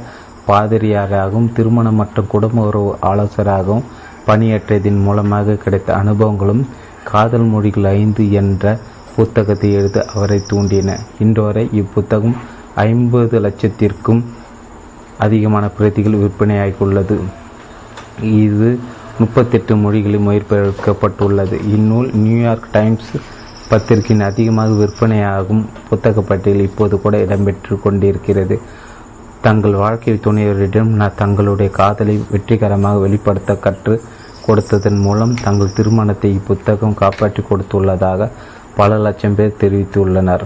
[0.47, 3.85] பாதிரியாராகவும் திருமணம் மற்றும் குடும்ப உறவு ஆலோசகராகவும்
[4.27, 6.63] பணியாற்றியதன் மூலமாக கிடைத்த அனுபவங்களும்
[7.11, 8.65] காதல் மொழிகள் ஐந்து என்ற
[9.15, 10.89] புத்தகத்தை எழுத அவரை தூண்டின.
[11.19, 12.37] இன்றுவரை இப்புத்தகம்
[12.85, 14.21] ஐம்பது லட்சத்திற்கும்
[15.17, 17.17] அதிகமான பிரதிகள் விற்பனையாகியுள்ளது.
[18.39, 18.69] இது
[19.19, 21.55] முப்பத்தெட்டு மொழிகளில் மொழிபெயர்க்கப்பட்டுள்ளது.
[21.75, 23.11] இந்நூல் நியூயார்க் டைம்ஸ்
[23.69, 28.55] பத்திரிகையின் அதிகமாக விற்பனையாகும் புத்தக பட்டியல் இப்போது கூட இடம்பெற்று கொண்டிருக்கிறது.
[29.45, 30.91] தங்கள் வாழ்க்கை துணையரிடம்
[31.21, 33.95] தங்களுடைய காதலை வெற்றிகரமாக வெளிப்படுத்த கற்று
[34.47, 38.29] கொடுத்ததன் மூலம் தங்கள் திருமணத்தை இப்புத்தகம் காப்பாற்றி கொடுத்துள்ளதாக
[38.79, 40.45] பல லட்சம் பேர் தெரிவித்துள்ளனர்.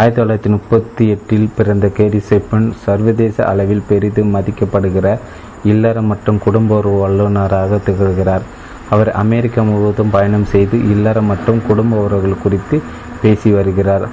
[0.00, 5.06] ஆயிரத்தி தொள்ளாயிரத்தி முப்பத்தி எட்டில் பிறந்த கேரி செப்பன் சர்வதேச அளவில் பெரிதும் மதிக்கப்படுகிற
[5.72, 8.44] இல்லற மற்றும் குடும்ப உறவு வல்லுநராக திகழ்கிறார்.
[8.94, 12.78] அவர் அமெரிக்கா முழுவதும் பயணம் செய்து இல்லற மற்றும் குடும்ப உறவுகள் குறித்து
[13.22, 14.06] பேசி வருகிறார்.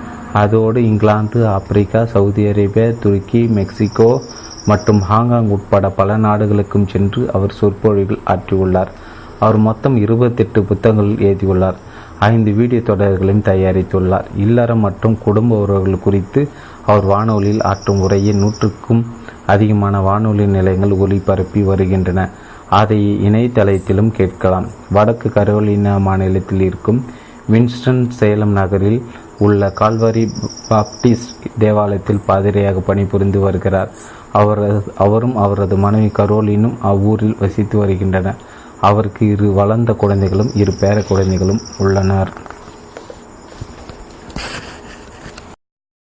[0.43, 4.11] அதோடு இங்கிலாந்து ஆப்பிரிக்கா சவுதி அரேபியா துருக்கி மெக்சிகோ
[4.71, 8.91] மற்றும் ஹாங்காங் உட்பட பல நாடுகளுக்கும் சென்று அவர் சொற்பொழிகள் ஆற்றியுள்ளார்.
[9.39, 11.77] அவர் மொத்தம் இருபத்தெட்டு புத்தகங்கள் எழுதியுள்ளார்.
[12.19, 14.25] ஐந்து வீடியோ தொடர்களையும் தயாரித்துள்ளார்.
[14.35, 16.47] இல்லறம் மற்றும் குடும்ப உறவுகள் குறித்து
[16.85, 19.05] அவர் வானொலியில் ஆற்றும் உரையை நூற்றுக்கும்
[19.45, 22.29] அதிகமான வானொலி நிலையங்கள் ஒளிபரப்பி வருகின்றன.
[22.69, 24.67] அதை இணையதளத்திலும் கேட்கலாம்.
[24.91, 27.05] வடக்கு கரோலினா மாநிலத்தில் இருக்கும்
[27.51, 29.01] வின்ஸ்டன் சேலம் நகரில்
[29.39, 30.23] உள்ள கால்வரி
[30.69, 33.91] பாப்டிஸ்ட் தேவாலயத்தில் பாதிரியாக பணிபுரிந்து வருகிறார்.
[34.31, 38.35] அவர் அவரும் அவரது மனைவி கரோலினும் அவ்வூரில் வசித்து வருகின்றனர்.
[38.81, 42.31] அவருக்கு இரு வளர்ந்த குழந்தைகளும் இரு பேர குழந்தைகளும் உள்ளனர்.